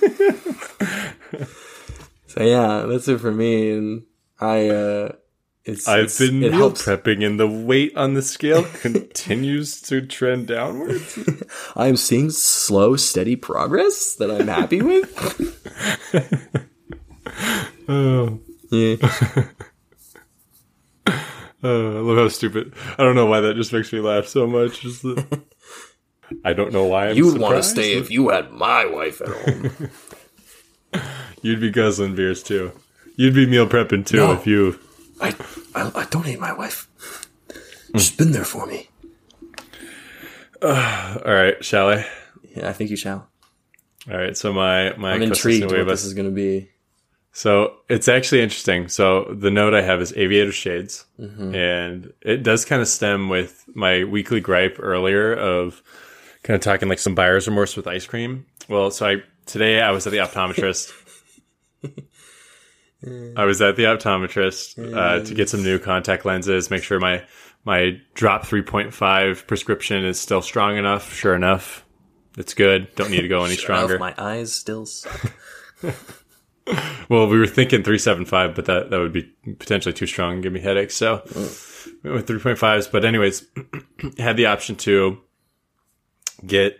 so 2.27 2.43
yeah, 2.43 2.85
that's 2.87 3.07
it 3.07 3.19
for 3.19 3.31
me. 3.31 3.71
And 3.71 4.03
I, 4.39 4.69
uh, 4.69 5.13
it's 5.69 5.87
I've 5.87 5.99
it's- 6.05 6.19
been 6.19 6.39
meal 6.39 6.51
helps. 6.51 6.85
prepping 6.85 7.25
and 7.25 7.39
the 7.39 7.47
weight 7.47 7.95
on 7.95 8.13
the 8.13 8.21
scale 8.21 8.63
continues 8.81 9.81
to 9.83 10.01
trend 10.05 10.47
downwards. 10.47 11.17
I 11.75 11.87
am 11.87 11.95
seeing 11.97 12.29
slow, 12.29 12.95
steady 12.95 13.35
progress 13.35 14.15
that 14.15 14.29
I'm 14.31 14.47
happy 14.47 14.81
with. 14.83 15.09
Oh. 17.87 18.39
yeah. 18.71 18.95
Uh, 21.61 21.97
I 21.97 21.99
love 21.99 22.17
how 22.17 22.27
stupid. 22.29 22.73
I 22.97 23.03
don't 23.03 23.15
know 23.15 23.25
why 23.25 23.41
that 23.41 23.55
just 23.55 23.73
makes 23.73 23.91
me 23.91 23.99
laugh 23.99 24.27
so 24.27 24.47
much. 24.47 24.79
Just 24.81 25.01
the, 25.01 25.41
I 26.45 26.53
don't 26.53 26.71
know 26.71 26.85
why 26.85 27.09
I'm 27.09 27.17
You 27.17 27.25
would 27.25 27.41
want 27.41 27.57
to 27.57 27.63
stay 27.63 27.93
if 27.93 28.09
you 28.09 28.29
had 28.29 28.51
my 28.51 28.85
wife 28.85 29.19
at 29.21 29.27
home. 29.27 29.89
You'd 31.41 31.59
be 31.59 31.69
guzzling 31.71 32.15
beers 32.15 32.43
too. 32.43 32.71
You'd 33.17 33.33
be 33.35 33.45
meal 33.45 33.67
prepping 33.67 34.05
too 34.05 34.17
No. 34.17 34.31
if 34.33 34.47
you. 34.47 34.79
I, 35.21 35.35
I, 35.75 35.91
I 35.95 36.05
don't 36.09 36.25
hate 36.25 36.39
my 36.39 36.53
wife. 36.53 36.87
She's 37.95 38.11
been 38.15 38.31
there 38.31 38.45
for 38.45 38.65
me. 38.67 38.87
All 40.61 40.69
right, 41.25 41.63
shall 41.63 41.89
I? 41.89 42.05
Yeah, 42.55 42.69
I 42.69 42.73
think 42.73 42.89
you 42.89 42.97
shall. 42.97 43.27
All 44.09 44.17
right. 44.17 44.35
So 44.35 44.51
my 44.53 44.93
my 44.97 45.13
I'm 45.13 45.21
intrigued 45.21 45.71
what 45.71 45.87
this 45.87 46.03
is 46.05 46.13
going 46.13 46.27
to 46.29 46.35
be. 46.35 46.69
So 47.31 47.75
it's 47.87 48.07
actually 48.07 48.41
interesting. 48.41 48.87
So 48.89 49.25
the 49.37 49.51
note 49.51 49.73
I 49.73 49.81
have 49.81 50.01
is 50.01 50.13
aviator 50.13 50.51
shades, 50.51 51.05
Mm-hmm. 51.19 51.55
and 51.55 52.13
it 52.21 52.43
does 52.43 52.65
kind 52.65 52.81
of 52.81 52.87
stem 52.87 53.29
with 53.29 53.65
my 53.73 54.03
weekly 54.03 54.39
gripe 54.41 54.77
earlier 54.79 55.33
of 55.33 55.81
kind 56.43 56.55
of 56.55 56.61
talking 56.61 56.89
like 56.89 56.99
some 56.99 57.15
buyer's 57.15 57.47
remorse 57.47 57.75
with 57.77 57.87
ice 57.87 58.05
cream. 58.05 58.45
Well, 58.67 58.91
so 58.91 59.05
I 59.07 59.15
today 59.45 59.79
I 59.81 59.91
was 59.91 60.05
at 60.07 60.11
the 60.11 60.17
optometrist. 60.27 60.91
I 63.05 63.45
was 63.45 63.61
at 63.61 63.77
the 63.77 63.83
optometrist 63.83 64.93
uh, 64.93 65.23
to 65.23 65.33
get 65.33 65.47
some 65.49 65.63
new 65.63 65.79
contact 65.79 66.25
lenses, 66.25 66.69
make 66.69 66.83
sure 66.83 66.99
my 66.99 67.23
my 67.65 68.01
drop 68.13 68.43
3.5 68.43 69.47
prescription 69.47 70.03
is 70.03 70.19
still 70.19 70.41
strong 70.41 70.77
enough. 70.77 71.13
Sure 71.13 71.35
enough, 71.35 71.85
it's 72.37 72.53
good. 72.53 72.93
Don't 72.95 73.11
need 73.11 73.21
to 73.21 73.27
go 73.27 73.43
any 73.43 73.55
Sure 73.57 73.75
enough, 73.75 73.89
stronger. 73.89 73.99
my 73.99 74.13
eyes 74.17 74.53
still 74.53 74.85
suck. 74.85 75.33
Well, 77.09 77.27
we 77.27 77.39
were 77.39 77.47
thinking 77.47 77.79
375, 77.81 78.53
but 78.53 78.65
that, 78.65 78.91
that 78.91 78.99
would 78.99 79.11
be 79.11 79.23
potentially 79.57 79.93
too 79.93 80.05
strong 80.05 80.33
and 80.33 80.43
give 80.43 80.53
me 80.53 80.59
headaches. 80.59 80.95
So 80.95 81.23
we 82.03 82.11
went 82.11 82.29
with 82.29 82.43
3.5s. 82.43 82.91
But, 82.91 83.03
anyways, 83.03 83.47
had 84.19 84.37
the 84.37 84.45
option 84.45 84.75
to 84.75 85.19
get 86.45 86.77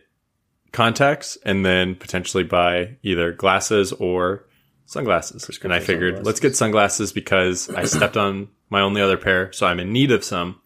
contacts 0.72 1.40
and 1.44 1.66
then 1.66 1.96
potentially 1.96 2.44
buy 2.44 2.98
either 3.02 3.32
glasses 3.32 3.92
or 3.94 4.46
sunglasses. 4.90 5.48
And 5.64 5.74
I 5.74 5.80
figured, 5.80 6.16
sunglasses. 6.16 6.26
let's 6.26 6.40
get 6.40 6.56
sunglasses 6.56 7.12
because 7.12 7.70
I 7.70 7.84
stepped 7.86 8.18
on 8.18 8.50
my 8.70 8.82
only 8.82 9.02
other 9.02 9.18
pair. 9.18 9.52
So 9.54 9.68
I'm 9.68 9.80
in 9.80 9.94
need 9.94 10.12
of 10.12 10.24
some 10.24 10.60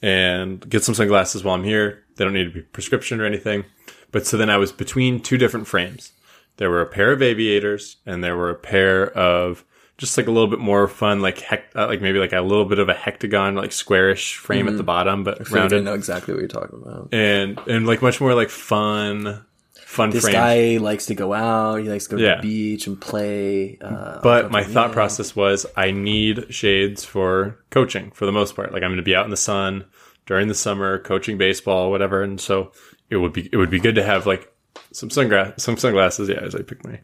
and 0.00 0.68
get 0.68 0.84
some 0.84 0.94
sunglasses 0.94 1.42
while 1.42 1.56
I'm 1.56 1.64
here. 1.64 2.04
They 2.16 2.24
don't 2.24 2.34
need 2.34 2.44
to 2.44 2.50
be 2.50 2.62
prescription 2.62 3.20
or 3.20 3.26
anything. 3.26 3.64
But 4.12 4.26
so 4.26 4.36
then 4.36 4.48
I 4.48 4.56
was 4.56 4.72
between 4.72 5.20
two 5.20 5.36
different 5.36 5.66
frames. 5.66 6.12
There 6.56 6.70
were 6.70 6.80
a 6.80 6.86
pair 6.86 7.12
of 7.12 7.20
aviators 7.20 7.96
and 8.06 8.22
there 8.22 8.36
were 8.36 8.50
a 8.50 8.54
pair 8.54 9.10
of 9.10 9.64
just 9.96 10.16
like 10.16 10.28
a 10.28 10.30
little 10.30 10.48
bit 10.48 10.60
more 10.60 10.86
fun, 10.86 11.20
like 11.20 11.44
uh, 11.52 11.86
like 11.88 12.00
maybe 12.00 12.20
like 12.20 12.32
a 12.32 12.40
little 12.40 12.64
bit 12.64 12.78
of 12.78 12.88
a 12.88 12.94
hectagon, 12.94 13.56
like 13.56 13.72
squarish 13.72 14.36
frame 14.36 14.68
at 14.68 14.76
the 14.76 14.84
bottom, 14.84 15.24
but 15.24 15.40
I 15.40 15.44
rounded 15.52 15.84
know 15.84 15.94
exactly 15.94 16.32
what 16.32 16.40
you're 16.40 16.48
talking 16.48 16.80
about. 16.80 17.12
and 17.12 17.58
and 17.66 17.86
like 17.86 18.00
much 18.00 18.20
more 18.20 18.34
like 18.34 18.48
fun 18.48 19.44
fun 19.88 20.10
this 20.10 20.24
guy 20.28 20.76
likes 20.76 21.06
to 21.06 21.14
go 21.14 21.32
out. 21.32 21.76
He 21.76 21.88
likes 21.88 22.04
to 22.06 22.10
go 22.10 22.16
to 22.18 22.22
the 22.36 22.42
beach 22.42 22.86
and 22.86 23.00
play. 23.00 23.78
Uh, 23.80 24.20
But 24.22 24.50
my 24.50 24.62
thought 24.62 24.92
process 24.92 25.34
was 25.34 25.64
I 25.76 25.90
need 25.92 26.52
shades 26.52 27.04
for 27.04 27.58
coaching 27.70 28.10
for 28.12 28.26
the 28.26 28.32
most 28.32 28.54
part. 28.54 28.72
Like 28.72 28.82
I'm 28.82 28.90
going 28.90 28.98
to 28.98 29.02
be 29.02 29.16
out 29.16 29.24
in 29.24 29.30
the 29.30 29.36
sun 29.36 29.86
during 30.26 30.48
the 30.48 30.54
summer 30.54 30.98
coaching 30.98 31.38
baseball, 31.38 31.90
whatever. 31.90 32.22
And 32.22 32.38
so 32.40 32.72
it 33.08 33.16
would 33.16 33.32
be 33.32 33.48
it 33.50 33.56
would 33.56 33.70
be 33.70 33.80
good 33.80 33.94
to 33.94 34.04
have 34.04 34.26
like 34.26 34.52
some 34.92 35.08
sunglass 35.08 35.58
some 35.58 35.76
sunglasses. 35.78 36.28
Yeah, 36.28 36.40
as 36.42 36.54
I 36.54 36.62
pick 36.62 36.84
my 36.84 37.00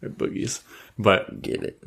my 0.00 0.08
boogies. 0.08 0.62
But 0.98 1.42
get 1.42 1.62
it. 1.62 1.82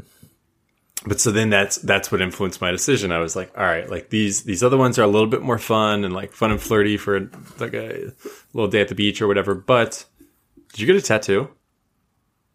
but 1.06 1.20
so 1.20 1.32
then 1.32 1.50
that's 1.50 1.78
that's 1.78 2.12
what 2.12 2.22
influenced 2.22 2.62
my 2.62 2.70
decision. 2.72 3.12
I 3.12 3.18
was 3.20 3.36
like, 3.36 3.58
all 3.58 3.64
right, 3.66 3.90
like 3.90 4.10
these 4.12 4.44
these 4.44 4.62
other 4.64 4.78
ones 4.78 5.00
are 5.00 5.04
a 5.04 5.08
little 5.08 5.28
bit 5.28 5.42
more 5.42 5.58
fun 5.58 6.04
and 6.06 6.14
like 6.14 6.32
fun 6.34 6.52
and 6.52 6.62
flirty 6.62 6.96
for 6.98 7.22
like 7.60 7.74
a 7.74 8.14
little 8.54 8.70
day 8.70 8.82
at 8.82 8.90
the 8.90 8.96
beach 8.96 9.20
or 9.22 9.28
whatever. 9.28 9.56
But 9.56 10.06
did 10.72 10.80
you 10.80 10.86
get 10.88 10.96
a 10.96 11.02
tattoo? 11.02 11.50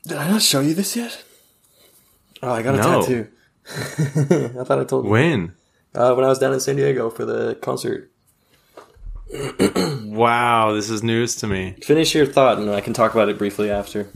Did 0.04 0.16
I 0.18 0.28
not 0.30 0.42
show 0.42 0.60
you 0.60 0.74
this 0.74 0.96
yet? 0.96 1.22
Oh, 2.42 2.50
I 2.52 2.62
got 2.62 2.74
a 2.74 2.78
No. 2.78 3.00
tattoo. 3.02 3.28
I 4.60 4.64
thought 4.64 4.78
I 4.80 4.84
told 4.84 5.04
you. 5.04 5.10
When? 5.10 5.54
Uh, 5.94 6.14
when 6.14 6.24
I 6.24 6.28
was 6.28 6.38
down 6.38 6.52
in 6.52 6.60
San 6.60 6.76
Diego 6.76 7.10
for 7.10 7.24
the 7.24 7.54
concert. 7.56 8.10
Wow, 10.12 10.72
this 10.74 10.90
is 10.90 11.02
news 11.02 11.36
to 11.36 11.46
me. 11.46 11.74
Finish 11.82 12.14
your 12.14 12.26
thought, 12.26 12.58
and 12.58 12.68
I 12.68 12.82
can 12.82 12.92
talk 12.92 13.14
about 13.14 13.30
it 13.30 13.38
briefly 13.38 13.70
after. 13.70 14.10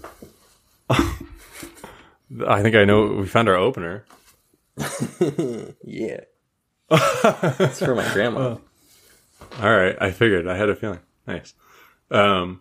I 0.90 2.60
think 2.62 2.76
I 2.76 2.84
know. 2.84 3.06
We 3.14 3.26
found 3.26 3.48
our 3.48 3.56
opener. 3.56 4.04
Yeah. 5.82 6.20
it's 6.90 7.78
for 7.78 7.94
my 7.94 8.12
grandma. 8.12 8.58
All 9.60 9.74
right, 9.76 9.96
I 10.00 10.10
figured. 10.10 10.46
I 10.46 10.54
had 10.56 10.68
a 10.68 10.76
feeling. 10.76 11.00
Nice. 11.26 11.54
Um. 12.10 12.60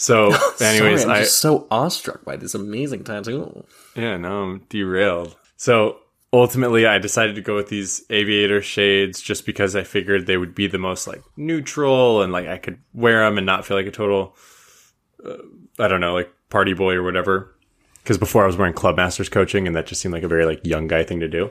So, 0.00 0.26
anyways, 0.60 1.02
Sorry, 1.02 1.02
I'm 1.02 1.10
I 1.10 1.20
just 1.20 1.38
so 1.40 1.66
awestruck 1.72 2.24
by 2.24 2.36
this 2.36 2.54
amazing 2.54 3.02
tattoo. 3.04 3.64
yeah, 3.96 4.16
no, 4.16 4.44
I'm 4.44 4.58
derailed. 4.68 5.36
So 5.56 5.98
ultimately, 6.32 6.86
I 6.86 6.98
decided 6.98 7.34
to 7.34 7.40
go 7.42 7.56
with 7.56 7.68
these 7.68 8.04
aviator 8.08 8.62
shades 8.62 9.20
just 9.20 9.44
because 9.44 9.74
I 9.74 9.82
figured 9.82 10.26
they 10.26 10.36
would 10.36 10.54
be 10.54 10.68
the 10.68 10.78
most 10.78 11.08
like 11.08 11.22
neutral 11.36 12.22
and 12.22 12.32
like 12.32 12.46
I 12.46 12.58
could 12.58 12.78
wear 12.94 13.24
them 13.24 13.38
and 13.38 13.44
not 13.46 13.66
feel 13.66 13.76
like 13.76 13.86
a 13.86 13.90
total, 13.90 14.36
uh, 15.26 15.34
I 15.80 15.88
don't 15.88 16.00
know, 16.00 16.14
like 16.14 16.32
party 16.48 16.74
boy 16.74 16.94
or 16.94 17.02
whatever. 17.02 17.56
Because 18.04 18.18
before 18.18 18.44
I 18.44 18.46
was 18.46 18.56
wearing 18.56 18.74
Club 18.74 18.96
Masters 18.96 19.28
coaching, 19.28 19.66
and 19.66 19.74
that 19.74 19.86
just 19.86 20.00
seemed 20.00 20.14
like 20.14 20.22
a 20.22 20.28
very 20.28 20.46
like 20.46 20.64
young 20.64 20.86
guy 20.86 21.02
thing 21.02 21.18
to 21.20 21.28
do. 21.28 21.50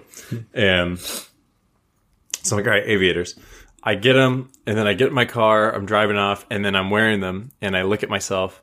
And 0.54 0.98
so 1.00 2.56
I'm 2.56 2.58
like, 2.58 2.66
all 2.68 2.74
right, 2.74 2.88
aviators. 2.88 3.38
I 3.88 3.96
get 3.96 4.14
them, 4.16 4.52
and 4.66 4.78
then 4.78 4.86
I 4.86 4.94
get 4.96 5.08
in 5.08 5.14
my 5.14 5.24
car. 5.24 5.74
I'm 5.74 5.86
driving 5.86 6.18
off, 6.18 6.46
and 6.52 6.66
then 6.66 6.76
I'm 6.76 6.90
wearing 6.90 7.22
them, 7.22 7.54
and 7.62 7.74
I 7.74 7.84
look 7.84 8.04
at 8.04 8.10
myself. 8.10 8.62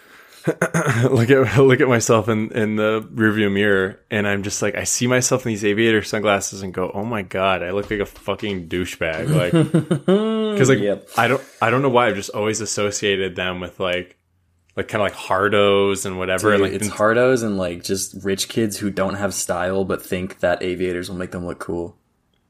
look 0.46 1.30
at 1.30 1.56
look 1.58 1.80
at 1.80 1.88
myself 1.88 2.28
in 2.28 2.52
in 2.52 2.76
the 2.76 3.00
rearview 3.14 3.50
mirror, 3.50 4.00
and 4.10 4.28
I'm 4.28 4.42
just 4.42 4.60
like, 4.60 4.74
I 4.74 4.84
see 4.84 5.06
myself 5.06 5.46
in 5.46 5.52
these 5.52 5.64
aviator 5.64 6.02
sunglasses, 6.02 6.60
and 6.60 6.74
go, 6.74 6.90
oh 6.92 7.06
my 7.06 7.22
god, 7.22 7.62
I 7.62 7.70
look 7.70 7.90
like 7.90 8.00
a 8.00 8.04
fucking 8.04 8.68
douchebag. 8.68 9.30
Like, 9.30 9.52
because 10.52 10.68
like 10.68 10.78
Yep. 10.78 11.08
I 11.16 11.26
don't 11.26 11.42
I 11.62 11.70
don't 11.70 11.80
know 11.80 11.88
why 11.88 12.08
I've 12.08 12.16
just 12.16 12.28
always 12.28 12.60
associated 12.60 13.36
them 13.36 13.60
with 13.60 13.80
like 13.80 14.18
like 14.76 14.88
kind 14.88 15.00
of 15.00 15.06
like 15.06 15.14
hardos 15.14 16.04
and 16.04 16.18
whatever. 16.18 16.52
Dude, 16.52 16.60
like 16.60 16.72
it's 16.72 16.88
hardos 16.90 17.42
and 17.42 17.56
like 17.56 17.82
just 17.82 18.22
rich 18.22 18.50
kids 18.50 18.76
who 18.76 18.90
don't 18.90 19.14
have 19.14 19.32
style 19.32 19.86
but 19.86 20.04
think 20.04 20.40
that 20.40 20.62
aviators 20.62 21.08
will 21.08 21.16
make 21.16 21.30
them 21.30 21.46
look 21.46 21.60
cool. 21.60 21.96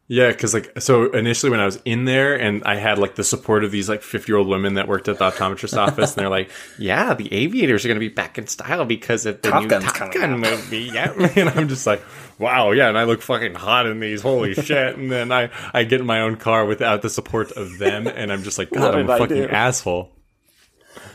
Yeah, 0.06 0.28
because 0.28 0.52
like 0.52 0.78
so 0.80 1.10
initially 1.12 1.48
when 1.48 1.60
I 1.60 1.64
was 1.64 1.80
in 1.86 2.04
there 2.04 2.38
and 2.38 2.62
I 2.64 2.74
had 2.74 2.98
like 2.98 3.14
the 3.14 3.24
support 3.24 3.64
of 3.64 3.70
these 3.70 3.88
like 3.88 4.02
fifty 4.02 4.32
year 4.32 4.36
old 4.36 4.48
women 4.48 4.74
that 4.74 4.86
worked 4.86 5.08
at 5.08 5.16
the 5.16 5.30
optometrist 5.30 5.78
office, 5.78 6.14
and 6.14 6.20
they're 6.20 6.28
like, 6.28 6.50
"Yeah, 6.78 7.14
the 7.14 7.32
aviators 7.32 7.84
are 7.84 7.88
going 7.88 7.96
to 7.96 8.06
be 8.06 8.10
back 8.10 8.36
in 8.36 8.46
style 8.46 8.84
because 8.84 9.24
of 9.24 9.40
the 9.40 9.50
Top 9.50 9.62
new 9.62 9.68
Gun's 9.68 9.84
Top 9.84 10.12
Gun 10.12 10.34
out." 10.34 10.38
movie." 10.40 10.90
Yeah, 10.94 11.10
and 11.36 11.48
I'm 11.48 11.68
just 11.68 11.86
like, 11.86 12.02
"Wow, 12.38 12.72
yeah," 12.72 12.90
and 12.90 12.98
I 12.98 13.04
look 13.04 13.22
fucking 13.22 13.54
hot 13.54 13.86
in 13.86 13.98
these. 13.98 14.20
Holy 14.20 14.52
shit! 14.54 14.98
And 14.98 15.10
then 15.10 15.32
I 15.32 15.48
I 15.72 15.84
get 15.84 16.00
in 16.00 16.06
my 16.06 16.20
own 16.20 16.36
car 16.36 16.66
without 16.66 17.00
the 17.00 17.08
support 17.08 17.52
of 17.52 17.78
them, 17.78 18.06
and 18.06 18.30
I'm 18.30 18.42
just 18.42 18.58
like, 18.58 18.70
God, 18.70 18.94
I'm 18.94 19.08
a 19.08 19.18
fucking 19.18 19.44
asshole. 19.44 20.12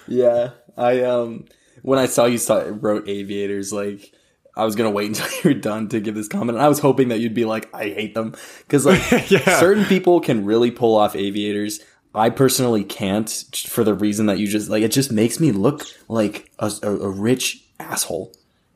Yeah, 0.08 0.50
I 0.76 1.02
um 1.02 1.46
when 1.84 2.00
I 2.00 2.08
saw 2.08 2.26
you 2.26 2.40
saw, 2.40 2.64
wrote 2.68 3.08
aviators, 3.08 3.72
like 3.72 4.12
I 4.60 4.66
was 4.66 4.76
gonna 4.76 4.92
wait 4.92 5.08
until 5.10 5.28
you 5.28 5.42
were 5.56 5.60
done 5.60 5.90
to 5.90 6.00
give 6.00 6.16
this 6.16 6.28
comment. 6.28 6.58
And 6.58 6.64
I 6.64 6.68
was 6.70 6.80
hoping 6.80 7.10
that 7.10 7.20
you'd 7.20 7.34
be 7.34 7.46
like, 7.46 7.74
I 7.74 7.86
hate 7.90 8.14
them 8.14 8.36
because 8.60 8.86
like 8.86 9.02
Yeah. 9.32 9.60
certain 9.60 9.86
people 9.86 10.20
can 10.22 10.46
really 10.46 10.72
pull 10.72 10.96
off 10.96 11.16
aviators. 11.16 11.80
I 12.14 12.30
personally 12.32 12.84
can't 12.84 13.30
for 13.68 13.84
the 13.84 13.94
reason 13.94 14.26
that 14.28 14.40
you 14.40 14.48
just 14.48 14.70
like 14.70 14.84
it 14.84 14.92
just 14.92 15.12
makes 15.12 15.40
me 15.40 15.52
look 15.52 15.84
like 16.08 16.52
a, 16.60 16.72
a, 16.84 16.90
a 16.90 17.10
rich 17.10 17.64
asshole 17.80 18.34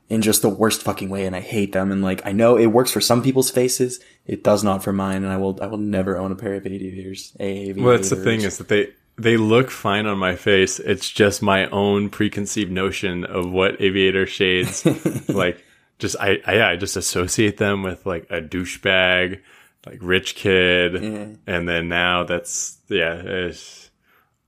in 0.09 0.21
just 0.21 0.43
the 0.43 0.49
worst 0.49 0.83
fucking 0.83 1.09
way, 1.09 1.25
and 1.25 1.35
I 1.35 1.39
hate 1.39 1.71
them. 1.71 1.91
And 1.91 2.03
like 2.03 2.21
I 2.25 2.31
know 2.31 2.57
it 2.57 2.67
works 2.67 2.91
for 2.91 3.01
some 3.01 3.23
people's 3.23 3.49
faces, 3.49 3.99
it 4.27 4.43
does 4.43 4.63
not 4.63 4.83
for 4.83 4.93
mine, 4.93 5.23
and 5.23 5.31
I 5.33 5.37
will 5.37 5.57
I 5.61 5.65
will 5.65 5.79
never 5.79 6.17
own 6.17 6.31
a 6.31 6.35
pair 6.35 6.53
of 6.53 6.67
aviators. 6.67 7.35
Aviators. 7.39 7.83
Well, 7.83 7.95
that's 7.95 8.09
the 8.11 8.17
thing 8.17 8.41
is 8.41 8.59
that 8.59 8.67
they 8.67 8.89
they 9.17 9.37
look 9.37 9.71
fine 9.71 10.05
on 10.05 10.17
my 10.19 10.35
face. 10.35 10.79
It's 10.79 11.09
just 11.09 11.41
my 11.41 11.65
own 11.69 12.09
preconceived 12.09 12.71
notion 12.71 13.25
of 13.25 13.49
what 13.51 13.81
aviator 13.81 14.25
shades 14.27 14.85
like. 15.29 15.63
Just 16.03 16.17
I, 16.19 16.41
I 16.45 16.71
I 16.71 16.75
just 16.75 16.97
associate 16.97 17.55
them 17.55 17.81
with 17.81 18.05
like 18.05 18.27
a 18.29 18.41
douchebag, 18.41 19.39
like 19.85 19.99
rich 20.01 20.35
kid, 20.35 20.91
mm-hmm. 20.91 21.35
and 21.47 21.69
then 21.69 21.87
now 21.87 22.25
that's 22.25 22.77
yeah. 22.89 23.13
It's, 23.13 23.89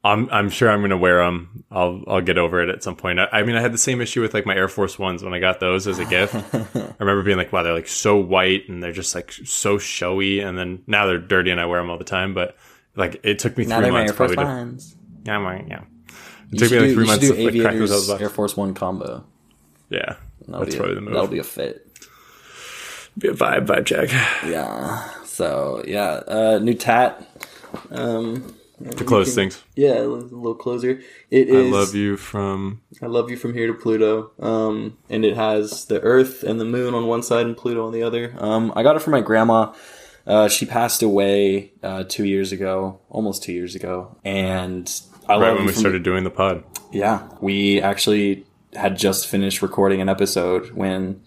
I'm 0.04 0.28
I'm 0.34 0.50
sure 0.50 0.70
I'm 0.70 0.82
gonna 0.82 0.98
wear 0.98 1.24
them. 1.24 1.64
I'll 1.72 2.04
I'll 2.08 2.20
get 2.20 2.38
over 2.38 2.62
it 2.62 2.68
at 2.68 2.84
some 2.84 2.98
point. 2.98 3.22
I, 3.22 3.30
I 3.32 3.44
mean, 3.44 3.56
I 3.56 3.62
had 3.62 3.74
the 3.74 3.78
same 3.78 4.02
issue 4.02 4.20
with 4.20 4.34
like 4.34 4.46
my 4.46 4.54
Air 4.54 4.68
Force 4.68 5.00
Ones 5.00 5.24
when 5.24 5.34
I 5.34 5.40
got 5.40 5.62
those 5.62 5.88
as 5.88 5.98
a 5.98 6.04
gift. 6.04 6.36
I 6.54 6.94
remember 7.00 7.24
being 7.24 7.38
like, 7.38 7.54
wow, 7.54 7.64
they're 7.64 7.74
like 7.74 7.88
so 7.88 8.18
white 8.18 8.68
and 8.68 8.84
they're 8.84 8.92
just 8.92 9.16
like 9.16 9.32
so 9.32 9.78
showy. 9.78 10.42
And 10.42 10.58
then 10.58 10.84
now 10.88 11.06
they're 11.06 11.20
dirty 11.20 11.52
and 11.52 11.62
I 11.62 11.68
wear 11.68 11.80
them 11.80 11.90
all 11.90 11.98
the 11.98 12.04
time. 12.04 12.34
But 12.34 12.58
like 12.98 13.22
it 13.24 13.40
took 13.40 13.58
me 13.58 13.64
now 13.64 13.78
three 13.78 13.84
they're 13.84 13.94
my 13.94 14.00
months 14.00 14.12
Air 14.12 14.28
Force 14.28 14.36
Ones. 14.36 14.96
yeah, 15.24 15.38
my, 15.40 15.64
yeah. 15.66 15.84
It 16.52 16.60
You 16.60 16.60
took 16.60 16.72
me 16.72 16.80
like 16.80 16.88
do- 16.90 16.94
three 16.96 17.06
months 17.08 17.28
to 17.30 17.34
like, 17.46 17.62
crack 17.62 17.74
those 17.76 17.92
aviators 17.92 17.92
out 17.92 18.14
of 18.14 18.20
the 18.20 18.24
Air. 18.26 18.30
Force 18.30 18.58
One 18.58 18.74
combo. 18.74 19.24
Yeah, 19.90 20.18
That'll 20.48 20.62
that's 20.62 20.76
be 20.76 20.78
probably 20.78 20.94
a, 20.94 20.96
the 20.96 21.02
move. 21.02 21.14
That'll 21.14 21.28
be 21.28 21.40
a 21.40 21.44
fit. 21.44 21.88
be 23.18 23.28
a 23.30 23.34
vibe, 23.34 23.66
vibe 23.68 23.86
check. 23.86 24.10
Yeah. 24.46 25.10
So 25.26 25.84
yeah, 25.88 26.22
uh, 26.28 26.60
new 26.62 26.74
tat. 26.76 27.28
Um, 27.92 28.54
To 28.98 29.04
close 29.06 29.34
things, 29.34 29.64
yeah, 29.76 30.00
a 30.00 30.04
little 30.04 30.54
closer. 30.56 31.02
It 31.32 31.50
I 31.50 31.70
love 31.70 31.96
you 31.96 32.18
from 32.18 32.82
I 33.02 33.06
love 33.08 33.30
you 33.30 33.38
from 33.38 33.54
here 33.54 33.68
to 33.68 33.74
Pluto. 33.74 34.32
Um, 34.40 34.98
and 35.10 35.24
it 35.26 35.36
has 35.36 35.86
the 35.86 36.02
Earth 36.02 36.44
and 36.44 36.60
the 36.60 36.66
Moon 36.66 36.94
on 36.94 37.08
one 37.08 37.24
side 37.24 37.46
and 37.46 37.56
Pluto 37.56 37.86
on 37.86 37.94
the 37.94 38.04
other. 38.04 38.34
Um, 38.38 38.72
I 38.76 38.84
got 38.84 38.96
it 38.96 39.02
from 39.02 39.12
my 39.12 39.22
grandma. 39.22 39.74
Uh, 40.28 40.50
she 40.50 40.66
passed 40.66 41.04
away 41.04 41.72
uh, 41.84 42.04
two 42.08 42.26
years 42.26 42.52
ago, 42.52 43.00
almost 43.10 43.44
two 43.44 43.54
years 43.54 43.76
ago, 43.76 44.16
and 44.26 44.90
I 45.30 45.34
right 45.34 45.40
love 45.50 45.58
when 45.58 45.66
we 45.68 45.72
from- 45.72 45.80
started 45.80 46.04
doing 46.04 46.24
the 46.24 46.30
pod. 46.32 46.64
Yeah, 46.92 47.28
we 47.42 47.80
actually 47.82 48.46
had 48.76 48.98
just 48.98 49.28
finished 49.28 49.62
recording 49.62 50.02
an 50.02 50.10
episode 50.10 50.72
when 50.72 51.22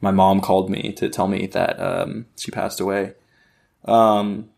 my 0.00 0.10
mom 0.10 0.40
called 0.40 0.70
me 0.70 0.92
to 0.92 1.08
tell 1.08 1.28
me 1.28 1.46
that 1.48 1.80
um, 1.80 2.26
she 2.36 2.50
passed 2.50 2.80
away. 2.80 3.14
Um, 3.84 4.50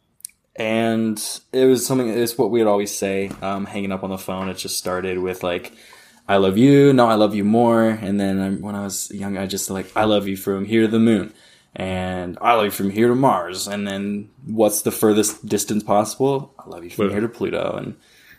and 0.57 1.23
it 1.53 1.67
was 1.67 1.87
something. 1.87 2.09
It's 2.09 2.39
what 2.39 2.51
we 2.51 2.61
would 2.61 2.71
always 2.71 2.97
say, 2.97 3.31
um, 3.43 3.67
hanging 3.67 3.93
up 3.93 4.05
on 4.05 4.11
the 4.11 4.19
phone. 4.19 4.49
It 4.49 4.57
just 4.57 4.79
started 4.79 5.19
with 5.19 5.43
like, 5.43 5.73
"I 6.27 6.37
love 6.39 6.57
you." 6.57 6.93
No, 6.93 7.07
I 7.07 7.15
love 7.15 7.35
you 7.35 7.45
more. 7.45 7.89
And 7.89 8.19
then 8.19 8.61
when 8.63 8.75
I 8.75 8.83
was 8.85 9.11
young, 9.11 9.37
I 9.37 9.47
just 9.47 9.69
like, 9.69 9.93
"I 9.95 10.05
love 10.05 10.27
you 10.27 10.37
from 10.37 10.65
here 10.65 10.83
to 10.83 10.89
the 10.89 10.99
moon." 10.99 11.33
And 11.75 12.39
I 12.41 12.55
love 12.55 12.65
you 12.65 12.71
from 12.71 12.89
here 12.89 13.09
to 13.09 13.15
Mars. 13.15 13.69
And 13.69 13.87
then 13.87 14.31
what's 14.47 14.81
the 14.81 14.91
furthest 14.91 15.47
distance 15.47 15.83
possible? 15.83 16.55
I 16.59 16.71
love 16.71 16.85
you 16.85 16.91
from 16.91 17.11
here 17.11 17.21
to 17.21 17.29
Pluto. 17.29 17.77
And 17.77 17.97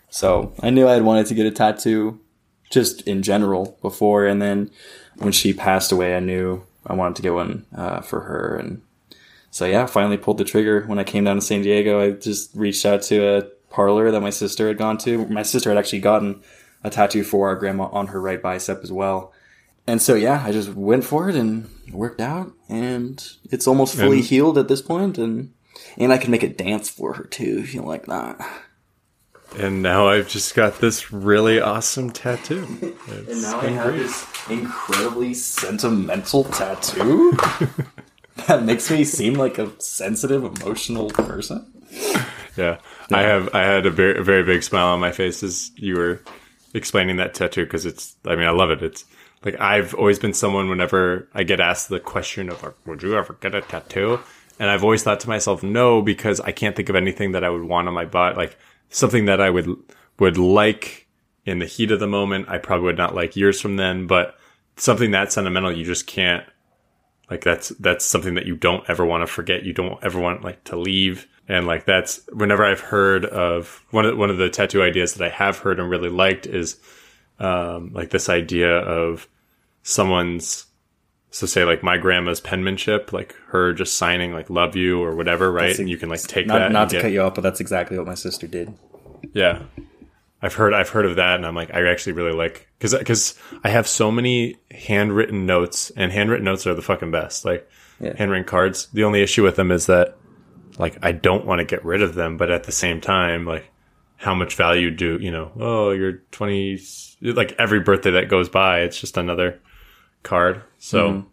so 0.10 0.54
I 0.64 0.72
knew 0.72 0.88
I 0.88 0.94
had 0.94 1.04
wanted 1.04 1.28
to 1.28 1.36
get 1.36 1.46
a 1.46 1.52
tattoo 1.52 2.20
just 2.70 3.02
in 3.08 3.24
general 3.24 3.78
before. 3.82 4.26
And 4.26 4.42
then 4.42 4.70
when 5.18 5.32
she 5.32 5.54
passed 5.54 5.92
away, 5.92 6.16
I 6.16 6.20
knew 6.20 6.64
I 6.86 6.94
wanted 6.94 7.16
to 7.18 7.22
get 7.22 7.34
one 7.34 7.66
uh, 7.76 8.02
for 8.02 8.22
her. 8.22 8.56
And 8.58 8.82
so, 9.52 9.66
yeah, 9.66 9.86
finally 9.86 10.18
pulled 10.18 10.38
the 10.38 10.44
trigger. 10.44 10.84
When 10.86 11.00
I 11.00 11.04
came 11.04 11.24
down 11.24 11.36
to 11.38 11.42
San 11.42 11.62
Diego, 11.62 12.00
I 12.02 12.12
just 12.12 12.52
reached 12.56 12.86
out 12.86 13.02
to 13.04 13.38
a 13.38 13.42
parlor 13.70 14.12
that 14.12 14.22
my 14.22 14.30
sister 14.30 14.68
had 14.68 14.78
gone 14.78 14.98
to. 15.00 15.26
My 15.28 15.44
sister 15.44 15.70
had 15.70 15.78
actually 15.78 16.00
gotten 16.00 16.42
a 16.84 16.90
tattoo 16.90 17.24
for 17.24 17.48
our 17.48 17.56
grandma 17.56 17.86
on 17.92 18.08
her 18.08 18.22
right 18.22 18.42
bicep 18.42 18.82
as 18.84 18.92
well. 18.92 19.34
And 19.88 20.02
so, 20.02 20.16
yeah, 20.16 20.44
I 20.46 20.52
just 20.52 20.74
went 20.74 21.06
for 21.06 21.30
it 21.30 21.36
and 21.36 21.70
worked 21.92 22.22
out. 22.22 22.52
And 22.70 23.26
it's 23.50 23.68
almost 23.68 23.96
fully 23.96 24.18
And- 24.18 24.26
healed 24.26 24.58
at 24.58 24.68
this 24.68 24.82
point, 24.82 25.18
And 25.18 25.54
and 25.98 26.12
I 26.12 26.18
can 26.18 26.32
make 26.32 26.44
it 26.44 26.58
dance 26.58 26.90
for 26.90 27.14
her 27.14 27.24
too, 27.24 27.60
if 27.64 27.74
you 27.74 27.82
like 27.82 28.06
that. 28.08 28.38
And 29.58 29.82
now 29.82 30.08
I've 30.08 30.28
just 30.28 30.54
got 30.56 30.80
this 30.80 31.12
really 31.12 31.60
awesome 31.60 32.12
tattoo. 32.12 32.68
It's 33.08 33.32
And 33.32 33.42
now 33.42 33.60
I 33.60 33.68
have 33.70 33.86
great. 33.88 33.98
this 34.00 34.28
incredibly 34.50 35.34
sentimental 35.34 36.44
tattoo 36.46 37.32
that 38.48 38.64
makes 38.64 38.92
me 38.92 39.04
seem 39.04 39.34
like 39.34 39.58
a 39.58 39.72
sensitive, 39.82 40.44
emotional 40.44 41.10
person. 41.10 41.66
Yeah. 42.56 42.78
I 43.12 43.22
have 43.22 43.54
I 43.56 43.62
had 43.62 43.86
a 43.86 43.90
very, 43.92 44.20
a 44.20 44.24
very 44.24 44.44
big 44.44 44.64
smile 44.64 44.88
on 44.88 45.00
my 45.00 45.12
face 45.12 45.42
as 45.44 45.72
you 45.76 45.96
were 45.96 46.22
explaining 46.74 47.16
that 47.18 47.34
tattoo 47.34 47.64
because 47.64 47.86
it's. 47.86 48.16
I 48.26 48.36
mean, 48.36 48.48
I 48.48 48.52
love 48.52 48.70
it. 48.70 48.84
It's 48.84 49.06
like 49.46 49.60
I've 49.60 49.94
always 49.94 50.20
been 50.20 50.34
someone 50.34 50.70
whenever 50.70 51.28
I 51.34 51.44
get 51.44 51.60
asked 51.62 51.88
the 51.90 52.00
question 52.00 52.50
of, 52.50 52.74
"Would 52.86 53.02
you 53.02 53.16
ever 53.18 53.38
get 53.40 53.56
a 53.56 53.62
tattoo?" 53.62 54.20
And 54.60 54.70
I've 54.70 54.84
always 54.84 55.04
thought 55.04 55.20
to 55.20 55.30
myself, 55.30 55.62
no, 55.62 56.02
because 56.02 56.40
I 56.40 56.52
can't 56.52 56.76
think 56.76 56.90
of 56.90 56.96
anything 56.96 57.34
that 57.34 57.44
I 57.44 57.50
would 57.52 57.62
want 57.64 57.88
on 57.88 57.94
my 57.94 58.06
butt. 58.06 58.36
like 58.38 58.58
something 58.90 59.26
that 59.26 59.42
I 59.42 59.50
would 59.50 59.70
would 60.20 60.38
like 60.38 61.08
in 61.46 61.60
the 61.60 61.66
heat 61.66 61.92
of 61.92 62.00
the 62.00 62.08
moment. 62.08 62.50
I 62.50 62.58
probably 62.58 62.86
would 62.86 62.98
not 62.98 63.16
like 63.16 63.36
years 63.36 63.62
from 63.62 63.78
then, 63.78 64.08
but 64.08 64.38
something 64.76 65.12
that 65.12 65.32
sentimental, 65.32 65.72
you 65.72 65.86
just 65.86 66.08
can't. 66.08 66.46
Like 67.30 67.44
that's 67.44 67.70
that's 67.70 68.06
something 68.06 68.36
that 68.36 68.46
you 68.46 68.56
don't 68.56 68.88
ever 68.90 69.06
want 69.06 69.22
to 69.22 69.28
forget. 69.28 69.64
You 69.64 69.74
don't 69.74 70.02
ever 70.04 70.20
want 70.20 70.44
like 70.44 70.64
to 70.66 70.78
leave. 70.78 71.28
And 71.50 71.66
like 71.66 71.86
that's 71.86 72.22
whenever 72.32 72.66
I've 72.66 72.80
heard 72.80 73.26
of 73.26 73.84
one 73.92 74.06
of 74.06 74.18
one 74.18 74.30
of 74.30 74.38
the 74.38 74.50
tattoo 74.50 74.82
ideas 74.82 75.14
that 75.14 75.26
I 75.26 75.30
have 75.30 75.60
heard 75.60 75.80
and 75.80 75.90
really 75.90 76.10
liked 76.10 76.46
is 76.46 76.78
um, 77.40 77.92
like 77.94 78.10
this 78.12 78.30
idea 78.30 78.78
of 78.78 79.28
someone's 79.84 80.67
so 81.30 81.46
say 81.46 81.64
like 81.66 81.84
my 81.84 81.98
grandma's 81.98 82.40
penmanship, 82.40 83.12
like 83.14 83.36
her 83.48 83.74
just 83.74 83.98
signing 83.98 84.34
like 84.34 84.50
"love 84.50 84.76
you" 84.76 85.02
or 85.02 85.16
whatever, 85.16 85.52
right? 85.52 85.78
And 85.78 85.90
you 85.90 85.98
can 85.98 86.10
like 86.10 86.22
take 86.22 86.48
Not, 86.48 86.60
that. 86.60 86.72
not 86.72 86.90
to 86.90 86.96
get- 86.98 87.02
cut 87.04 87.12
you 87.12 87.22
off, 87.22 87.36
but 87.36 87.42
that's 87.42 87.60
exactly 87.60 87.98
what 87.98 88.08
my 88.08 88.16
sister 88.16 88.48
did. 88.48 88.74
yeah, 89.34 89.64
I've 90.42 90.54
heard 90.54 90.74
I've 90.74 90.90
heard 90.90 91.06
of 91.06 91.16
that, 91.18 91.36
and 91.36 91.46
I'm 91.46 91.56
like 91.56 91.74
I 91.74 91.86
actually 91.90 92.14
really 92.14 92.32
like 92.34 92.68
because 92.80 92.94
because 92.98 93.36
I 93.64 93.70
have 93.70 93.88
so 93.88 94.12
many 94.12 94.56
handwritten 94.72 95.46
notes, 95.46 95.92
and 95.96 96.12
handwritten 96.12 96.46
notes 96.46 96.66
are 96.68 96.74
the 96.74 96.82
fucking 96.82 97.12
best. 97.12 97.44
Like 97.46 97.70
Yeah. 98.00 98.14
handwritten 98.18 98.46
cards. 98.46 98.88
The 98.94 99.04
only 99.04 99.22
issue 99.22 99.44
with 99.44 99.56
them 99.56 99.72
is 99.72 99.88
that 99.88 100.16
like 100.78 100.98
I 101.02 101.12
don't 101.12 101.46
want 101.46 101.60
to 101.60 101.66
get 101.66 101.84
rid 101.84 102.02
of 102.04 102.14
them, 102.16 102.38
but 102.38 102.52
at 102.52 102.64
the 102.66 102.72
same 102.72 103.02
time, 103.02 103.46
like 103.46 103.70
how 104.18 104.34
much 104.34 104.56
value 104.56 104.90
do 104.92 105.18
you 105.22 105.30
know? 105.32 105.52
Oh, 105.60 105.92
you're 105.92 106.20
20. 106.32 106.80
Like 107.22 107.54
every 107.60 107.80
birthday 107.80 108.12
that 108.12 108.30
goes 108.30 108.48
by, 108.50 108.82
it's 108.82 109.00
just 109.00 109.18
another 109.18 109.60
card. 110.24 110.64
So. 110.78 111.10
Mm-hmm. 111.10 111.28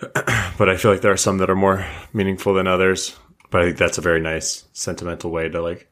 but 0.58 0.68
I 0.68 0.76
feel 0.76 0.92
like 0.92 1.00
there 1.00 1.12
are 1.12 1.16
some 1.16 1.38
that 1.38 1.50
are 1.50 1.56
more 1.56 1.84
meaningful 2.12 2.54
than 2.54 2.68
others. 2.68 3.16
But 3.50 3.62
I 3.62 3.64
think 3.66 3.78
that's 3.78 3.98
a 3.98 4.02
very 4.02 4.20
nice 4.20 4.64
sentimental 4.72 5.30
way 5.30 5.48
to 5.48 5.60
like 5.60 5.90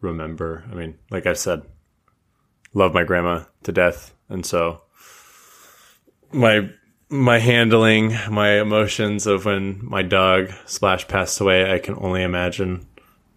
remember. 0.00 0.64
I 0.70 0.74
mean, 0.74 0.98
like 1.10 1.26
I 1.26 1.34
said, 1.34 1.62
love 2.72 2.94
my 2.94 3.04
grandma 3.04 3.44
to 3.64 3.72
death, 3.72 4.14
and 4.28 4.44
so 4.44 4.82
my 6.32 6.70
my 7.10 7.38
handling, 7.38 8.16
my 8.30 8.60
emotions 8.60 9.26
of 9.26 9.44
when 9.44 9.80
my 9.82 10.02
dog 10.02 10.50
Splash 10.66 11.06
passed 11.08 11.40
away, 11.40 11.72
I 11.72 11.78
can 11.78 11.94
only 11.98 12.22
imagine 12.22 12.86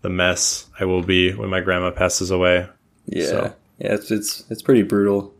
the 0.01 0.09
mess 0.09 0.66
I 0.80 0.86
will 0.86 1.03
be 1.03 1.34
when 1.34 1.49
my 1.49 1.62
grandma 1.62 1.91
passes 1.91 2.32
away. 2.32 2.68
Yeah, 3.05 3.26
So- 3.26 3.55
yeah, 3.78 3.93
it's 3.93 4.12
it's 4.12 4.43
it's 4.49 4.62
pretty 4.62 4.84
brutal, 4.84 5.34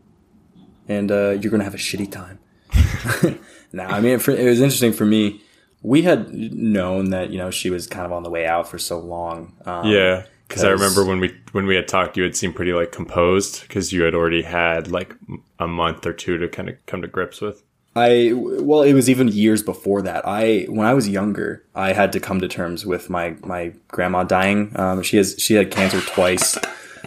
and 0.88 1.10
uh, 1.10 1.30
you're 1.30 1.50
gonna 1.50 1.64
have 1.64 1.74
a 1.74 1.78
shitty 1.78 2.10
time. 2.10 2.38
no, 3.72 3.84
I 3.84 4.00
mean, 4.00 4.12
it 4.12 4.26
was 4.26 4.60
interesting 4.60 4.92
for 4.92 5.04
me. 5.04 5.42
We 5.82 6.02
had 6.02 6.32
known 6.32 7.10
that 7.10 7.30
you 7.30 7.38
know 7.38 7.50
she 7.50 7.70
was 7.70 7.86
kind 7.86 8.06
of 8.06 8.12
on 8.12 8.22
the 8.22 8.30
way 8.30 8.46
out 8.46 8.68
for 8.68 8.78
so 8.78 8.98
long. 8.98 9.54
Um, 9.64 9.86
Yeah, 9.86 10.24
because 10.48 10.64
I 10.64 10.70
remember 10.70 11.04
when 11.04 11.18
we 11.18 11.34
when 11.52 11.66
we 11.66 11.74
had 11.74 11.88
talked, 11.88 12.16
you 12.16 12.22
had 12.22 12.36
seemed 12.36 12.54
pretty 12.54 12.72
like 12.72 12.92
composed 12.92 13.62
because 13.62 13.92
you 13.92 14.02
had 14.02 14.14
already 14.14 14.42
had 14.42 14.88
like 14.88 15.14
a 15.58 15.66
month 15.66 16.06
or 16.06 16.12
two 16.12 16.38
to 16.38 16.48
kind 16.48 16.68
of 16.68 16.76
come 16.86 17.02
to 17.02 17.08
grips 17.08 17.40
with. 17.40 17.62
I 17.94 18.32
well, 18.34 18.82
it 18.82 18.94
was 18.94 19.10
even 19.10 19.28
years 19.28 19.62
before 19.62 20.02
that. 20.02 20.26
I 20.26 20.64
when 20.68 20.86
I 20.86 20.94
was 20.94 21.08
younger, 21.08 21.64
I 21.74 21.92
had 21.92 22.12
to 22.12 22.20
come 22.20 22.40
to 22.40 22.48
terms 22.48 22.86
with 22.86 23.10
my 23.10 23.36
my 23.42 23.74
grandma 23.88 24.24
dying. 24.24 24.72
Um, 24.76 25.02
she 25.02 25.18
has 25.18 25.36
she 25.38 25.54
had 25.54 25.70
cancer 25.70 26.00
twice, 26.00 26.58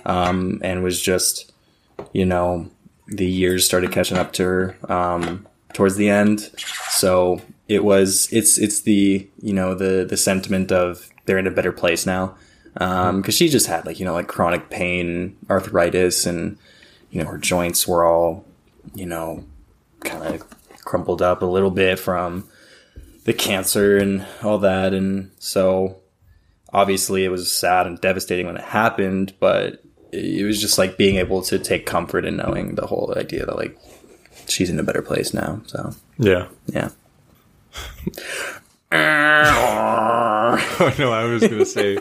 um, 0.05 0.59
and 0.63 0.83
was 0.83 1.01
just 1.01 1.51
you 2.13 2.25
know 2.25 2.69
the 3.07 3.25
years 3.25 3.65
started 3.65 3.91
catching 3.91 4.17
up 4.17 4.33
to 4.33 4.43
her 4.43 4.77
um, 4.89 5.47
towards 5.73 5.95
the 5.95 6.09
end. 6.09 6.51
So 6.89 7.41
it 7.67 7.83
was 7.83 8.27
it's 8.31 8.57
it's 8.57 8.81
the 8.81 9.27
you 9.41 9.53
know 9.53 9.73
the 9.73 10.05
the 10.05 10.17
sentiment 10.17 10.71
of 10.71 11.09
they're 11.25 11.37
in 11.37 11.47
a 11.47 11.51
better 11.51 11.71
place 11.71 12.05
now 12.05 12.35
because 12.73 13.35
she 13.35 13.49
just 13.49 13.67
had 13.67 13.85
like 13.85 13.99
you 13.99 14.05
know 14.05 14.13
like 14.13 14.27
chronic 14.27 14.69
pain, 14.69 15.37
arthritis, 15.49 16.25
and 16.25 16.57
you 17.11 17.23
know 17.23 17.29
her 17.29 17.37
joints 17.37 17.87
were 17.87 18.05
all 18.05 18.45
you 18.93 19.05
know 19.05 19.43
kind 20.01 20.23
of 20.23 20.43
crumpled 20.83 21.21
up 21.21 21.41
a 21.41 21.45
little 21.45 21.71
bit 21.71 21.97
from 21.97 22.47
the 23.25 23.33
cancer 23.33 23.97
and 23.97 24.25
all 24.43 24.59
that. 24.59 24.93
And 24.93 25.31
so 25.39 25.97
obviously 26.71 27.25
it 27.25 27.29
was 27.29 27.51
sad 27.51 27.87
and 27.87 27.99
devastating 27.99 28.45
when 28.45 28.57
it 28.57 28.63
happened, 28.63 29.33
but 29.39 29.83
it 30.15 30.43
was 30.45 30.59
just 30.61 30.77
like 30.77 30.97
being 30.97 31.17
able 31.17 31.41
to 31.43 31.59
take 31.59 31.85
comfort 31.85 32.25
in 32.25 32.37
knowing 32.37 32.75
the 32.75 32.87
whole 32.87 33.13
idea 33.17 33.45
that 33.45 33.55
like 33.55 33.77
she's 34.47 34.69
in 34.69 34.79
a 34.79 34.83
better 34.83 35.01
place 35.01 35.33
now. 35.33 35.61
So 35.67 35.93
Yeah. 36.17 36.47
yeah. 36.67 36.89
Oh 40.77 40.93
no, 40.99 41.11
I 41.11 41.25
was 41.25 41.41
gonna 41.47 41.65
say. 41.65 41.97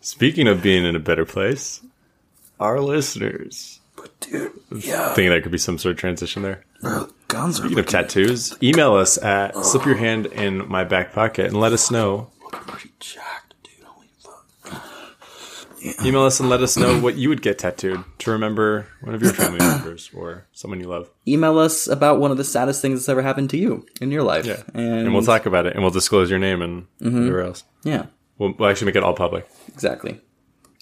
speaking 0.00 0.48
of 0.48 0.62
being 0.62 0.84
in 0.84 0.96
a 0.96 1.00
better 1.00 1.24
place, 1.24 1.80
our 2.58 2.80
listeners. 2.80 3.80
But 3.96 4.18
dude, 4.20 4.52
yeah. 4.74 5.12
Thinking 5.14 5.30
that 5.30 5.42
could 5.42 5.52
be 5.52 5.58
some 5.58 5.78
sort 5.78 5.92
of 5.92 5.98
transition 5.98 6.42
there. 6.42 6.64
Guns 7.28 7.58
are 7.60 7.64
Speaking 7.64 7.78
of 7.78 7.86
tattoos, 7.86 8.56
email 8.62 8.94
us 8.94 9.18
at 9.22 9.54
slip 9.64 9.84
your 9.86 9.96
hand 9.96 10.26
in 10.26 10.68
my 10.68 10.84
back 10.84 11.12
pocket 11.12 11.46
and 11.46 11.60
let 11.60 11.72
us 11.72 11.90
know. 11.90 12.30
pretty 12.50 12.90
jacked, 12.98 13.54
dude. 13.62 13.84
Holy 13.84 14.08
fuck. 14.18 14.82
Email 16.04 16.22
us 16.22 16.40
and 16.40 16.48
let 16.48 16.62
us 16.62 16.76
know 16.76 17.00
what 17.00 17.16
you 17.16 17.28
would 17.28 17.42
get 17.42 17.58
tattooed 17.58 18.04
to 18.18 18.30
remember 18.30 18.86
one 19.00 19.14
of 19.14 19.22
your 19.22 19.32
family 19.32 19.58
members 19.60 20.10
or 20.14 20.46
someone 20.52 20.80
you 20.80 20.86
love. 20.86 21.10
Email 21.26 21.58
us 21.58 21.86
about 21.86 22.20
one 22.20 22.30
of 22.30 22.36
the 22.36 22.44
saddest 22.44 22.82
things 22.82 23.00
that's 23.00 23.08
ever 23.08 23.22
happened 23.22 23.50
to 23.50 23.56
you 23.56 23.86
in 24.00 24.10
your 24.10 24.22
life. 24.22 24.46
Yeah, 24.46 24.62
And, 24.74 25.06
and 25.06 25.12
we'll 25.14 25.22
talk 25.22 25.46
about 25.46 25.66
it 25.66 25.74
and 25.74 25.82
we'll 25.82 25.90
disclose 25.90 26.28
your 26.30 26.38
name 26.38 26.60
and 26.62 26.86
mm-hmm. 27.00 27.18
whatever 27.18 27.42
else. 27.42 27.64
Yeah. 27.82 28.06
We'll, 28.38 28.54
we'll 28.58 28.68
actually 28.68 28.86
make 28.86 28.96
it 28.96 29.02
all 29.02 29.14
public. 29.14 29.48
Exactly. 29.68 30.20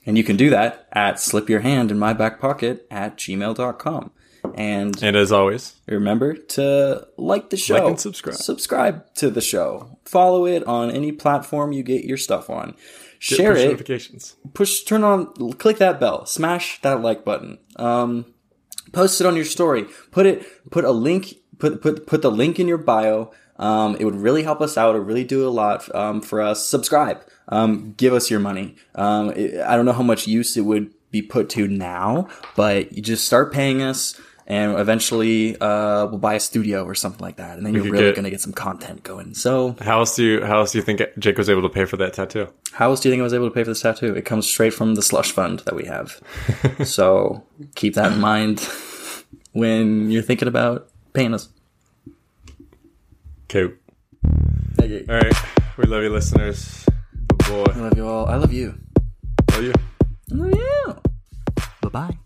And 0.06 0.16
you 0.16 0.24
can 0.24 0.36
do 0.36 0.50
that 0.50 0.88
at 0.92 1.20
slip 1.20 1.48
your 1.48 1.60
hand 1.60 1.90
in 1.90 1.98
my 1.98 2.12
back 2.12 2.40
pocket 2.40 2.86
at 2.90 3.16
gmail.com. 3.16 4.10
And 4.54 5.02
And 5.02 5.16
as 5.16 5.32
always, 5.32 5.76
remember 5.86 6.34
to 6.34 7.06
like 7.16 7.50
the 7.50 7.56
show. 7.56 7.74
Like 7.74 7.84
and 7.84 8.00
subscribe. 8.00 8.36
Subscribe 8.36 9.14
to 9.16 9.30
the 9.30 9.40
show. 9.40 9.98
Follow 10.04 10.46
it 10.46 10.64
on 10.64 10.90
any 10.90 11.12
platform 11.12 11.72
you 11.72 11.82
get 11.82 12.04
your 12.04 12.16
stuff 12.16 12.48
on. 12.48 12.74
Share 13.18 13.54
push 13.54 13.62
it. 13.62 13.64
notifications. 13.66 14.36
Push, 14.54 14.84
turn 14.84 15.02
on, 15.04 15.52
click 15.54 15.78
that 15.78 15.98
bell. 15.98 16.26
Smash 16.26 16.80
that 16.82 17.02
like 17.02 17.24
button. 17.24 17.58
Um, 17.76 18.26
post 18.92 19.20
it 19.20 19.26
on 19.26 19.36
your 19.36 19.44
story. 19.44 19.86
Put 20.10 20.26
it, 20.26 20.70
put 20.70 20.84
a 20.84 20.92
link, 20.92 21.34
put, 21.58 21.82
put, 21.82 22.06
put 22.06 22.22
the 22.22 22.30
link 22.30 22.58
in 22.58 22.68
your 22.68 22.78
bio. 22.78 23.32
Um, 23.56 23.96
it 23.98 24.04
would 24.04 24.14
really 24.14 24.44
help 24.44 24.60
us 24.60 24.78
out. 24.78 24.94
It 24.94 25.00
really 25.00 25.24
do 25.24 25.46
a 25.46 25.50
lot, 25.50 25.92
um, 25.94 26.20
for 26.20 26.40
us. 26.40 26.68
Subscribe. 26.68 27.20
Um, 27.48 27.94
give 27.96 28.12
us 28.12 28.30
your 28.30 28.40
money. 28.40 28.76
Um, 28.94 29.30
it, 29.30 29.60
I 29.60 29.74
don't 29.74 29.84
know 29.84 29.92
how 29.92 30.02
much 30.02 30.28
use 30.28 30.56
it 30.56 30.62
would 30.62 30.92
be 31.10 31.22
put 31.22 31.48
to 31.50 31.66
now, 31.66 32.28
but 32.54 32.92
you 32.92 33.02
just 33.02 33.24
start 33.24 33.52
paying 33.52 33.82
us 33.82 34.20
and 34.48 34.76
eventually, 34.80 35.56
uh, 35.60 36.06
we'll 36.06 36.18
buy 36.18 36.34
a 36.34 36.40
studio 36.40 36.82
or 36.84 36.94
something 36.96 37.20
like 37.20 37.36
that. 37.36 37.56
And 37.58 37.64
then 37.66 37.74
you're 37.74 37.84
really 37.84 37.98
get- 38.06 38.14
going 38.16 38.24
to 38.24 38.30
get 38.30 38.40
some 38.40 38.52
content 38.54 39.02
going. 39.04 39.34
So 39.34 39.76
How 39.80 39.98
else 40.00 40.16
do 40.16 40.24
you 40.24 40.44
how 40.44 40.58
else 40.58 40.72
do 40.72 40.78
you 40.78 40.82
think 40.82 41.00
Jake 41.18 41.38
was 41.38 41.48
able 41.50 41.62
to 41.62 41.68
pay 41.68 41.84
for 41.84 41.96
that 41.98 42.14
tattoo? 42.14 42.48
how 42.72 42.90
else 42.90 43.00
do 43.00 43.08
you 43.08 43.12
think 43.12 43.20
I 43.20 43.24
was 43.24 43.34
able 43.34 43.48
to 43.48 43.54
pay 43.54 43.62
for 43.62 43.70
this 43.70 43.82
tattoo? 43.82 44.14
It 44.14 44.24
comes 44.24 44.46
straight 44.46 44.72
from 44.74 44.94
the 44.96 45.02
slush 45.02 45.30
fund 45.32 45.60
that 45.60 45.76
we 45.76 45.84
have. 45.84 46.20
so 46.84 47.44
keep 47.74 47.94
that 47.94 48.12
in 48.12 48.20
mind 48.20 48.66
when 49.52 50.10
you're 50.10 50.22
thinking 50.22 50.48
about 50.48 50.88
paying 51.12 51.34
us. 51.34 51.48
Okay. 53.50 53.74
Thank 54.76 54.90
you. 54.90 55.06
All 55.08 55.16
right. 55.16 55.34
We 55.76 55.84
love 55.84 56.02
you, 56.02 56.10
listeners. 56.10 56.86
Boy. 57.48 57.64
I 57.74 57.78
love 57.78 57.96
you 57.96 58.06
all. 58.06 58.26
I 58.26 58.36
love 58.36 58.52
you. 58.52 58.78
Love 59.52 59.62
you. 59.64 59.72
I 60.30 60.34
love 60.34 60.54
you. 60.54 60.96
Bye 61.82 61.88
bye. 61.90 62.18